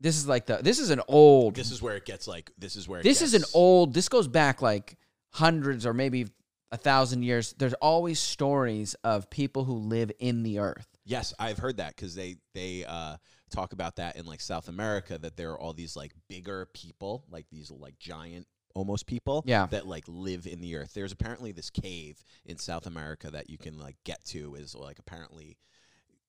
This 0.00 0.16
is 0.16 0.26
like 0.26 0.46
the. 0.46 0.56
This 0.56 0.78
is 0.80 0.90
an 0.90 1.00
old. 1.06 1.54
this 1.54 1.70
is 1.70 1.80
where 1.80 1.96
it 1.96 2.04
gets 2.04 2.26
like 2.26 2.50
this 2.58 2.74
is 2.74 2.88
where 2.88 3.00
it 3.00 3.04
this 3.04 3.22
is 3.22 3.34
an 3.34 3.44
old. 3.54 3.94
This 3.94 4.08
goes 4.08 4.26
back 4.26 4.60
like 4.62 4.96
hundreds 5.30 5.86
or 5.86 5.92
maybe 5.94 6.26
a 6.72 6.76
thousand 6.76 7.22
years. 7.22 7.54
There's 7.58 7.74
always 7.74 8.18
stories 8.18 8.94
of 9.04 9.30
people 9.30 9.64
who 9.64 9.74
live 9.74 10.10
in 10.18 10.42
the 10.42 10.58
earth. 10.58 10.95
Yes, 11.06 11.32
I've 11.38 11.58
heard 11.58 11.76
that 11.76 11.94
because 11.94 12.14
they 12.14 12.36
they 12.52 12.84
uh, 12.84 13.16
talk 13.50 13.72
about 13.72 13.96
that 13.96 14.16
in 14.16 14.26
like 14.26 14.40
South 14.40 14.68
America 14.68 15.16
that 15.16 15.36
there 15.36 15.52
are 15.52 15.58
all 15.58 15.72
these 15.72 15.96
like 15.96 16.12
bigger 16.28 16.68
people, 16.74 17.24
like 17.30 17.46
these 17.50 17.70
like 17.70 17.98
giant 17.98 18.46
almost 18.74 19.06
people, 19.06 19.42
Yeah. 19.46 19.66
that 19.66 19.86
like 19.86 20.04
live 20.06 20.46
in 20.46 20.60
the 20.60 20.76
earth. 20.76 20.92
There's 20.94 21.12
apparently 21.12 21.52
this 21.52 21.70
cave 21.70 22.22
in 22.44 22.58
South 22.58 22.86
America 22.86 23.30
that 23.30 23.48
you 23.48 23.56
can 23.56 23.78
like 23.78 23.96
get 24.04 24.22
to 24.26 24.56
is 24.56 24.74
like 24.74 24.98
apparently 24.98 25.56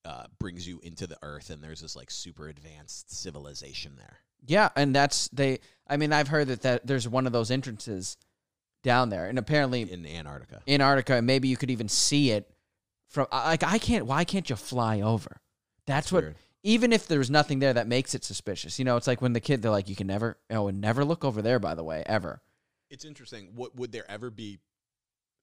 uh, 0.06 0.26
brings 0.40 0.66
you 0.68 0.80
into 0.84 1.08
the 1.08 1.18
earth, 1.24 1.50
and 1.50 1.62
there's 1.62 1.82
this 1.82 1.96
like 1.96 2.12
super 2.12 2.48
advanced 2.48 3.12
civilization 3.12 3.94
there. 3.98 4.18
Yeah, 4.46 4.70
and 4.76 4.96
that's 4.96 5.28
they. 5.30 5.60
I 5.88 5.98
mean, 5.98 6.14
I've 6.14 6.28
heard 6.28 6.48
that, 6.50 6.62
that 6.62 6.86
there's 6.86 7.08
one 7.08 7.26
of 7.26 7.34
those 7.34 7.50
entrances 7.52 8.16
down 8.84 9.10
there, 9.10 9.26
and 9.28 9.40
apparently 9.40 9.82
in 9.82 10.06
Antarctica. 10.06 10.62
Antarctica, 10.68 11.22
maybe 11.22 11.48
you 11.48 11.58
could 11.58 11.72
even 11.72 11.90
see 11.90 12.32
it 12.32 12.50
from 13.08 13.28
like 13.32 13.64
I 13.64 13.78
can't. 13.78 14.06
Why 14.06 14.24
can't 14.24 14.50
you 14.50 14.56
fly 14.56 15.02
over? 15.02 15.42
That's 15.86 16.12
what. 16.12 16.24
weird. 16.24 16.36
Even 16.64 16.92
if 16.92 17.08
there's 17.08 17.30
nothing 17.30 17.60
there, 17.60 17.74
that 17.74 17.88
makes 17.88 18.14
it 18.14 18.26
suspicious. 18.26 18.78
You 18.78 18.84
know, 18.84 18.98
it's 18.98 19.08
like 19.08 19.22
when 19.22 19.32
the 19.32 19.40
kid 19.40 19.62
they're 19.62 19.72
like, 19.72 19.88
you 19.88 19.96
can 19.96 20.08
never, 20.08 20.38
oh, 20.50 20.68
and 20.68 20.82
never 20.82 21.06
look 21.06 21.24
over 21.24 21.42
there. 21.42 21.60
By 21.60 21.76
the 21.76 21.84
way, 21.84 22.04
ever. 22.06 22.42
It's 22.90 23.06
interesting. 23.06 23.52
What 23.56 23.76
would 23.76 23.92
there 23.92 24.10
ever 24.10 24.30
be? 24.30 24.60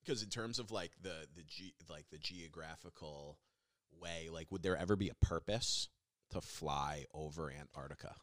Because 0.05 0.23
in 0.23 0.29
terms 0.29 0.59
of 0.59 0.71
like 0.71 0.91
the 1.01 1.27
the 1.35 1.43
ge- 1.43 1.75
like 1.89 2.07
the 2.11 2.19
geographical 2.19 3.39
way, 3.99 4.29
like 4.31 4.51
would 4.53 4.63
there 4.63 4.77
ever 4.77 4.97
be 4.97 5.09
a 5.09 5.15
purpose 5.15 5.89
to 6.31 6.41
fly 6.41 7.07
over 7.15 7.51
Antarctica? 7.51 8.15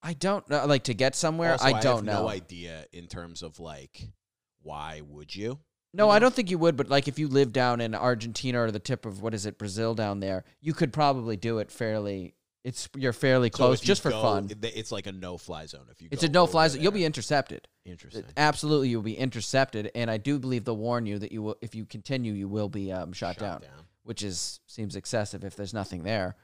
I 0.00 0.12
don't 0.12 0.48
know. 0.48 0.64
Like 0.66 0.84
to 0.84 0.94
get 0.94 1.16
somewhere, 1.16 1.52
Also, 1.52 1.66
I 1.66 1.80
don't 1.80 1.96
have 1.96 2.04
know. 2.04 2.22
No 2.22 2.28
idea 2.28 2.84
in 2.92 3.08
terms 3.08 3.42
of 3.42 3.58
like 3.58 4.08
why 4.62 5.00
would 5.08 5.34
you? 5.34 5.58
No, 5.98 6.08
I 6.08 6.20
don't 6.20 6.32
think 6.32 6.48
you 6.50 6.58
would. 6.58 6.76
But 6.76 6.88
like, 6.88 7.08
if 7.08 7.18
you 7.18 7.26
live 7.28 7.52
down 7.52 7.80
in 7.80 7.94
Argentina 7.94 8.62
or 8.62 8.70
the 8.70 8.78
tip 8.78 9.04
of 9.04 9.20
what 9.20 9.34
is 9.34 9.44
it, 9.44 9.58
Brazil 9.58 9.94
down 9.94 10.20
there, 10.20 10.44
you 10.60 10.72
could 10.72 10.92
probably 10.92 11.36
do 11.36 11.58
it 11.58 11.70
fairly. 11.70 12.34
It's 12.64 12.88
you're 12.96 13.12
fairly 13.12 13.50
close, 13.50 13.82
you 13.82 13.86
just 13.86 14.02
for 14.02 14.10
go- 14.10 14.22
fun. 14.22 14.48
It's 14.62 14.92
like 14.92 15.06
a 15.06 15.12
no 15.12 15.38
fly 15.38 15.66
zone. 15.66 15.86
If 15.90 16.00
you 16.00 16.08
It's 16.10 16.22
a 16.22 16.28
no-fly 16.28 16.66
over 16.66 16.74
zone. 16.74 16.82
You'll 16.82 16.92
be 16.92 17.04
intercepted. 17.04 17.66
interesting. 17.84 18.24
Absolutely, 18.36 18.88
you'll 18.88 19.02
be 19.02 19.16
intercepted, 19.16 19.90
and 19.94 20.10
I 20.10 20.18
do 20.18 20.38
believe 20.38 20.64
they'll 20.64 20.76
warn 20.76 21.06
you 21.06 21.18
that 21.18 21.32
you 21.32 21.42
will, 21.42 21.56
if 21.62 21.74
you 21.74 21.84
continue, 21.84 22.32
you 22.32 22.48
will 22.48 22.68
be 22.68 22.92
um, 22.92 23.12
shot, 23.12 23.38
down, 23.38 23.62
which 24.02 24.22
is 24.22 24.60
seems 24.66 24.96
excessive 24.96 25.44
if 25.44 25.56
there's 25.56 25.72
nothing 25.74 26.02
there. 26.02 26.36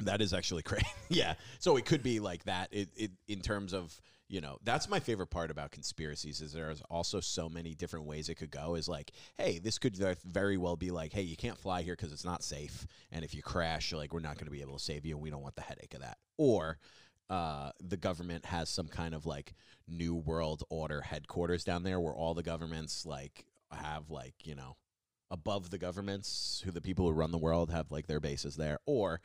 That 0.00 0.20
is 0.20 0.32
actually 0.32 0.62
crazy. 0.64 0.86
yeah. 1.08 1.34
So 1.58 1.76
it 1.76 1.84
could 1.84 2.02
be 2.02 2.20
like 2.20 2.44
that. 2.44 2.68
It, 2.72 2.88
it 2.96 3.10
in 3.28 3.40
terms 3.40 3.72
of 3.72 4.00
you 4.28 4.40
know 4.40 4.56
that's 4.64 4.88
my 4.88 5.00
favorite 5.00 5.28
part 5.28 5.50
about 5.50 5.70
conspiracies 5.70 6.40
is 6.40 6.52
there's 6.52 6.82
also 6.90 7.20
so 7.20 7.48
many 7.48 7.74
different 7.74 8.06
ways 8.06 8.28
it 8.28 8.36
could 8.36 8.50
go. 8.50 8.74
Is 8.74 8.88
like, 8.88 9.12
hey, 9.36 9.58
this 9.58 9.78
could 9.78 9.96
very 10.24 10.56
well 10.56 10.76
be 10.76 10.90
like, 10.90 11.12
hey, 11.12 11.22
you 11.22 11.36
can't 11.36 11.58
fly 11.58 11.82
here 11.82 11.94
because 11.94 12.12
it's 12.12 12.24
not 12.24 12.42
safe, 12.42 12.86
and 13.12 13.24
if 13.24 13.34
you 13.34 13.42
crash, 13.42 13.92
like 13.92 14.12
we're 14.12 14.20
not 14.20 14.34
going 14.36 14.46
to 14.46 14.50
be 14.50 14.62
able 14.62 14.78
to 14.78 14.84
save 14.84 15.04
you, 15.06 15.14
and 15.14 15.22
we 15.22 15.30
don't 15.30 15.42
want 15.42 15.56
the 15.56 15.62
headache 15.62 15.94
of 15.94 16.00
that. 16.00 16.18
Or 16.36 16.78
uh, 17.30 17.70
the 17.80 17.96
government 17.96 18.44
has 18.46 18.68
some 18.68 18.88
kind 18.88 19.14
of 19.14 19.26
like 19.26 19.54
new 19.88 20.14
world 20.14 20.62
order 20.70 21.00
headquarters 21.00 21.64
down 21.64 21.82
there 21.82 22.00
where 22.00 22.14
all 22.14 22.34
the 22.34 22.42
governments 22.42 23.06
like 23.06 23.46
have 23.72 24.10
like 24.10 24.34
you 24.44 24.54
know 24.54 24.76
above 25.30 25.70
the 25.70 25.78
governments 25.78 26.62
who 26.64 26.70
the 26.70 26.80
people 26.80 27.06
who 27.06 27.12
run 27.12 27.32
the 27.32 27.38
world 27.38 27.70
have 27.70 27.90
like 27.90 28.06
their 28.06 28.20
bases 28.20 28.56
there 28.56 28.78
or 28.86 29.20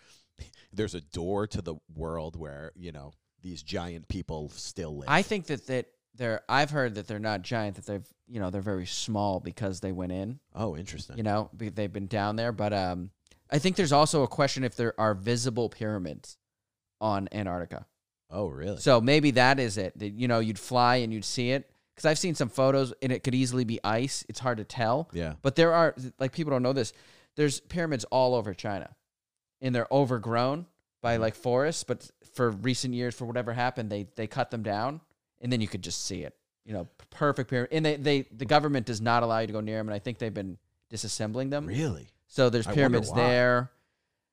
there's 0.73 0.95
a 0.95 1.01
door 1.01 1.47
to 1.47 1.61
the 1.61 1.75
world 1.95 2.35
where 2.35 2.71
you 2.75 2.91
know 2.91 3.11
these 3.41 3.63
giant 3.63 4.07
people 4.07 4.49
still 4.49 4.97
live 4.97 5.09
I 5.09 5.21
think 5.21 5.47
that 5.47 5.67
that 5.67 5.87
they're. 6.15 6.41
I've 6.49 6.71
heard 6.71 6.95
that 6.95 7.07
they're 7.07 7.19
not 7.19 7.41
giant. 7.41 7.75
That 7.75 7.85
they've 7.85 8.07
you 8.27 8.39
know 8.39 8.49
they're 8.49 8.61
very 8.61 8.85
small 8.85 9.39
because 9.39 9.79
they 9.79 9.91
went 9.91 10.11
in. 10.11 10.39
oh 10.53 10.75
interesting 10.75 11.17
You 11.17 11.23
know, 11.23 11.49
be- 11.55 11.69
they've 11.69 11.91
been 11.91 12.07
down 12.07 12.35
there. 12.35 12.51
But 12.51 12.73
um, 12.73 13.11
I 13.49 13.59
think 13.59 13.75
there's 13.75 13.93
also 13.93 14.23
a 14.23 14.27
question 14.27 14.63
if 14.63 14.75
there 14.75 14.99
are 14.99 15.13
visible 15.13 15.69
pyramids 15.69 16.37
on 16.99 17.29
Antarctica. 17.31 17.85
Oh, 18.31 18.47
really? 18.47 18.77
So 18.77 19.01
maybe 19.01 19.31
that 19.31 19.59
is 19.59 19.77
it. 19.77 19.97
That, 19.97 20.09
you 20.13 20.27
know, 20.27 20.39
you'd 20.39 20.59
fly 20.59 20.97
and 20.97 21.11
you'd 21.13 21.25
see 21.25 21.51
it. 21.51 21.69
Because 21.95 22.05
I've 22.05 22.19
seen 22.19 22.35
some 22.35 22.49
photos 22.49 22.93
and 23.01 23.11
it 23.11 23.23
could 23.23 23.35
easily 23.35 23.63
be 23.65 23.79
ice. 23.83 24.23
It's 24.29 24.39
hard 24.39 24.59
to 24.59 24.63
tell. 24.63 25.09
Yeah. 25.13 25.33
But 25.41 25.55
there 25.55 25.73
are 25.73 25.95
like 26.19 26.31
people 26.31 26.51
don't 26.51 26.63
know 26.63 26.73
this. 26.73 26.93
There's 27.35 27.59
pyramids 27.59 28.05
all 28.05 28.35
over 28.35 28.53
China, 28.53 28.89
and 29.61 29.73
they're 29.75 29.87
overgrown 29.91 30.65
by 31.01 31.13
Mm-hmm. 31.13 31.21
like 31.21 31.35
forests. 31.35 31.83
But 31.83 32.09
for 32.33 32.51
recent 32.51 32.93
years, 32.93 33.15
for 33.15 33.25
whatever 33.25 33.53
happened, 33.53 33.89
they 33.89 34.07
they 34.15 34.27
cut 34.27 34.51
them 34.51 34.63
down, 34.63 35.01
and 35.41 35.51
then 35.51 35.61
you 35.61 35.67
could 35.67 35.81
just 35.83 36.05
see 36.05 36.23
it. 36.23 36.35
You 36.65 36.73
know, 36.73 36.87
perfect 37.09 37.49
pyramid. 37.49 37.69
And 37.71 37.85
they 37.85 37.95
they 37.95 38.21
the 38.31 38.45
government 38.45 38.85
does 38.85 39.01
not 39.01 39.23
allow 39.23 39.39
you 39.39 39.47
to 39.47 39.53
go 39.53 39.61
near 39.61 39.77
them, 39.77 39.87
and 39.87 39.95
I 39.95 39.99
think 39.99 40.17
they've 40.19 40.33
been 40.33 40.57
disassembling 40.91 41.49
them. 41.49 41.65
Really? 41.67 42.09
So 42.27 42.49
there's 42.49 42.67
I 42.67 42.71
wonder 42.71 42.81
pyramids 42.81 43.09
why. 43.09 43.15
there. 43.17 43.71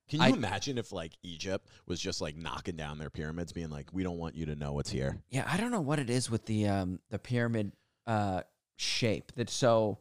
Can 0.09 0.20
you 0.20 0.27
I- 0.27 0.31
imagine 0.31 0.79
if 0.79 0.93
like 0.93 1.12
Egypt 1.22 1.68
was 1.87 1.99
just 2.01 2.20
like 2.20 2.37
knocking 2.37 2.77
down 2.77 2.99
their 2.99 3.11
pyramids, 3.11 3.53
being 3.53 3.70
like, 3.70 3.89
"We 3.93 4.03
don't 4.03 4.18
want 4.18 4.35
you 4.37 4.47
to 4.47 4.55
know 4.55 4.72
what's 4.72 4.91
here." 4.91 5.18
Yeah, 5.31 5.49
I 5.51 5.57
don't 5.57 5.70
know 5.70 5.81
what 5.81 5.99
it 5.99 6.11
is 6.11 6.31
with 6.31 6.45
the 6.47 6.68
um 6.68 7.01
the 7.11 7.18
pyramid 7.18 7.72
uh 8.07 8.43
shape 8.77 9.33
that's 9.35 9.55
so 9.55 9.99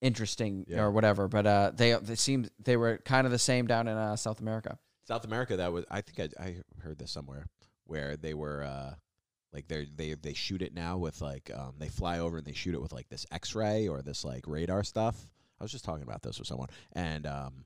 interesting 0.00 0.64
Yeah. 0.68 0.82
or 0.82 0.90
whatever. 0.90 1.28
But 1.28 1.46
uh 1.46 1.72
they 1.74 1.92
they 1.94 2.14
seemed 2.16 2.50
they 2.62 2.76
were 2.76 2.98
kind 2.98 3.26
of 3.26 3.30
the 3.30 3.38
same 3.38 3.66
down 3.66 3.88
in 3.88 3.96
uh, 3.96 4.16
South 4.16 4.40
America. 4.40 4.78
South 5.06 5.24
America, 5.24 5.56
that 5.56 5.72
was 5.72 5.84
I 5.90 6.00
think 6.00 6.32
I, 6.38 6.42
I 6.42 6.56
heard 6.82 6.98
this 6.98 7.10
somewhere 7.12 7.46
where 7.84 8.16
they 8.16 8.34
were 8.34 8.62
uh, 8.64 8.94
like 9.52 9.68
they 9.68 9.86
they 9.94 10.14
they 10.14 10.34
shoot 10.34 10.62
it 10.62 10.74
now 10.74 10.96
with 10.98 11.20
like 11.20 11.50
um, 11.54 11.74
they 11.78 11.88
fly 11.88 12.18
over 12.18 12.38
and 12.38 12.46
they 12.46 12.52
shoot 12.52 12.74
it 12.74 12.82
with 12.82 12.92
like 12.92 13.08
this 13.08 13.24
X-ray 13.30 13.86
or 13.88 14.02
this 14.02 14.24
like 14.24 14.44
radar 14.46 14.82
stuff. 14.82 15.28
I 15.60 15.64
was 15.64 15.70
just 15.72 15.84
talking 15.84 16.02
about 16.02 16.22
this 16.22 16.38
with 16.38 16.48
someone, 16.48 16.68
and 16.92 17.26
um, 17.26 17.64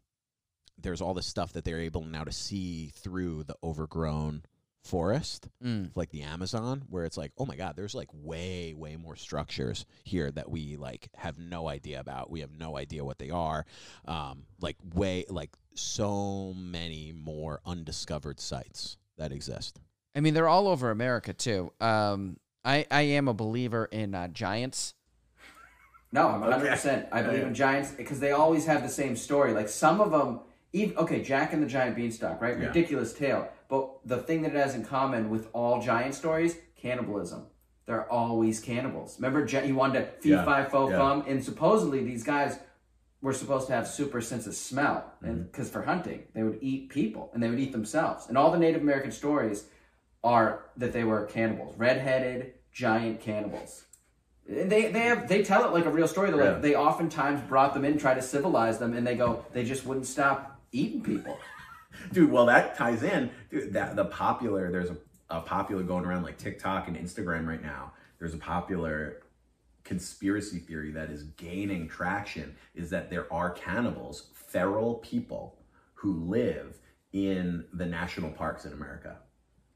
there's 0.79 1.01
all 1.01 1.15
this 1.15 1.27
stuff 1.27 1.55
that 1.55 1.65
they're 1.65 1.81
able 1.81 2.05
now 2.05 2.25
to 2.25 2.31
see 2.33 2.93
through 2.95 3.45
the 3.45 3.57
overgrown 3.65 4.43
forest, 4.83 5.49
Mm. 5.63 5.91
like 5.95 6.11
the 6.11 6.23
Amazon, 6.23 6.85
where 6.89 7.05
it's 7.05 7.17
like, 7.17 7.33
oh 7.39 7.47
my 7.47 7.57
god, 7.57 7.77
there's 7.77 7.95
like 7.95 8.09
way 8.13 8.75
way 8.75 8.97
more 8.97 9.17
structures 9.17 9.85
here 10.05 10.31
that 10.31 10.51
we 10.51 10.77
like 10.77 11.09
have 11.17 11.39
no 11.39 11.69
idea 11.69 12.01
about. 12.01 12.31
We 12.31 12.41
have 12.41 12.53
no 12.53 12.77
idea 12.77 13.05
what 13.05 13.19
they 13.19 13.31
are. 13.31 13.67
Um, 14.07 14.45
like 14.61 14.77
way 14.95 15.25
like 15.29 15.51
so 15.75 16.55
many 16.57 17.13
more 17.13 17.61
undiscovered 17.67 18.41
sites 18.41 18.97
that 19.19 19.33
exist. 19.33 19.81
I 20.15 20.21
mean, 20.21 20.35
they're 20.35 20.49
all 20.49 20.67
over 20.67 20.91
America 20.91 21.33
too. 21.33 21.73
Um, 21.81 22.39
I 22.65 22.87
I 22.91 23.03
am 23.03 23.29
a 23.29 23.35
believer 23.35 23.85
in 23.87 24.15
uh, 24.15 24.29
giants. 24.29 24.95
No, 26.13 26.27
I'm 26.27 26.41
100. 26.41 26.63
Okay. 26.65 26.71
percent 26.75 27.07
I 27.13 27.23
believe 27.23 27.41
Yeah. 27.43 27.47
in 27.49 27.55
giants 27.55 27.93
because 27.93 28.19
they 28.19 28.33
always 28.33 28.67
have 28.67 28.83
the 28.83 28.89
same 28.89 29.15
story. 29.15 29.53
Like 29.53 29.69
some 29.69 30.01
of 30.01 30.11
them, 30.11 30.41
even 30.73 30.97
okay, 30.99 31.23
Jack 31.23 31.53
and 31.53 31.63
the 31.63 31.67
Giant 31.69 31.95
Beanstalk, 31.97 32.41
right? 32.41 32.59
Yeah. 32.59 32.67
Ridiculous 32.67 33.13
tale. 33.13 33.49
But 33.71 33.89
the 34.05 34.19
thing 34.19 34.43
that 34.43 34.51
it 34.55 34.57
has 34.59 34.75
in 34.75 34.85
common 34.85 35.31
with 35.31 35.49
all 35.53 35.81
giant 35.81 36.15
stories, 36.15 36.57
cannibalism. 36.77 37.47
They're 37.87 38.11
always 38.11 38.61
cannibals. 38.61 39.17
Remember, 39.19 39.47
you 39.67 39.75
wanted 39.75 40.01
to 40.01 40.07
fee 40.21 40.31
Yeah, 40.31 40.45
fi 40.45 40.65
fo 40.65 40.91
yeah. 40.91 40.99
fum, 40.99 41.25
and 41.27 41.43
supposedly 41.43 42.05
these 42.05 42.23
guys 42.25 42.59
were 43.23 43.33
supposed 43.33 43.67
to 43.69 43.73
have 43.75 43.87
super 43.87 44.21
sense 44.21 44.47
of 44.47 44.55
smell, 44.55 45.05
Mm-hmm. 45.23 45.43
because 45.45 45.69
for 45.71 45.83
hunting 45.83 46.23
they 46.35 46.43
would 46.43 46.59
eat 46.61 46.89
people 46.91 47.31
and 47.33 47.43
they 47.43 47.49
would 47.51 47.59
eat 47.61 47.73
themselves. 47.73 48.27
And 48.29 48.37
all 48.39 48.51
the 48.51 48.59
Native 48.59 48.81
American 48.83 49.13
stories 49.13 49.65
are 50.25 50.65
that 50.77 50.93
they 50.93 51.05
were 51.05 51.25
cannibals, 51.27 51.77
red-headed 51.79 52.55
giant 52.73 53.21
cannibals. 53.21 53.85
They 54.49 54.91
they 54.91 55.01
have 55.11 55.29
they 55.29 55.43
tell 55.43 55.65
it 55.65 55.73
like 55.73 55.85
a 55.87 55.91
real 55.91 56.09
story. 56.09 56.31
They're 56.31 56.43
Yeah. 56.45 56.53
like 56.53 56.63
they 56.63 56.75
oftentimes 56.75 57.41
brought 57.49 57.73
them 57.75 57.85
in, 57.85 57.99
try 57.99 58.15
to 58.15 58.23
civilize 58.23 58.79
them, 58.79 58.95
and 58.97 59.07
they 59.07 59.15
go 59.17 59.45
they 59.53 59.65
just 59.65 59.85
wouldn't 59.87 60.07
stop 60.07 60.61
eating 60.73 61.03
people. 61.03 61.39
dude 62.13 62.31
well 62.31 62.47
that 62.47 62.77
ties 62.77 63.03
in. 63.03 63.31
Dude 63.51 63.73
that 63.73 63.97
the 63.97 64.05
popular 64.05 64.71
there's 64.71 64.91
a, 64.91 64.97
a 65.29 65.41
popular 65.41 65.83
going 65.83 66.05
around 66.05 66.23
like 66.23 66.39
tiktok 66.39 66.89
and 66.89 66.97
instagram 66.97 67.47
right 67.47 67.63
now. 67.63 67.93
There's 68.19 68.35
a 68.35 68.39
popular 68.39 69.23
conspiracy 69.85 70.59
theory 70.59 70.93
that 70.93 71.11
is 71.11 71.23
gaining 71.37 71.89
traction 71.89 72.55
is 72.75 72.91
that 72.91 73.09
there 73.11 73.33
are 73.33 73.51
cannibals 73.51 74.29
feral 74.35 74.95
people 74.97 75.57
who 75.95 76.13
live 76.13 76.79
in 77.13 77.65
the 77.73 77.87
national 77.87 78.31
parks 78.31 78.65
in 78.65 78.73
america. 78.73 79.17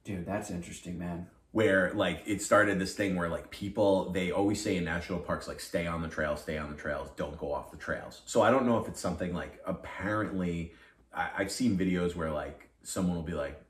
Dude, 0.05 0.27
that's 0.27 0.51
interesting, 0.51 0.99
man. 0.99 1.27
where 1.53 1.93
like 1.95 2.23
it 2.27 2.43
started 2.43 2.79
this 2.79 2.95
thing 2.95 3.17
where 3.17 3.29
like 3.29 3.51
people 3.51 4.11
they 4.11 4.31
always 4.31 4.61
say 4.62 4.77
in 4.77 4.85
national 4.85 5.21
parks 5.21 5.49
like 5.49 5.61
stay 5.61 5.87
on 5.87 6.03
the 6.03 6.09
trails 6.09 6.43
stay 6.43 6.59
on 6.59 6.69
the 6.71 6.77
trails 6.77 7.09
don't 7.17 7.39
go 7.39 7.53
off 7.53 7.71
the 7.71 7.77
trails. 7.77 8.23
So 8.27 8.43
i 8.43 8.51
don't 8.51 8.67
know 8.67 8.79
if 8.79 8.89
it's 8.89 9.01
something 9.01 9.33
like 9.33 9.61
apparently 9.67 10.73
I, 11.15 11.31
i've 11.39 11.53
seen 11.53 11.79
videos 11.79 12.15
where 12.15 12.31
like 12.31 12.69
someone 12.83 13.17
will 13.17 13.23
be 13.23 13.35
like 13.35 13.61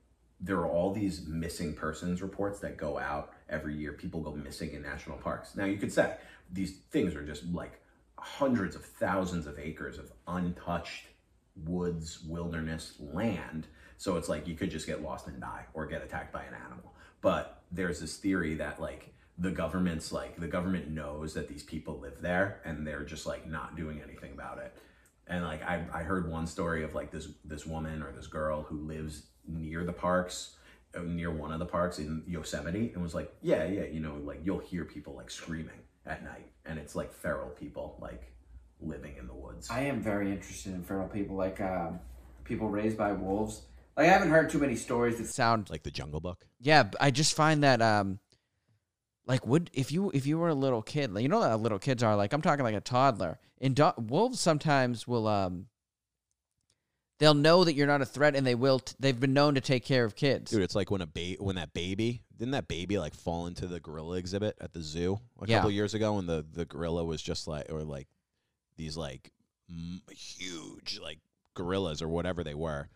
there 0.40 0.56
are 0.56 0.68
all 0.68 0.92
these 0.92 1.26
missing 1.26 1.74
persons 1.74 2.20
reports 2.20 2.60
that 2.60 2.76
go 2.76 2.98
out 2.98 3.32
every 3.48 3.74
year 3.74 3.92
people 3.92 4.20
go 4.20 4.34
missing 4.34 4.72
in 4.72 4.82
national 4.82 5.18
parks 5.18 5.54
now 5.56 5.64
you 5.64 5.76
could 5.76 5.92
say 5.92 6.16
these 6.52 6.78
things 6.90 7.14
are 7.14 7.24
just 7.24 7.44
like 7.52 7.80
hundreds 8.18 8.76
of 8.76 8.84
thousands 8.84 9.46
of 9.46 9.58
acres 9.58 9.98
of 9.98 10.10
untouched 10.26 11.06
woods, 11.56 12.20
wilderness, 12.26 12.94
land. 13.00 13.66
So 13.96 14.16
it's 14.16 14.28
like 14.28 14.48
you 14.48 14.54
could 14.54 14.70
just 14.70 14.86
get 14.86 15.02
lost 15.02 15.26
and 15.26 15.40
die 15.40 15.66
or 15.74 15.86
get 15.86 16.02
attacked 16.02 16.32
by 16.32 16.42
an 16.42 16.54
animal. 16.54 16.94
But 17.20 17.62
there's 17.70 18.00
this 18.00 18.16
theory 18.16 18.54
that 18.56 18.80
like 18.80 19.14
the 19.38 19.50
government's 19.50 20.12
like 20.12 20.36
the 20.38 20.48
government 20.48 20.90
knows 20.90 21.34
that 21.34 21.48
these 21.48 21.62
people 21.62 21.98
live 21.98 22.20
there 22.20 22.60
and 22.64 22.86
they're 22.86 23.04
just 23.04 23.26
like 23.26 23.48
not 23.48 23.76
doing 23.76 24.00
anything 24.02 24.32
about 24.32 24.58
it. 24.58 24.76
And 25.26 25.44
like 25.44 25.62
I, 25.62 25.84
I 25.92 26.02
heard 26.02 26.30
one 26.30 26.46
story 26.46 26.84
of 26.84 26.94
like 26.94 27.10
this 27.10 27.28
this 27.44 27.66
woman 27.66 28.02
or 28.02 28.12
this 28.12 28.26
girl 28.26 28.62
who 28.62 28.78
lives 28.78 29.26
near 29.46 29.84
the 29.84 29.92
parks, 29.92 30.56
uh, 30.96 31.00
near 31.02 31.30
one 31.30 31.52
of 31.52 31.58
the 31.58 31.66
parks 31.66 31.98
in 31.98 32.22
Yosemite, 32.26 32.92
and 32.94 33.02
was 33.02 33.14
like, 33.14 33.32
yeah, 33.42 33.64
yeah, 33.64 33.84
you 33.84 34.00
know, 34.00 34.16
like 34.24 34.40
you'll 34.44 34.58
hear 34.58 34.84
people 34.84 35.14
like 35.14 35.30
screaming 35.30 35.80
at 36.06 36.22
night, 36.22 36.50
and 36.66 36.78
it's 36.78 36.94
like 36.94 37.12
feral 37.12 37.48
people 37.50 37.96
like 38.00 38.32
living 38.80 39.16
in 39.18 39.26
the 39.26 39.34
woods. 39.34 39.70
I 39.70 39.80
am 39.80 40.00
very 40.00 40.30
interested 40.30 40.74
in 40.74 40.82
feral 40.82 41.08
people, 41.08 41.36
like 41.36 41.60
um, 41.60 42.00
people 42.44 42.68
raised 42.68 42.98
by 42.98 43.12
wolves. 43.12 43.62
Like 43.96 44.08
I 44.08 44.12
haven't 44.12 44.30
heard 44.30 44.50
too 44.50 44.58
many 44.58 44.76
stories 44.76 45.18
that 45.18 45.26
Sound 45.26 45.70
Like 45.70 45.84
the 45.84 45.90
Jungle 45.90 46.20
Book. 46.20 46.46
yeah. 46.60 46.84
I 47.00 47.10
just 47.10 47.36
find 47.36 47.62
that 47.62 47.80
um, 47.80 48.18
like 49.26 49.46
would 49.46 49.70
if 49.72 49.90
you 49.92 50.10
if 50.12 50.26
you 50.26 50.38
were 50.38 50.48
a 50.48 50.54
little 50.54 50.82
kid, 50.82 51.12
like, 51.12 51.22
you 51.22 51.28
know 51.28 51.40
how 51.42 51.56
little 51.56 51.78
kids 51.78 52.02
are. 52.02 52.16
Like 52.16 52.32
I'm 52.32 52.42
talking 52.42 52.64
like 52.64 52.74
a 52.74 52.80
toddler. 52.80 53.38
And 53.60 53.74
do- 53.74 53.92
wolves 53.98 54.40
sometimes 54.40 55.06
will 55.08 55.26
um. 55.26 55.66
They'll 57.20 57.32
know 57.32 57.62
that 57.62 57.74
you're 57.74 57.86
not 57.86 58.02
a 58.02 58.06
threat, 58.06 58.34
and 58.34 58.44
they 58.44 58.56
will. 58.56 58.80
T- 58.80 58.96
they've 58.98 59.18
been 59.18 59.32
known 59.32 59.54
to 59.54 59.60
take 59.60 59.84
care 59.84 60.04
of 60.04 60.16
kids. 60.16 60.50
Dude, 60.50 60.62
it's 60.62 60.74
like 60.74 60.90
when 60.90 61.00
a 61.00 61.06
ba- 61.06 61.36
when 61.38 61.54
that 61.56 61.72
baby 61.72 62.22
didn't 62.36 62.50
that 62.52 62.66
baby 62.66 62.98
like 62.98 63.14
fall 63.14 63.46
into 63.46 63.68
the 63.68 63.78
gorilla 63.78 64.16
exhibit 64.16 64.56
at 64.60 64.72
the 64.72 64.82
zoo 64.82 65.20
a 65.40 65.46
Yeah. 65.46 65.58
couple 65.58 65.70
years 65.70 65.94
ago, 65.94 66.18
and 66.18 66.28
the 66.28 66.44
the 66.52 66.64
gorilla 66.64 67.04
was 67.04 67.22
just 67.22 67.46
like 67.46 67.70
or 67.70 67.84
like 67.84 68.08
these 68.76 68.96
like 68.96 69.30
m- 69.70 70.02
huge 70.10 70.98
like 71.00 71.20
gorillas 71.54 72.02
or 72.02 72.08
whatever 72.08 72.42
they 72.42 72.54
were, 72.54 72.88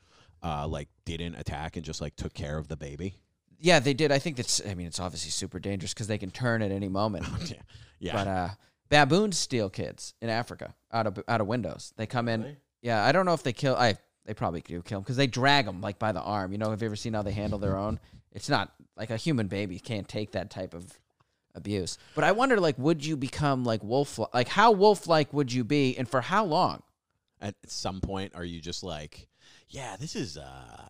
uh, 0.43 0.67
like 0.67 0.89
didn't 1.05 1.37
attack 1.37 1.77
and 1.77 1.87
just 1.87 2.01
like 2.01 2.17
took 2.17 2.35
care 2.35 2.59
of 2.59 2.67
the 2.67 2.77
baby. 2.77 3.15
Yeah, 3.59 3.81
they 3.81 3.95
did. 3.95 4.13
I 4.13 4.19
think 4.19 4.37
that's. 4.37 4.61
I 4.67 4.75
mean, 4.75 4.87
it's 4.87 5.01
obviously 5.01 5.31
super 5.31 5.59
dangerous 5.59 5.93
because 5.93 6.07
they 6.07 6.19
can 6.19 6.31
turn 6.31 6.63
at 6.63 6.71
any 6.71 6.89
moment. 6.89 7.27
yeah, 7.51 7.57
yeah. 7.99 8.13
But 8.13 8.27
uh, 8.27 8.49
baboons 8.89 9.37
steal 9.37 9.69
kids 9.69 10.15
in 10.21 10.29
Africa 10.29 10.75
out 10.93 11.07
of 11.07 11.19
out 11.27 11.41
of 11.41 11.47
windows. 11.47 11.93
They 11.97 12.07
come 12.07 12.29
in. 12.29 12.43
Really? 12.43 12.57
Yeah, 12.83 13.05
I 13.05 13.13
don't 13.13 13.27
know 13.27 13.35
if 13.35 13.43
they 13.43 13.53
kill. 13.53 13.75
I 13.75 13.97
they 14.25 14.35
probably 14.35 14.61
do 14.61 14.83
kill 14.83 14.99
them 14.99 15.03
because 15.03 15.17
they 15.17 15.27
drag 15.27 15.65
them 15.65 15.81
like 15.81 15.99
by 15.99 16.13
the 16.13 16.21
arm. 16.21 16.53
You 16.53 16.59
know, 16.59 16.71
have 16.71 16.83
you 16.83 16.87
ever 16.87 16.97
seen 16.97 17.15
how 17.15 17.23
they 17.23 17.33
handle 17.33 17.59
their 17.59 17.77
own? 17.77 17.99
It's 18.33 18.49
not 18.49 18.73
like 18.97 19.11
a 19.11 19.17
human 19.17 19.49
baby 19.49 19.79
can't 19.79 20.07
take 20.07 20.33
that 20.33 20.51
type 20.51 20.75
of 20.75 20.99
abuse. 21.55 21.99
But 22.15 22.25
I 22.25 22.33
wonder, 22.33 22.61
like, 22.61 22.79
would 22.79 23.05
you 23.05 23.17
become 23.17 23.65
like 23.65 23.83
wolf? 23.83 24.21
Like, 24.33 24.49
how 24.49 24.71
wolf 24.71 25.09
like 25.09 25.33
would 25.33 25.53
you 25.53 25.65
be, 25.65 25.97
and 25.97 26.09
for 26.09 26.21
how 26.21 26.45
long? 26.45 26.83
at 27.41 27.55
some 27.67 28.01
point, 28.01 28.33
are 28.35 28.45
you 28.45 28.61
just 28.61 28.83
like, 28.83 29.29
yeah, 29.69 29.97
this 29.97 30.17
is 30.17 30.37
uh, 30.37 30.89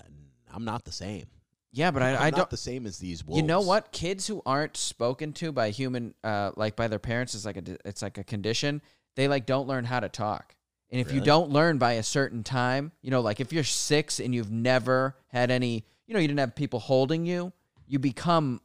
I'm 0.52 0.64
not 0.64 0.84
the 0.84 0.92
same. 0.92 1.26
Yeah, 1.72 1.90
but 1.90 2.02
I, 2.02 2.14
I 2.16 2.30
not 2.30 2.36
don't. 2.36 2.50
the 2.50 2.56
same 2.56 2.86
as 2.86 2.98
these 2.98 3.24
wolves. 3.24 3.40
You 3.40 3.46
know 3.46 3.60
what? 3.60 3.92
Kids 3.92 4.26
who 4.26 4.40
aren't 4.46 4.76
spoken 4.76 5.32
to 5.34 5.52
by 5.52 5.70
human, 5.70 6.14
uh, 6.24 6.52
like 6.56 6.76
by 6.76 6.88
their 6.88 6.98
parents, 6.98 7.34
is 7.34 7.44
like 7.44 7.56
a 7.58 7.76
it's 7.84 8.00
like 8.02 8.16
a 8.18 8.24
condition. 8.24 8.80
They 9.16 9.28
like 9.28 9.44
don't 9.46 9.68
learn 9.68 9.84
how 9.84 10.00
to 10.00 10.08
talk, 10.08 10.54
and 10.90 11.00
if 11.00 11.12
you 11.12 11.20
don't 11.20 11.50
learn 11.50 11.78
by 11.78 11.94
a 11.94 12.02
certain 12.02 12.42
time, 12.42 12.92
you 13.02 13.10
know, 13.10 13.20
like 13.20 13.40
if 13.40 13.52
you're 13.52 13.64
six 13.64 14.18
and 14.20 14.34
you've 14.34 14.50
never 14.50 15.16
had 15.28 15.50
any, 15.50 15.84
you 16.06 16.14
know, 16.14 16.20
you 16.20 16.28
didn't 16.28 16.40
have 16.40 16.54
people 16.54 16.78
holding 16.80 17.26
you, 17.26 17.52
you 17.86 17.98
become, 17.98 18.60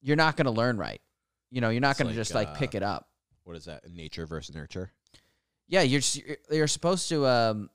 you're 0.00 0.16
not 0.16 0.36
going 0.36 0.46
to 0.46 0.50
learn 0.52 0.78
right. 0.78 1.00
You 1.50 1.60
know, 1.60 1.68
you're 1.70 1.80
not 1.80 1.98
going 1.98 2.06
to 2.06 2.12
like, 2.12 2.16
just 2.16 2.34
like 2.34 2.48
uh, 2.48 2.54
pick 2.54 2.74
it 2.74 2.82
up. 2.82 3.08
What 3.44 3.56
is 3.56 3.66
that? 3.66 3.90
Nature 3.90 4.26
versus 4.26 4.54
nurture. 4.54 4.90
Yeah, 5.68 5.82
you're 5.82 6.00
you're- 6.14 6.36
you're 6.50 6.66
supposed 6.68 7.08
to 7.10 7.26
um 7.26 7.70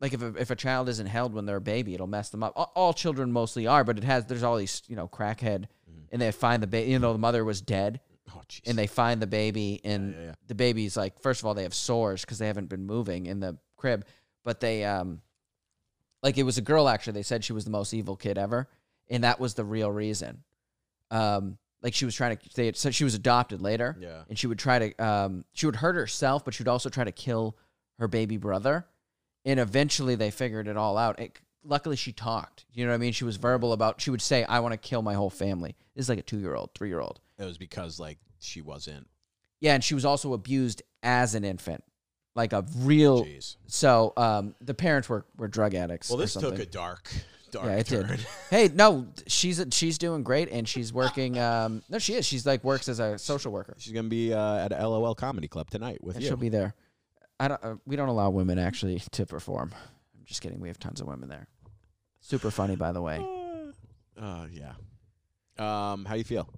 like 0.00 0.12
if 0.12 0.22
a, 0.22 0.34
if 0.36 0.50
a 0.50 0.56
child 0.56 0.88
isn't 0.88 1.06
held 1.06 1.32
when 1.34 1.46
they're 1.46 1.56
a 1.56 1.60
baby, 1.60 1.94
it'll 1.94 2.06
mess 2.06 2.28
them 2.30 2.42
up. 2.42 2.52
All, 2.56 2.72
all 2.74 2.92
children 2.92 3.32
mostly 3.32 3.66
are, 3.66 3.84
but 3.84 3.96
it 3.98 4.04
has 4.04 4.26
there's 4.26 4.42
all 4.42 4.56
these, 4.56 4.82
you 4.88 4.96
know, 4.96 5.08
crackhead 5.08 5.66
and 6.12 6.20
they 6.20 6.30
find 6.32 6.62
the 6.62 6.66
baby, 6.66 6.90
you 6.92 6.98
know, 6.98 7.12
the 7.12 7.18
mother 7.18 7.44
was 7.44 7.60
dead 7.60 8.00
Oh, 8.34 8.40
and 8.66 8.76
they 8.78 8.86
find 8.86 9.20
the 9.20 9.26
baby 9.26 9.80
and 9.84 10.14
yeah, 10.14 10.24
yeah. 10.26 10.32
the 10.48 10.54
baby's 10.54 10.96
like 10.96 11.20
first 11.20 11.40
of 11.40 11.46
all 11.46 11.54
they 11.54 11.62
have 11.64 11.74
sores 11.74 12.24
cuz 12.24 12.38
they 12.38 12.46
haven't 12.46 12.68
been 12.68 12.86
moving 12.86 13.26
in 13.26 13.40
the 13.40 13.58
crib, 13.76 14.04
but 14.44 14.60
they 14.60 14.84
um 14.84 15.20
like 16.22 16.38
it 16.38 16.42
was 16.44 16.56
a 16.58 16.62
girl 16.62 16.88
actually. 16.88 17.12
They 17.14 17.22
said 17.22 17.44
she 17.44 17.52
was 17.52 17.64
the 17.64 17.70
most 17.70 17.92
evil 17.94 18.16
kid 18.16 18.38
ever. 18.38 18.68
and 19.10 19.24
that 19.24 19.38
was 19.38 19.54
the 19.54 19.64
real 19.64 19.90
reason. 19.92 20.42
Um, 21.10 21.58
like 21.82 21.92
she 21.94 22.06
was 22.06 22.14
trying 22.14 22.36
to 22.38 22.48
they 22.56 22.72
so 22.72 22.90
she 22.90 23.04
was 23.04 23.14
adopted 23.14 23.60
later, 23.60 23.96
Yeah. 24.00 24.22
and 24.28 24.38
she 24.38 24.46
would 24.46 24.58
try 24.58 24.78
to 24.90 25.04
um 25.04 25.44
she 25.52 25.66
would 25.66 25.76
hurt 25.76 25.94
herself, 25.94 26.44
but 26.44 26.54
she 26.54 26.62
would 26.62 26.68
also 26.68 26.88
try 26.88 27.04
to 27.04 27.12
kill 27.12 27.56
her 27.98 28.08
baby 28.08 28.38
brother, 28.38 28.86
and 29.44 29.60
eventually 29.60 30.14
they 30.14 30.30
figured 30.30 30.68
it 30.68 30.76
all 30.76 30.96
out. 30.98 31.18
It, 31.20 31.38
luckily, 31.64 31.96
she 31.96 32.12
talked. 32.12 32.64
You 32.72 32.84
know 32.84 32.90
what 32.90 32.96
I 32.96 32.98
mean? 32.98 33.12
She 33.12 33.24
was 33.24 33.36
verbal 33.36 33.72
about. 33.72 34.00
She 34.00 34.10
would 34.10 34.22
say, 34.22 34.44
"I 34.44 34.60
want 34.60 34.72
to 34.72 34.78
kill 34.78 35.02
my 35.02 35.14
whole 35.14 35.30
family." 35.30 35.76
This 35.94 36.06
is 36.06 36.08
like 36.08 36.18
a 36.18 36.22
two 36.22 36.38
year 36.38 36.54
old, 36.54 36.70
three 36.74 36.88
year 36.88 37.00
old. 37.00 37.20
It 37.38 37.44
was 37.44 37.58
because 37.58 37.98
like 38.00 38.18
she 38.40 38.60
wasn't. 38.60 39.06
Yeah, 39.60 39.74
and 39.74 39.82
she 39.84 39.94
was 39.94 40.04
also 40.04 40.32
abused 40.34 40.82
as 41.02 41.34
an 41.34 41.44
infant, 41.44 41.82
like 42.34 42.52
a 42.52 42.64
real. 42.78 43.24
Jeez. 43.24 43.56
So 43.66 44.12
um, 44.16 44.54
the 44.60 44.74
parents 44.74 45.08
were 45.08 45.24
were 45.36 45.48
drug 45.48 45.74
addicts. 45.74 46.08
Well, 46.10 46.18
this 46.18 46.34
took 46.34 46.58
a 46.58 46.66
dark, 46.66 47.08
dark 47.50 47.66
Yeah, 47.66 47.76
it 47.76 47.86
turn. 47.86 48.06
did. 48.08 48.20
hey, 48.50 48.68
no, 48.74 49.06
she's 49.26 49.64
she's 49.72 49.96
doing 49.98 50.22
great, 50.22 50.50
and 50.50 50.68
she's 50.68 50.92
working. 50.92 51.38
Um, 51.38 51.82
no, 51.88 51.98
she 51.98 52.14
is. 52.14 52.26
She's 52.26 52.44
like 52.44 52.62
works 52.64 52.88
as 52.88 52.98
a 53.00 53.18
social 53.18 53.52
worker. 53.52 53.74
She's 53.78 53.92
gonna 53.92 54.08
be 54.08 54.34
uh, 54.34 54.66
at 54.66 54.70
LOL 54.72 55.14
Comedy 55.14 55.48
Club 55.48 55.70
tonight 55.70 56.02
with 56.02 56.16
And 56.16 56.22
you. 56.22 56.28
she'll 56.28 56.36
be 56.36 56.48
there. 56.50 56.74
I 57.44 57.48
don't. 57.48 57.64
Uh, 57.64 57.74
we 57.86 57.96
don't 57.96 58.08
allow 58.08 58.30
women 58.30 58.58
actually 58.58 59.00
to 59.12 59.26
perform. 59.26 59.72
I'm 60.18 60.24
just 60.24 60.40
kidding. 60.40 60.60
We 60.60 60.68
have 60.68 60.78
tons 60.78 61.00
of 61.00 61.06
women 61.06 61.28
there. 61.28 61.46
Super 62.20 62.50
funny, 62.50 62.76
by 62.76 62.92
the 62.92 63.02
way. 63.02 63.24
Uh, 64.16 64.46
yeah. 64.52 64.74
Um, 65.58 66.04
how 66.04 66.12
do 66.12 66.18
you 66.18 66.24
feel? 66.24 66.48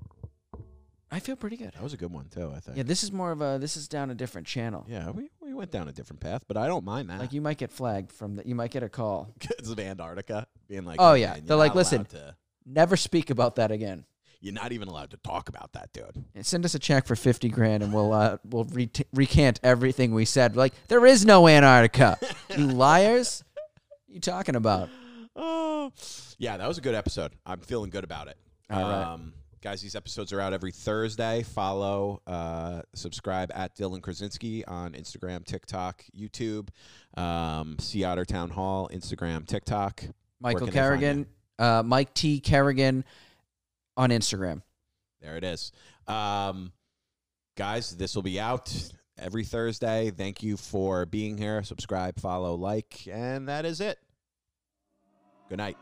I 1.11 1.21
feel 1.21 1.37
pretty 1.37 1.57
good. 1.57 1.73
That 1.73 1.83
was 1.83 1.95
a 1.95 1.97
good 1.97 2.13
one 2.13 2.27
too. 2.29 2.53
I 2.55 2.61
think. 2.61 2.77
Yeah, 2.77 2.83
this 2.83 3.03
is 3.03 3.11
more 3.11 3.33
of 3.33 3.41
a. 3.41 3.57
This 3.59 3.79
is 3.79 3.89
down 3.89 4.11
a 4.11 4.15
different 4.15 4.47
channel. 4.47 4.85
Yeah, 4.87 5.09
we, 5.11 5.31
we 5.41 5.55
went 5.55 5.71
down 5.71 5.89
a 5.89 5.93
different 5.93 6.21
path, 6.21 6.45
but 6.47 6.59
I 6.59 6.67
don't 6.67 6.85
mind 6.85 7.09
that. 7.09 7.19
Like 7.19 7.33
you 7.33 7.41
might 7.41 7.57
get 7.57 7.71
flagged 7.73 8.13
from 8.13 8.37
the. 8.37 8.47
You 8.47 8.55
might 8.55 8.73
get 8.73 8.83
a 8.83 8.91
call. 8.91 9.33
Because 9.39 9.71
of 9.71 9.81
Antarctica 9.81 10.47
being 10.69 10.85
like, 10.85 10.99
Oh, 11.01 11.15
"Hey, 11.15 11.23
yeah. 11.23 11.33
man, 11.33 11.47
They're 11.47 11.57
like, 11.57 11.75
"Listen." 11.75 12.05
to- 12.07 12.37
Never 12.67 12.97
speak 12.97 13.31
about 13.31 13.57
that 13.57 13.71
again. 13.71 14.05
You're 14.41 14.55
not 14.55 14.73
even 14.73 14.89
allowed 14.89 15.11
to 15.11 15.17
talk 15.19 15.49
about 15.49 15.73
that, 15.73 15.93
dude. 15.93 16.25
Send 16.47 16.65
us 16.65 16.75
a 16.75 16.79
check 16.79 17.07
for 17.07 17.17
fifty 17.17 17.49
grand, 17.49 17.83
and 17.83 17.93
we'll 17.93 18.13
uh, 18.13 18.39
we'll 18.45 18.65
re- 18.65 18.91
recant 19.13 19.61
everything 19.63 20.13
we 20.13 20.25
said. 20.25 20.57
Like 20.57 20.75
there 20.89 21.05
is 21.07 21.25
no 21.25 21.49
Antarctica. 21.49 22.19
you 22.57 22.67
liars. 22.67 23.43
What 24.07 24.15
you 24.15 24.21
talking 24.21 24.57
about? 24.57 24.89
Oh, 25.35 25.93
yeah, 26.39 26.57
that 26.57 26.69
was 26.69 26.79
a 26.79 26.81
good 26.81 26.95
episode. 26.95 27.33
I'm 27.45 27.61
feeling 27.61 27.91
good 27.91 28.05
about 28.05 28.29
it. 28.29 28.37
All 28.71 28.81
right. 28.81 29.03
um, 29.13 29.33
guys, 29.63 29.81
these 29.81 29.97
episodes 29.97 30.33
are 30.33 30.41
out 30.41 30.53
every 30.53 30.73
Thursday. 30.73 31.43
Follow, 31.43 32.23
uh, 32.27 32.83
subscribe 32.95 33.51
at 33.55 33.77
Dylan 33.77 34.01
Krasinski 34.03 34.65
on 34.65 34.93
Instagram, 34.93 35.45
TikTok, 35.45 36.05
YouTube, 36.17 36.69
um, 37.17 37.77
Sea 37.79 38.05
Otter 38.05 38.25
Town 38.25 38.51
Hall, 38.51 38.89
Instagram, 38.93 39.47
TikTok. 39.47 40.05
Michael 40.41 40.69
Kerrigan, 40.69 41.27
uh, 41.59 41.83
Mike 41.85 42.13
T 42.15 42.41
Kerrigan 42.41 43.05
on 43.97 44.11
Instagram. 44.11 44.63
There 45.21 45.37
it 45.37 45.45
is. 45.45 45.73
Um, 46.07 46.73
guys, 47.57 47.97
this 47.97 48.15
will 48.15 48.23
be 48.23 48.39
out 48.39 48.73
every 49.19 49.45
Thursday. 49.45 50.11
Thank 50.11 50.43
you 50.43 50.57
for 50.57 51.07
being 51.07 51.39
here. 51.39 51.63
Subscribe, 51.63 52.21
follow, 52.21 52.55
like, 52.55 53.09
and 53.11 53.49
that 53.49 53.65
is 53.65 53.81
it. 53.81 53.99
Good 55.49 55.59
night. 55.59 55.77